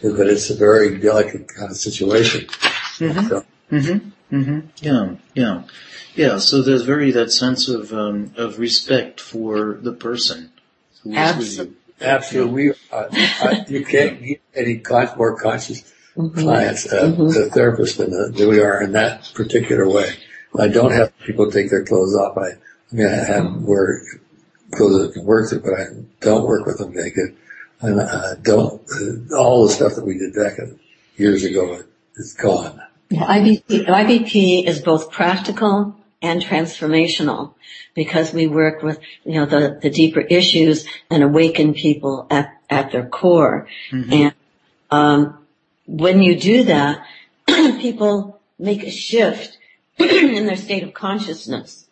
you 0.00 0.10
know, 0.10 0.16
but 0.16 0.28
it's 0.28 0.48
a 0.50 0.54
very 0.54 0.98
delicate 0.98 1.48
kind 1.48 1.70
of 1.70 1.76
situation. 1.76 2.46
Mm-hmm. 2.46 3.28
So. 3.28 3.44
Mm-hmm. 3.70 4.10
Mm-hmm. 4.34 4.60
Yeah. 4.82 5.14
Yeah. 5.34 5.62
Yeah. 6.14 6.38
So 6.38 6.62
there's 6.62 6.82
very 6.82 7.10
that 7.12 7.32
sense 7.32 7.68
of 7.68 7.92
um, 7.92 8.32
of 8.36 8.58
respect 8.58 9.20
for 9.20 9.78
the 9.80 9.92
person 9.92 10.50
Absolutely. 11.12 11.76
Absolutely. 12.00 12.52
We, 12.52 12.70
uh, 12.92 13.06
uh, 13.42 13.64
you 13.68 13.84
can't 13.84 14.22
get 14.22 14.40
any 14.54 14.78
con- 14.78 15.16
more 15.16 15.38
conscious 15.38 15.82
mm-hmm. 16.16 16.38
clients, 16.38 16.92
uh, 16.92 17.04
mm-hmm. 17.04 17.28
the 17.28 17.50
therapist 17.50 17.98
than, 17.98 18.12
uh, 18.12 18.36
than 18.36 18.48
we 18.48 18.60
are 18.60 18.82
in 18.82 18.92
that 18.92 19.30
particular 19.34 19.88
way. 19.88 20.10
I 20.58 20.68
don't 20.68 20.92
have 20.92 21.16
people 21.20 21.50
take 21.50 21.70
their 21.70 21.84
clothes 21.84 22.14
off. 22.16 22.36
I, 22.36 22.50
I 22.50 22.54
mean, 22.92 23.06
I 23.06 23.10
have 23.10 23.44
mm-hmm. 23.44 23.66
wear 23.66 24.02
clothes 24.72 25.06
that 25.06 25.14
can 25.14 25.24
work 25.24 25.52
it, 25.52 25.62
but 25.62 25.74
I 25.74 25.84
don't 26.20 26.46
work 26.46 26.66
with 26.66 26.78
them 26.78 26.92
naked. 26.92 27.36
And 27.80 28.00
uh, 28.00 28.34
don't, 28.36 28.82
uh, 28.90 29.36
all 29.36 29.66
the 29.66 29.72
stuff 29.72 29.94
that 29.94 30.06
we 30.06 30.18
did 30.18 30.34
back 30.34 30.58
years 31.16 31.44
ago 31.44 31.82
is 32.16 32.34
gone. 32.34 32.80
Yeah, 33.14 33.26
IBP, 33.26 33.86
IBP 33.86 34.66
is 34.66 34.80
both 34.80 35.10
practical 35.10 35.96
and 36.20 36.42
transformational 36.42 37.54
because 37.94 38.32
we 38.32 38.46
work 38.46 38.82
with, 38.82 38.98
you 39.24 39.34
know, 39.34 39.46
the, 39.46 39.78
the 39.80 39.90
deeper 39.90 40.20
issues 40.20 40.86
and 41.10 41.22
awaken 41.22 41.74
people 41.74 42.26
at, 42.30 42.58
at 42.68 42.90
their 42.92 43.06
core. 43.06 43.68
Mm-hmm. 43.90 44.12
And, 44.12 44.34
um, 44.90 45.38
when 45.86 46.22
you 46.22 46.38
do 46.38 46.64
that, 46.64 47.06
people 47.46 48.40
make 48.58 48.82
a 48.82 48.90
shift 48.90 49.58
in 49.98 50.46
their 50.46 50.56
state 50.56 50.82
of 50.82 50.94
consciousness. 50.94 51.86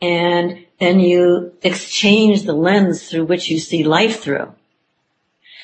And 0.00 0.66
then 0.78 1.00
you 1.00 1.52
exchange 1.62 2.42
the 2.42 2.52
lens 2.52 3.08
through 3.08 3.24
which 3.26 3.48
you 3.50 3.58
see 3.58 3.84
life 3.84 4.20
through. 4.20 4.52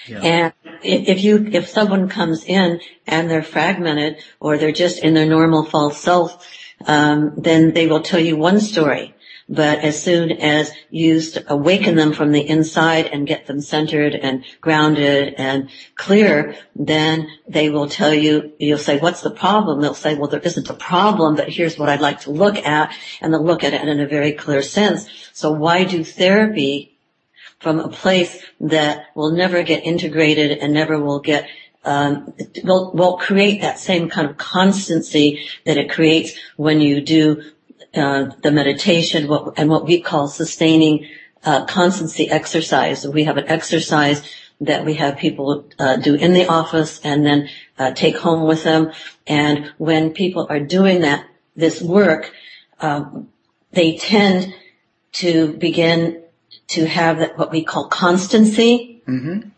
Yeah. 0.06 0.20
And 0.22 0.52
if 0.82 1.22
you, 1.22 1.48
if 1.52 1.68
someone 1.68 2.08
comes 2.08 2.44
in 2.44 2.80
and 3.06 3.30
they're 3.30 3.42
fragmented 3.42 4.18
or 4.40 4.58
they're 4.58 4.72
just 4.72 5.02
in 5.02 5.14
their 5.14 5.26
normal 5.26 5.64
false 5.64 5.98
self, 5.98 6.46
um, 6.86 7.34
then 7.36 7.72
they 7.72 7.86
will 7.86 8.02
tell 8.02 8.20
you 8.20 8.36
one 8.36 8.60
story. 8.60 9.14
But 9.50 9.78
as 9.78 10.02
soon 10.02 10.30
as 10.30 10.70
you 10.90 11.22
awaken 11.46 11.94
them 11.94 12.12
from 12.12 12.32
the 12.32 12.46
inside 12.46 13.06
and 13.06 13.26
get 13.26 13.46
them 13.46 13.62
centered 13.62 14.14
and 14.14 14.44
grounded 14.60 15.34
and 15.38 15.70
clear, 15.94 16.54
then 16.76 17.28
they 17.48 17.70
will 17.70 17.88
tell 17.88 18.12
you, 18.12 18.52
you'll 18.58 18.76
say, 18.76 18.98
what's 18.98 19.22
the 19.22 19.30
problem? 19.30 19.80
They'll 19.80 19.94
say, 19.94 20.16
well, 20.16 20.28
there 20.28 20.40
isn't 20.40 20.68
a 20.68 20.74
problem, 20.74 21.34
but 21.34 21.48
here's 21.48 21.78
what 21.78 21.88
I'd 21.88 22.02
like 22.02 22.20
to 22.22 22.30
look 22.30 22.56
at. 22.56 22.94
And 23.22 23.32
they'll 23.32 23.42
look 23.44 23.64
at 23.64 23.72
it 23.72 23.88
in 23.88 24.00
a 24.00 24.06
very 24.06 24.32
clear 24.32 24.60
sense. 24.60 25.08
So 25.32 25.50
why 25.50 25.84
do 25.84 26.04
therapy 26.04 26.97
from 27.60 27.80
a 27.80 27.88
place 27.88 28.42
that 28.60 29.06
will 29.14 29.32
never 29.32 29.62
get 29.62 29.84
integrated 29.84 30.58
and 30.58 30.72
never 30.72 30.98
will 30.98 31.20
get 31.20 31.48
um, 31.84 32.34
will, 32.64 32.92
will 32.92 33.16
create 33.16 33.60
that 33.62 33.78
same 33.78 34.08
kind 34.10 34.28
of 34.28 34.36
constancy 34.36 35.48
that 35.64 35.78
it 35.78 35.90
creates 35.90 36.38
when 36.56 36.80
you 36.80 37.00
do 37.00 37.42
uh, 37.94 38.26
the 38.42 38.50
meditation 38.50 39.28
what, 39.28 39.58
and 39.58 39.70
what 39.70 39.86
we 39.86 40.00
call 40.00 40.28
sustaining 40.28 41.08
uh, 41.44 41.64
constancy 41.64 42.28
exercise. 42.28 43.06
We 43.06 43.24
have 43.24 43.38
an 43.38 43.48
exercise 43.48 44.22
that 44.60 44.84
we 44.84 44.94
have 44.94 45.16
people 45.16 45.68
uh, 45.78 45.96
do 45.96 46.14
in 46.14 46.32
the 46.32 46.48
office 46.48 47.00
and 47.04 47.24
then 47.24 47.48
uh, 47.78 47.92
take 47.92 48.18
home 48.18 48.46
with 48.46 48.64
them. 48.64 48.92
And 49.26 49.72
when 49.78 50.12
people 50.12 50.46
are 50.50 50.60
doing 50.60 51.02
that, 51.02 51.26
this 51.54 51.80
work, 51.80 52.32
um, 52.80 53.28
they 53.70 53.96
tend 53.96 54.54
to 55.12 55.54
begin 55.54 56.22
to 56.68 56.86
have 56.86 57.18
that, 57.18 57.38
what 57.38 57.50
we 57.50 57.64
call 57.64 57.88
constancy. 57.88 59.02
Mm-hmm. 59.06 59.48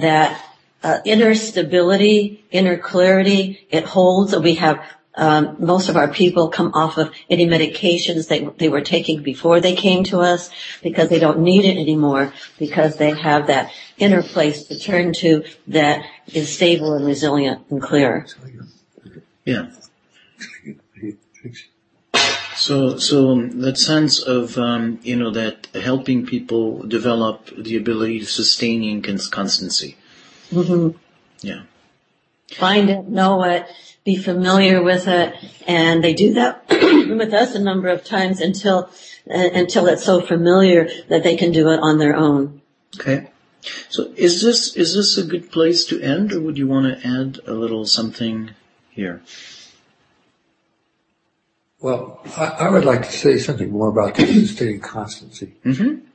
That 0.00 0.44
uh, 0.82 0.98
inner 1.04 1.34
stability, 1.34 2.44
inner 2.50 2.78
clarity, 2.78 3.66
it 3.70 3.84
holds. 3.84 4.36
We 4.36 4.54
have 4.54 4.80
um, 5.14 5.56
most 5.58 5.88
of 5.88 5.96
our 5.96 6.08
people 6.08 6.48
come 6.48 6.72
off 6.74 6.96
of 6.96 7.10
any 7.28 7.46
medications 7.46 8.28
they, 8.28 8.44
they 8.58 8.68
were 8.68 8.80
taking 8.80 9.22
before 9.22 9.60
they 9.60 9.74
came 9.74 10.04
to 10.04 10.20
us 10.20 10.50
because 10.82 11.08
they 11.08 11.18
don't 11.18 11.40
need 11.40 11.64
it 11.64 11.76
anymore 11.78 12.32
because 12.58 12.96
they 12.96 13.10
have 13.10 13.48
that 13.48 13.72
inner 13.98 14.22
place 14.22 14.64
to 14.64 14.78
turn 14.78 15.12
to 15.14 15.44
that 15.66 16.04
is 16.32 16.54
stable 16.54 16.94
and 16.94 17.04
resilient 17.04 17.66
and 17.70 17.82
clear. 17.82 18.26
Yeah. 19.44 19.70
So, 22.60 22.98
so 22.98 23.40
that 23.40 23.78
sense 23.78 24.18
of 24.20 24.58
um, 24.58 25.00
you 25.02 25.16
know 25.16 25.30
that 25.30 25.68
helping 25.74 26.26
people 26.26 26.82
develop 26.82 27.48
the 27.56 27.78
ability 27.78 28.20
to 28.20 28.26
sustaining 28.26 29.00
constancy. 29.02 29.96
Mm-hmm. 30.52 30.98
Yeah. 31.40 31.62
Find 32.52 32.90
it, 32.90 33.08
know 33.08 33.42
it, 33.44 33.66
be 34.04 34.16
familiar 34.16 34.82
with 34.82 35.08
it, 35.08 35.34
and 35.66 36.04
they 36.04 36.12
do 36.12 36.34
that 36.34 36.66
with 36.68 37.32
us 37.32 37.54
a 37.54 37.60
number 37.60 37.88
of 37.88 38.04
times 38.04 38.42
until 38.42 38.90
uh, 39.30 39.50
until 39.54 39.86
it's 39.86 40.04
so 40.04 40.20
familiar 40.20 40.90
that 41.08 41.22
they 41.22 41.38
can 41.38 41.52
do 41.52 41.70
it 41.70 41.80
on 41.80 41.96
their 41.96 42.14
own. 42.14 42.60
Okay. 42.96 43.30
So 43.88 44.12
is 44.16 44.42
this 44.42 44.76
is 44.76 44.94
this 44.94 45.16
a 45.16 45.24
good 45.24 45.50
place 45.50 45.86
to 45.86 46.02
end, 46.02 46.30
or 46.34 46.42
would 46.42 46.58
you 46.58 46.66
want 46.66 46.84
to 46.92 47.08
add 47.08 47.40
a 47.46 47.54
little 47.54 47.86
something 47.86 48.50
here? 48.90 49.22
Well, 51.80 52.20
I, 52.36 52.44
I 52.44 52.70
would 52.70 52.84
like 52.84 53.02
to 53.02 53.12
say 53.12 53.38
something 53.38 53.70
more 53.70 53.88
about 53.88 54.14
the 54.14 54.26
sustaining 54.46 54.80
constancy. 54.80 55.54
Mm-hmm. 55.64 56.06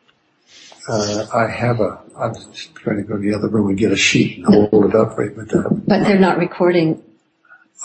Uh, 0.88 1.26
I 1.34 1.47
have 1.47 1.82
a, 1.82 1.99
I'm 2.16 2.36
just 2.36 2.76
trying 2.76 2.97
to 2.97 3.03
go 3.03 3.16
to 3.16 3.22
the 3.22 3.34
other 3.34 3.47
room 3.47 3.70
and 3.70 3.78
get 3.78 3.91
a 3.91 3.95
sheet 3.95 4.38
and 4.38 4.45
hold 4.45 4.86
it 4.86 4.95
up 4.95 5.18
right 5.18 5.36
with 5.36 5.49
that. 5.49 5.84
But 5.88 6.03
they're 6.03 6.20
not 6.20 6.38
recording. 6.38 7.03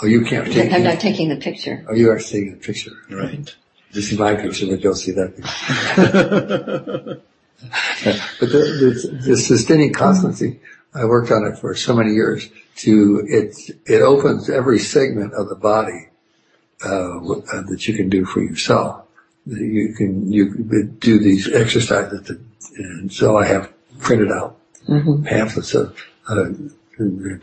Oh, 0.03 0.07
you 0.07 0.25
can't 0.25 0.53
take. 0.53 0.73
I'm 0.73 0.83
not 0.83 1.01
taking 1.01 1.31
the 1.31 1.37
picture. 1.37 1.85
Oh, 1.89 1.95
you 1.95 2.11
are 2.11 2.21
seeing 2.21 2.53
the 2.53 2.59
picture. 2.59 2.93
Right. 3.11 3.55
You 3.93 4.03
see 4.03 4.17
my 4.17 4.35
picture, 4.37 4.67
but 4.67 4.83
you'll 4.83 4.95
see 4.95 5.13
that 5.13 5.37
picture. 5.37 7.23
but 8.41 8.49
the, 8.49 9.11
the, 9.11 9.29
the 9.29 9.37
sustaining 9.37 9.93
constancy, 9.93 10.61
I 10.95 11.07
worked 11.07 11.31
on 11.33 11.45
it 11.45 11.59
for 11.59 11.75
so 11.75 11.97
many 11.97 12.13
years. 12.13 12.49
To 12.77 13.23
it, 13.27 13.57
it 13.87 14.03
opens 14.03 14.49
every 14.49 14.79
segment 14.79 15.35
of 15.35 15.49
the 15.49 15.57
body 15.57 16.10
uh, 16.85 17.19
uh 17.19 17.63
that 17.69 17.87
you 17.87 17.95
can 17.95 18.09
do 18.09 18.25
for 18.25 18.41
yourself. 18.41 19.07
You 19.47 19.95
can 19.95 20.31
you 20.33 20.65
do 20.99 21.19
these 21.19 21.51
exercises, 21.53 22.23
that, 22.23 22.41
and 22.77 23.13
so 23.13 23.37
I 23.37 23.47
have 23.47 23.73
printed 23.99 24.31
out 24.31 24.59
mm-hmm. 24.89 25.25
pamphlets 25.25 25.75
of 25.75 25.97
uh, 26.29 26.47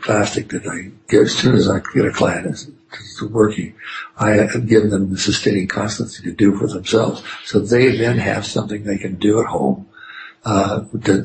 plastic 0.00 0.48
that 0.50 0.66
I 0.66 0.90
get 1.08 1.22
as 1.22 1.34
soon 1.34 1.56
as 1.56 1.68
I 1.68 1.80
get 1.94 2.06
a 2.06 2.12
client 2.12 2.46
is 2.46 2.70
working. 3.30 3.74
I 4.16 4.30
have 4.30 4.68
given 4.68 4.90
them 4.90 5.10
the 5.10 5.18
sustaining 5.18 5.66
constancy 5.68 6.22
to 6.22 6.32
do 6.32 6.56
for 6.56 6.68
themselves, 6.68 7.22
so 7.44 7.58
they 7.58 7.96
then 7.96 8.18
have 8.18 8.46
something 8.46 8.84
they 8.84 8.98
can 8.98 9.16
do 9.16 9.40
at 9.40 9.46
home 9.46 9.88
uh, 10.44 10.84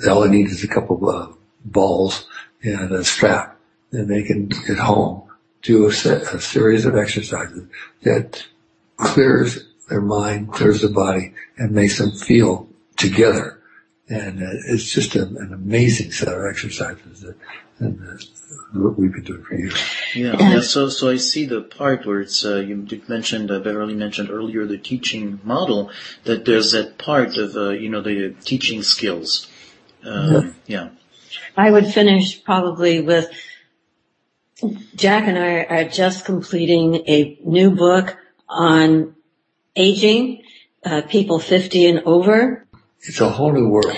all 0.09 0.23
I 0.23 0.27
need 0.27 0.47
is 0.47 0.63
a 0.63 0.67
couple 0.67 1.09
of 1.09 1.29
uh, 1.29 1.33
balls 1.65 2.27
and 2.61 2.91
a 2.91 3.03
strap, 3.03 3.57
and 3.91 4.09
they 4.09 4.23
can 4.23 4.51
at 4.69 4.77
home 4.77 5.23
do 5.63 5.87
a, 5.87 5.91
set, 5.91 6.21
a 6.33 6.39
series 6.39 6.85
of 6.85 6.95
exercises 6.95 7.67
that 8.03 8.45
clears 8.97 9.65
their 9.89 10.01
mind, 10.01 10.51
clears 10.51 10.81
the 10.81 10.89
body, 10.89 11.33
and 11.57 11.71
makes 11.71 11.97
them 11.97 12.11
feel 12.11 12.67
together. 12.97 13.59
And 14.09 14.43
uh, 14.43 14.51
it's 14.67 14.91
just 14.91 15.15
a, 15.15 15.23
an 15.23 15.53
amazing 15.53 16.11
set 16.11 16.27
of 16.27 16.45
exercises 16.45 17.21
that, 17.21 17.35
and, 17.79 17.99
uh, 18.01 18.89
we've 18.97 19.13
been 19.13 19.23
doing 19.23 19.43
for 19.43 19.55
years. 19.55 19.81
Yeah, 20.13 20.35
yeah. 20.37 20.59
So, 20.61 20.89
so 20.89 21.09
I 21.09 21.17
see 21.17 21.45
the 21.45 21.61
part 21.61 22.05
where 22.05 22.21
it's 22.21 22.45
uh, 22.45 22.57
you 22.57 22.87
mentioned 23.07 23.49
uh, 23.49 23.59
Beverly 23.59 23.95
mentioned 23.95 24.29
earlier 24.29 24.65
the 24.65 24.77
teaching 24.77 25.39
model 25.43 25.91
that 26.25 26.45
there's 26.45 26.71
that 26.71 26.97
part 26.97 27.37
of 27.37 27.55
uh, 27.55 27.69
you 27.69 27.89
know 27.89 28.01
the 28.01 28.35
teaching 28.43 28.83
skills. 28.83 29.47
Um, 30.03 30.55
yeah. 30.67 30.83
yeah. 30.83 30.89
I 31.55 31.71
would 31.71 31.87
finish 31.87 32.43
probably 32.43 33.01
with 33.01 33.29
Jack 34.95 35.27
and 35.27 35.37
I 35.37 35.63
are 35.63 35.89
just 35.89 36.25
completing 36.25 36.95
a 37.07 37.37
new 37.43 37.71
book 37.71 38.17
on 38.47 39.15
aging, 39.75 40.43
uh, 40.85 41.01
people 41.01 41.39
50 41.39 41.87
and 41.87 41.99
over. 42.05 42.65
It's 43.01 43.19
a 43.21 43.29
whole 43.29 43.51
new 43.51 43.69
world. 43.69 43.95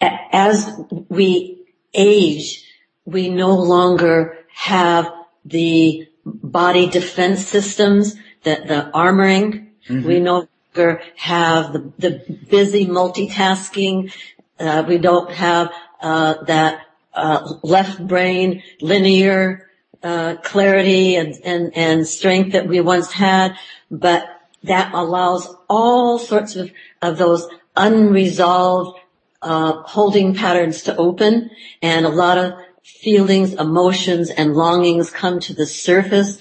As 0.00 0.70
we 1.08 1.66
age, 1.92 2.64
we 3.04 3.28
no 3.28 3.54
longer 3.56 4.38
have 4.52 5.12
the 5.44 6.08
body 6.24 6.88
defense 6.88 7.46
systems, 7.46 8.14
the, 8.42 8.56
the 8.66 8.90
armoring. 8.94 9.68
Mm-hmm. 9.88 10.06
We 10.06 10.20
no 10.20 10.48
longer 10.74 11.02
have 11.16 11.72
the, 11.72 11.92
the 11.98 12.38
busy 12.50 12.86
multitasking. 12.86 14.12
Uh, 14.58 14.84
we 14.88 14.98
don't 14.98 15.30
have 15.30 15.72
uh, 16.00 16.42
that 16.44 16.80
uh, 17.12 17.54
left 17.62 18.04
brain 18.06 18.62
linear 18.80 19.63
uh, 20.04 20.36
clarity 20.42 21.16
and, 21.16 21.34
and, 21.44 21.76
and 21.76 22.06
strength 22.06 22.52
that 22.52 22.68
we 22.68 22.80
once 22.80 23.10
had, 23.10 23.56
but 23.90 24.28
that 24.62 24.92
allows 24.94 25.48
all 25.68 26.18
sorts 26.18 26.56
of, 26.56 26.70
of 27.02 27.16
those 27.18 27.48
unresolved 27.74 28.98
uh, 29.42 29.82
holding 29.82 30.34
patterns 30.34 30.82
to 30.82 30.96
open 30.96 31.50
and 31.82 32.06
a 32.06 32.10
lot 32.10 32.38
of 32.38 32.52
feelings, 32.82 33.54
emotions, 33.54 34.30
and 34.30 34.54
longings 34.54 35.10
come 35.10 35.40
to 35.40 35.54
the 35.54 35.66
surface 35.66 36.38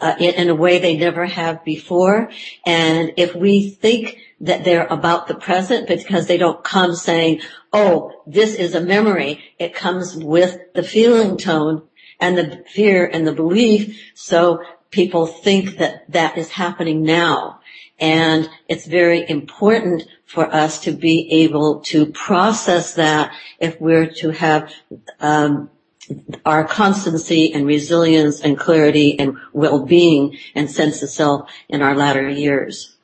uh, 0.00 0.14
in, 0.18 0.34
in, 0.34 0.48
a 0.50 0.54
way 0.54 0.78
they 0.78 0.96
never 0.96 1.24
have 1.24 1.64
before. 1.64 2.30
And 2.66 3.14
if 3.16 3.34
we 3.34 3.70
think 3.70 4.18
that 4.40 4.64
they're 4.64 4.86
about 4.86 5.26
the 5.26 5.34
present 5.34 5.88
because 5.88 6.26
they 6.26 6.36
don't 6.36 6.62
come 6.62 6.94
saying, 6.94 7.40
oh, 7.72 8.22
this 8.26 8.54
is 8.54 8.74
a 8.74 8.80
memory, 8.80 9.42
it 9.58 9.74
comes 9.74 10.14
with 10.14 10.58
the 10.74 10.82
feeling 10.82 11.38
tone 11.38 11.82
and 12.20 12.36
the 12.36 12.64
fear 12.68 13.06
and 13.06 13.26
the 13.26 13.32
belief. 13.32 14.00
So 14.14 14.62
people 14.90 15.26
think 15.26 15.78
that 15.78 16.10
that 16.12 16.38
is 16.38 16.50
happening 16.50 17.02
now. 17.02 17.60
And 17.98 18.48
it's 18.68 18.86
very 18.86 19.28
important 19.28 20.04
for 20.26 20.52
us 20.52 20.80
to 20.80 20.92
be 20.92 21.44
able 21.44 21.80
to 21.80 22.06
process 22.06 22.94
that 22.94 23.32
if 23.58 23.80
we're 23.80 24.06
to 24.06 24.30
have 24.30 24.72
um, 25.20 25.70
our 26.44 26.64
constancy 26.64 27.52
and 27.52 27.66
resilience 27.66 28.40
and 28.40 28.58
clarity 28.58 29.18
and 29.18 29.38
well-being 29.52 30.36
and 30.54 30.70
sense 30.70 31.02
of 31.02 31.10
self 31.10 31.50
in 31.68 31.82
our 31.82 31.94
latter 31.94 32.28
years. 32.28 32.96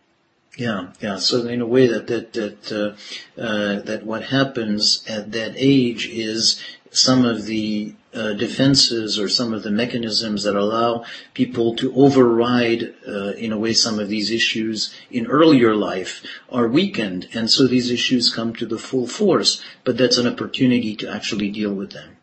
Yeah, 0.56 0.88
yeah. 1.00 1.16
So 1.16 1.46
in 1.46 1.62
a 1.62 1.66
way 1.66 1.86
that 1.86 2.06
that 2.08 2.34
that 2.34 2.72
uh, 2.72 3.40
uh, 3.40 3.80
that 3.80 4.04
what 4.04 4.24
happens 4.24 5.02
at 5.08 5.32
that 5.32 5.54
age 5.56 6.06
is 6.08 6.62
some 6.90 7.24
of 7.24 7.46
the 7.46 7.94
uh, 8.14 8.34
defenses 8.34 9.18
or 9.18 9.28
some 9.28 9.54
of 9.54 9.62
the 9.62 9.70
mechanisms 9.70 10.44
that 10.44 10.54
allow 10.54 11.04
people 11.34 11.74
to 11.76 11.94
override, 11.94 12.94
uh, 13.08 13.32
in 13.32 13.52
a 13.52 13.58
way, 13.58 13.72
some 13.72 13.98
of 13.98 14.08
these 14.08 14.30
issues 14.30 14.94
in 15.10 15.26
earlier 15.26 15.74
life 15.74 16.22
are 16.50 16.68
weakened, 16.68 17.28
and 17.34 17.50
so 17.50 17.66
these 17.66 17.90
issues 17.90 18.32
come 18.32 18.54
to 18.54 18.66
the 18.66 18.78
full 18.78 19.06
force. 19.06 19.62
But 19.84 19.96
that's 19.96 20.18
an 20.18 20.26
opportunity 20.26 20.94
to 20.96 21.10
actually 21.10 21.50
deal 21.50 21.72
with 21.72 21.92
them. 21.92 22.16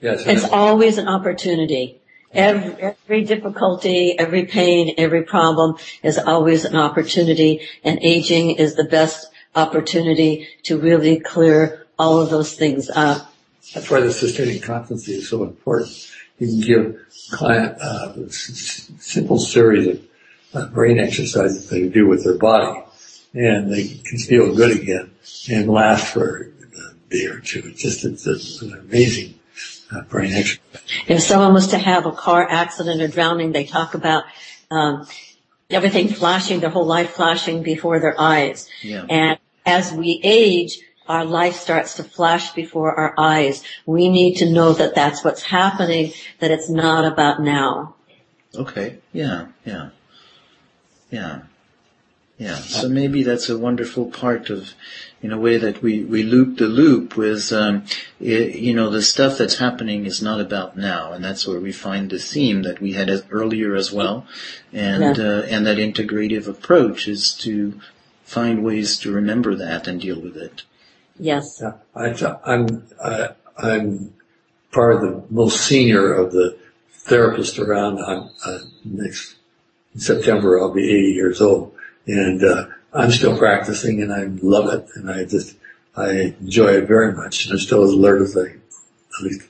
Yes. 0.00 0.24
It's 0.26 0.44
always 0.44 0.98
an 0.98 1.08
opportunity. 1.08 2.00
Every, 2.32 2.74
every, 2.74 3.24
difficulty, 3.24 4.18
every 4.18 4.44
pain, 4.44 4.94
every 4.98 5.22
problem 5.22 5.76
is 6.02 6.18
always 6.18 6.64
an 6.64 6.76
opportunity 6.76 7.68
and 7.84 7.98
aging 8.02 8.56
is 8.56 8.74
the 8.74 8.84
best 8.84 9.30
opportunity 9.54 10.48
to 10.64 10.78
really 10.78 11.20
clear 11.20 11.86
all 11.96 12.18
of 12.20 12.30
those 12.30 12.54
things 12.54 12.90
up. 12.90 13.32
That's 13.74 13.90
why 13.90 14.00
the 14.00 14.12
sustaining 14.12 14.60
constancy 14.60 15.14
is 15.14 15.28
so 15.28 15.42
important. 15.42 16.10
You 16.38 16.46
can 16.46 16.60
give 16.60 17.06
client 17.32 17.76
uh, 17.80 18.12
a 18.16 18.30
simple 18.30 19.38
series 19.38 19.86
of 19.88 20.02
uh, 20.54 20.66
brain 20.68 20.98
exercises 20.98 21.68
they 21.68 21.88
do 21.88 22.06
with 22.06 22.24
their 22.24 22.38
body 22.38 22.80
and 23.34 23.72
they 23.72 23.88
can 23.88 24.18
feel 24.18 24.54
good 24.54 24.80
again 24.80 25.10
and 25.50 25.68
last 25.68 26.14
for 26.14 26.52
a 26.52 27.10
day 27.10 27.26
or 27.26 27.40
two. 27.40 27.62
It's 27.66 27.82
just 27.82 28.04
it's, 28.04 28.26
it's 28.26 28.62
an 28.62 28.72
amazing 28.74 29.34
brain 30.08 30.32
exercise. 30.32 30.60
If 31.06 31.22
someone 31.22 31.52
was 31.52 31.68
to 31.68 31.78
have 31.78 32.06
a 32.06 32.12
car 32.12 32.46
accident 32.48 33.00
or 33.00 33.08
drowning, 33.08 33.52
they 33.52 33.64
talk 33.64 33.94
about 33.94 34.24
um, 34.70 35.06
everything 35.70 36.08
flashing, 36.08 36.60
their 36.60 36.70
whole 36.70 36.86
life 36.86 37.10
flashing 37.10 37.62
before 37.62 38.00
their 38.00 38.20
eyes. 38.20 38.68
Yeah. 38.82 39.04
And 39.08 39.38
as 39.66 39.92
we 39.92 40.20
age, 40.22 40.78
our 41.08 41.24
life 41.24 41.56
starts 41.56 41.94
to 41.96 42.04
flash 42.04 42.52
before 42.52 42.94
our 42.94 43.14
eyes. 43.18 43.62
We 43.86 44.08
need 44.08 44.36
to 44.36 44.50
know 44.50 44.72
that 44.72 44.94
that's 44.94 45.24
what's 45.24 45.42
happening, 45.42 46.12
that 46.40 46.50
it's 46.50 46.70
not 46.70 47.04
about 47.04 47.42
now. 47.42 47.94
Okay. 48.54 48.98
Yeah. 49.12 49.48
Yeah. 49.64 49.90
Yeah. 51.10 51.42
Yeah. 52.38 52.56
So 52.56 52.88
maybe 52.88 53.22
that's 53.22 53.48
a 53.48 53.58
wonderful 53.58 54.10
part 54.10 54.50
of 54.50 54.74
in 55.22 55.32
a 55.32 55.38
way 55.38 55.56
that 55.56 55.80
we, 55.80 56.04
we 56.04 56.22
loop 56.22 56.58
the 56.58 56.66
loop 56.66 57.16
with, 57.16 57.50
um, 57.52 57.84
it, 58.20 58.56
you 58.56 58.74
know, 58.74 58.90
the 58.90 59.00
stuff 59.00 59.38
that's 59.38 59.58
happening 59.58 60.04
is 60.04 60.20
not 60.20 60.38
about 60.38 60.76
now, 60.76 61.12
and 61.12 61.24
that's 61.24 61.46
where 61.46 61.60
we 61.60 61.72
find 61.72 62.10
the 62.10 62.18
theme 62.18 62.62
that 62.62 62.78
we 62.78 62.92
had 62.92 63.24
earlier 63.30 63.74
as 63.74 63.90
well, 63.90 64.26
and 64.70 65.16
yeah. 65.16 65.24
uh, 65.24 65.42
and 65.48 65.64
that 65.64 65.78
integrative 65.78 66.46
approach 66.46 67.08
is 67.08 67.32
to 67.34 67.80
find 68.24 68.62
ways 68.62 68.98
to 68.98 69.12
remember 69.12 69.54
that 69.54 69.86
and 69.86 70.00
deal 70.00 70.20
with 70.20 70.36
it. 70.36 70.64
Yes. 71.18 71.62
Yeah, 71.62 71.74
I, 71.94 72.36
I'm 72.44 72.86
I, 73.02 73.28
I'm 73.56 74.14
part 74.72 74.96
of 74.96 75.00
the 75.02 75.24
most 75.30 75.66
senior 75.66 76.12
of 76.12 76.32
the 76.32 76.58
therapists 77.06 77.58
around. 77.58 77.98
I'm, 77.98 78.30
uh, 78.44 78.58
next 78.84 79.36
September 79.96 80.60
I'll 80.60 80.72
be 80.72 80.84
80 80.84 81.12
years 81.12 81.40
old, 81.40 81.74
and 82.06 82.42
uh, 82.42 82.66
I'm 82.92 83.10
still 83.10 83.36
practicing 83.36 84.02
and 84.02 84.12
I 84.12 84.24
love 84.44 84.72
it 84.72 84.88
and 84.94 85.10
I 85.10 85.24
just, 85.24 85.56
I 85.96 86.34
enjoy 86.40 86.74
it 86.74 86.88
very 86.88 87.12
much 87.12 87.44
and 87.44 87.52
I'm 87.52 87.58
still 87.58 87.82
as 87.82 87.90
alert 87.90 88.22
as 88.22 88.36
I, 88.36 88.46
at 88.46 89.22
least, 89.22 89.42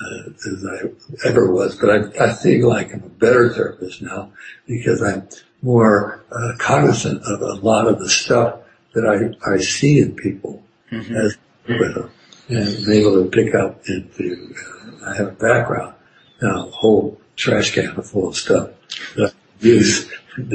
uh, 0.00 0.30
as 0.30 0.64
I 0.64 1.28
ever 1.28 1.50
was. 1.50 1.76
But 1.76 1.90
I, 1.90 2.24
I 2.24 2.32
feel 2.34 2.68
like 2.68 2.92
I'm 2.92 3.04
a 3.04 3.08
better 3.08 3.52
therapist 3.52 4.02
now 4.02 4.32
because 4.66 5.02
I'm 5.02 5.28
more 5.62 6.24
uh, 6.30 6.52
cognizant 6.58 7.22
of 7.24 7.42
a 7.42 7.54
lot 7.54 7.86
of 7.86 7.98
the 7.98 8.08
stuff 8.08 8.60
that 8.94 9.06
I, 9.06 9.50
I 9.50 9.58
see 9.58 10.00
in 10.00 10.16
people 10.16 10.62
mm-hmm. 10.90 11.16
as 11.16 11.36
with 11.68 11.94
them 11.94 12.10
and 12.48 12.88
able 12.88 13.24
to 13.24 13.30
pick 13.30 13.54
up 13.54 13.86
into, 13.88 14.54
uh, 15.02 15.10
I 15.10 15.16
have 15.16 15.28
a 15.28 15.32
background 15.32 15.94
now, 16.40 16.66
a 16.66 16.70
whole 16.70 17.20
trash 17.34 17.72
can 17.72 18.00
full 18.02 18.28
of 18.28 18.36
stuff 18.36 18.70
that 19.16 19.32
I 19.32 19.34
use. 19.64 20.08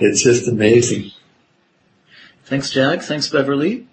it's 0.00 0.22
just 0.22 0.48
amazing. 0.48 1.10
Thanks, 2.44 2.70
Jack. 2.70 3.02
Thanks, 3.02 3.28
Beverly. 3.28 3.88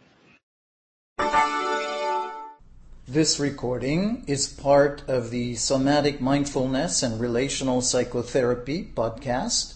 This 3.07 3.39
recording 3.39 4.23
is 4.27 4.47
part 4.47 5.03
of 5.07 5.29
the 5.29 5.53
Somatic 5.55 6.19
Mindfulness 6.21 7.03
and 7.03 7.19
Relational 7.19 7.81
Psychotherapy 7.81 8.89
podcast. 8.95 9.75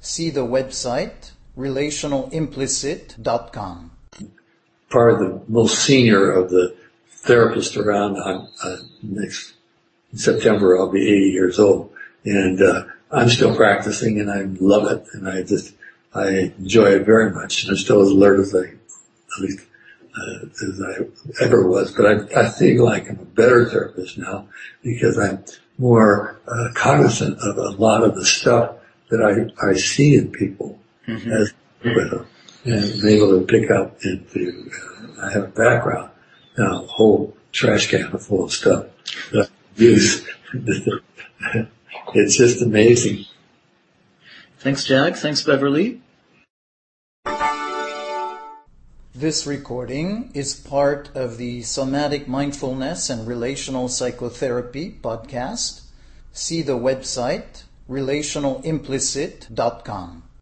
See 0.00 0.30
the 0.30 0.46
website 0.46 1.32
relationalimplicit.com. 1.56 3.89
Part 4.90 5.12
of 5.12 5.18
the 5.20 5.42
most 5.48 5.78
senior 5.78 6.30
of 6.30 6.50
the 6.50 6.76
therapists 7.24 7.76
around. 7.76 8.16
I'm, 8.16 8.48
uh, 8.62 8.76
next 9.02 9.54
September 10.14 10.78
I'll 10.78 10.90
be 10.90 11.02
80 11.02 11.30
years 11.30 11.58
old, 11.58 11.92
and 12.24 12.60
uh, 12.60 12.84
I'm 13.10 13.28
still 13.28 13.54
practicing, 13.54 14.20
and 14.20 14.30
I 14.30 14.42
love 14.60 14.90
it, 14.90 15.06
and 15.12 15.28
I 15.28 15.42
just 15.42 15.74
I 16.14 16.52
enjoy 16.58 16.96
it 16.96 17.06
very 17.06 17.30
much, 17.30 17.62
and 17.62 17.70
I'm 17.70 17.76
still 17.76 18.02
as 18.02 18.08
alert 18.08 18.40
as 18.40 18.54
I 18.54 18.64
at 18.64 19.40
least 19.40 19.66
uh, 20.16 20.46
as 20.46 20.80
I 20.82 21.44
ever 21.44 21.66
was. 21.66 21.92
But 21.92 22.06
I, 22.06 22.40
I 22.42 22.48
feel 22.48 22.84
like 22.84 23.08
I'm 23.08 23.20
a 23.20 23.24
better 23.24 23.68
therapist 23.68 24.18
now 24.18 24.48
because 24.82 25.18
I'm 25.18 25.44
more 25.78 26.40
uh, 26.46 26.68
cognizant 26.74 27.38
of 27.38 27.56
a 27.56 27.70
lot 27.70 28.02
of 28.02 28.14
the 28.14 28.24
stuff 28.24 28.76
that 29.10 29.22
I, 29.22 29.68
I 29.68 29.74
see 29.74 30.16
in 30.16 30.30
people 30.30 30.78
mm-hmm. 31.06 31.32
as 31.32 31.52
with 31.84 32.10
them 32.10 32.26
and 32.64 33.04
able 33.04 33.38
to 33.38 33.46
pick 33.46 33.70
up 33.70 34.02
into, 34.04 34.70
uh, 35.18 35.26
I 35.26 35.32
have 35.32 35.44
a 35.44 35.48
background 35.48 36.10
now, 36.58 36.82
a 36.82 36.86
whole 36.86 37.36
trash 37.52 37.88
can 37.88 38.10
full 38.18 38.44
of 38.44 38.52
stuff 38.52 38.86
that 39.32 39.48
I 39.48 39.80
use. 39.80 40.26
it's 42.14 42.36
just 42.36 42.60
amazing. 42.62 43.24
Thanks, 44.58 44.84
Jack. 44.84 45.16
Thanks, 45.16 45.42
Beverly. 45.42 46.02
This 49.14 49.46
recording 49.46 50.30
is 50.34 50.54
part 50.54 51.10
of 51.14 51.36
the 51.36 51.60
Somatic 51.62 52.26
Mindfulness 52.28 53.10
and 53.10 53.26
Relational 53.26 53.88
Psychotherapy 53.88 54.98
podcast. 55.02 55.82
See 56.32 56.62
the 56.62 56.78
website 56.78 57.64
relationalimplicit.com. 57.88 60.29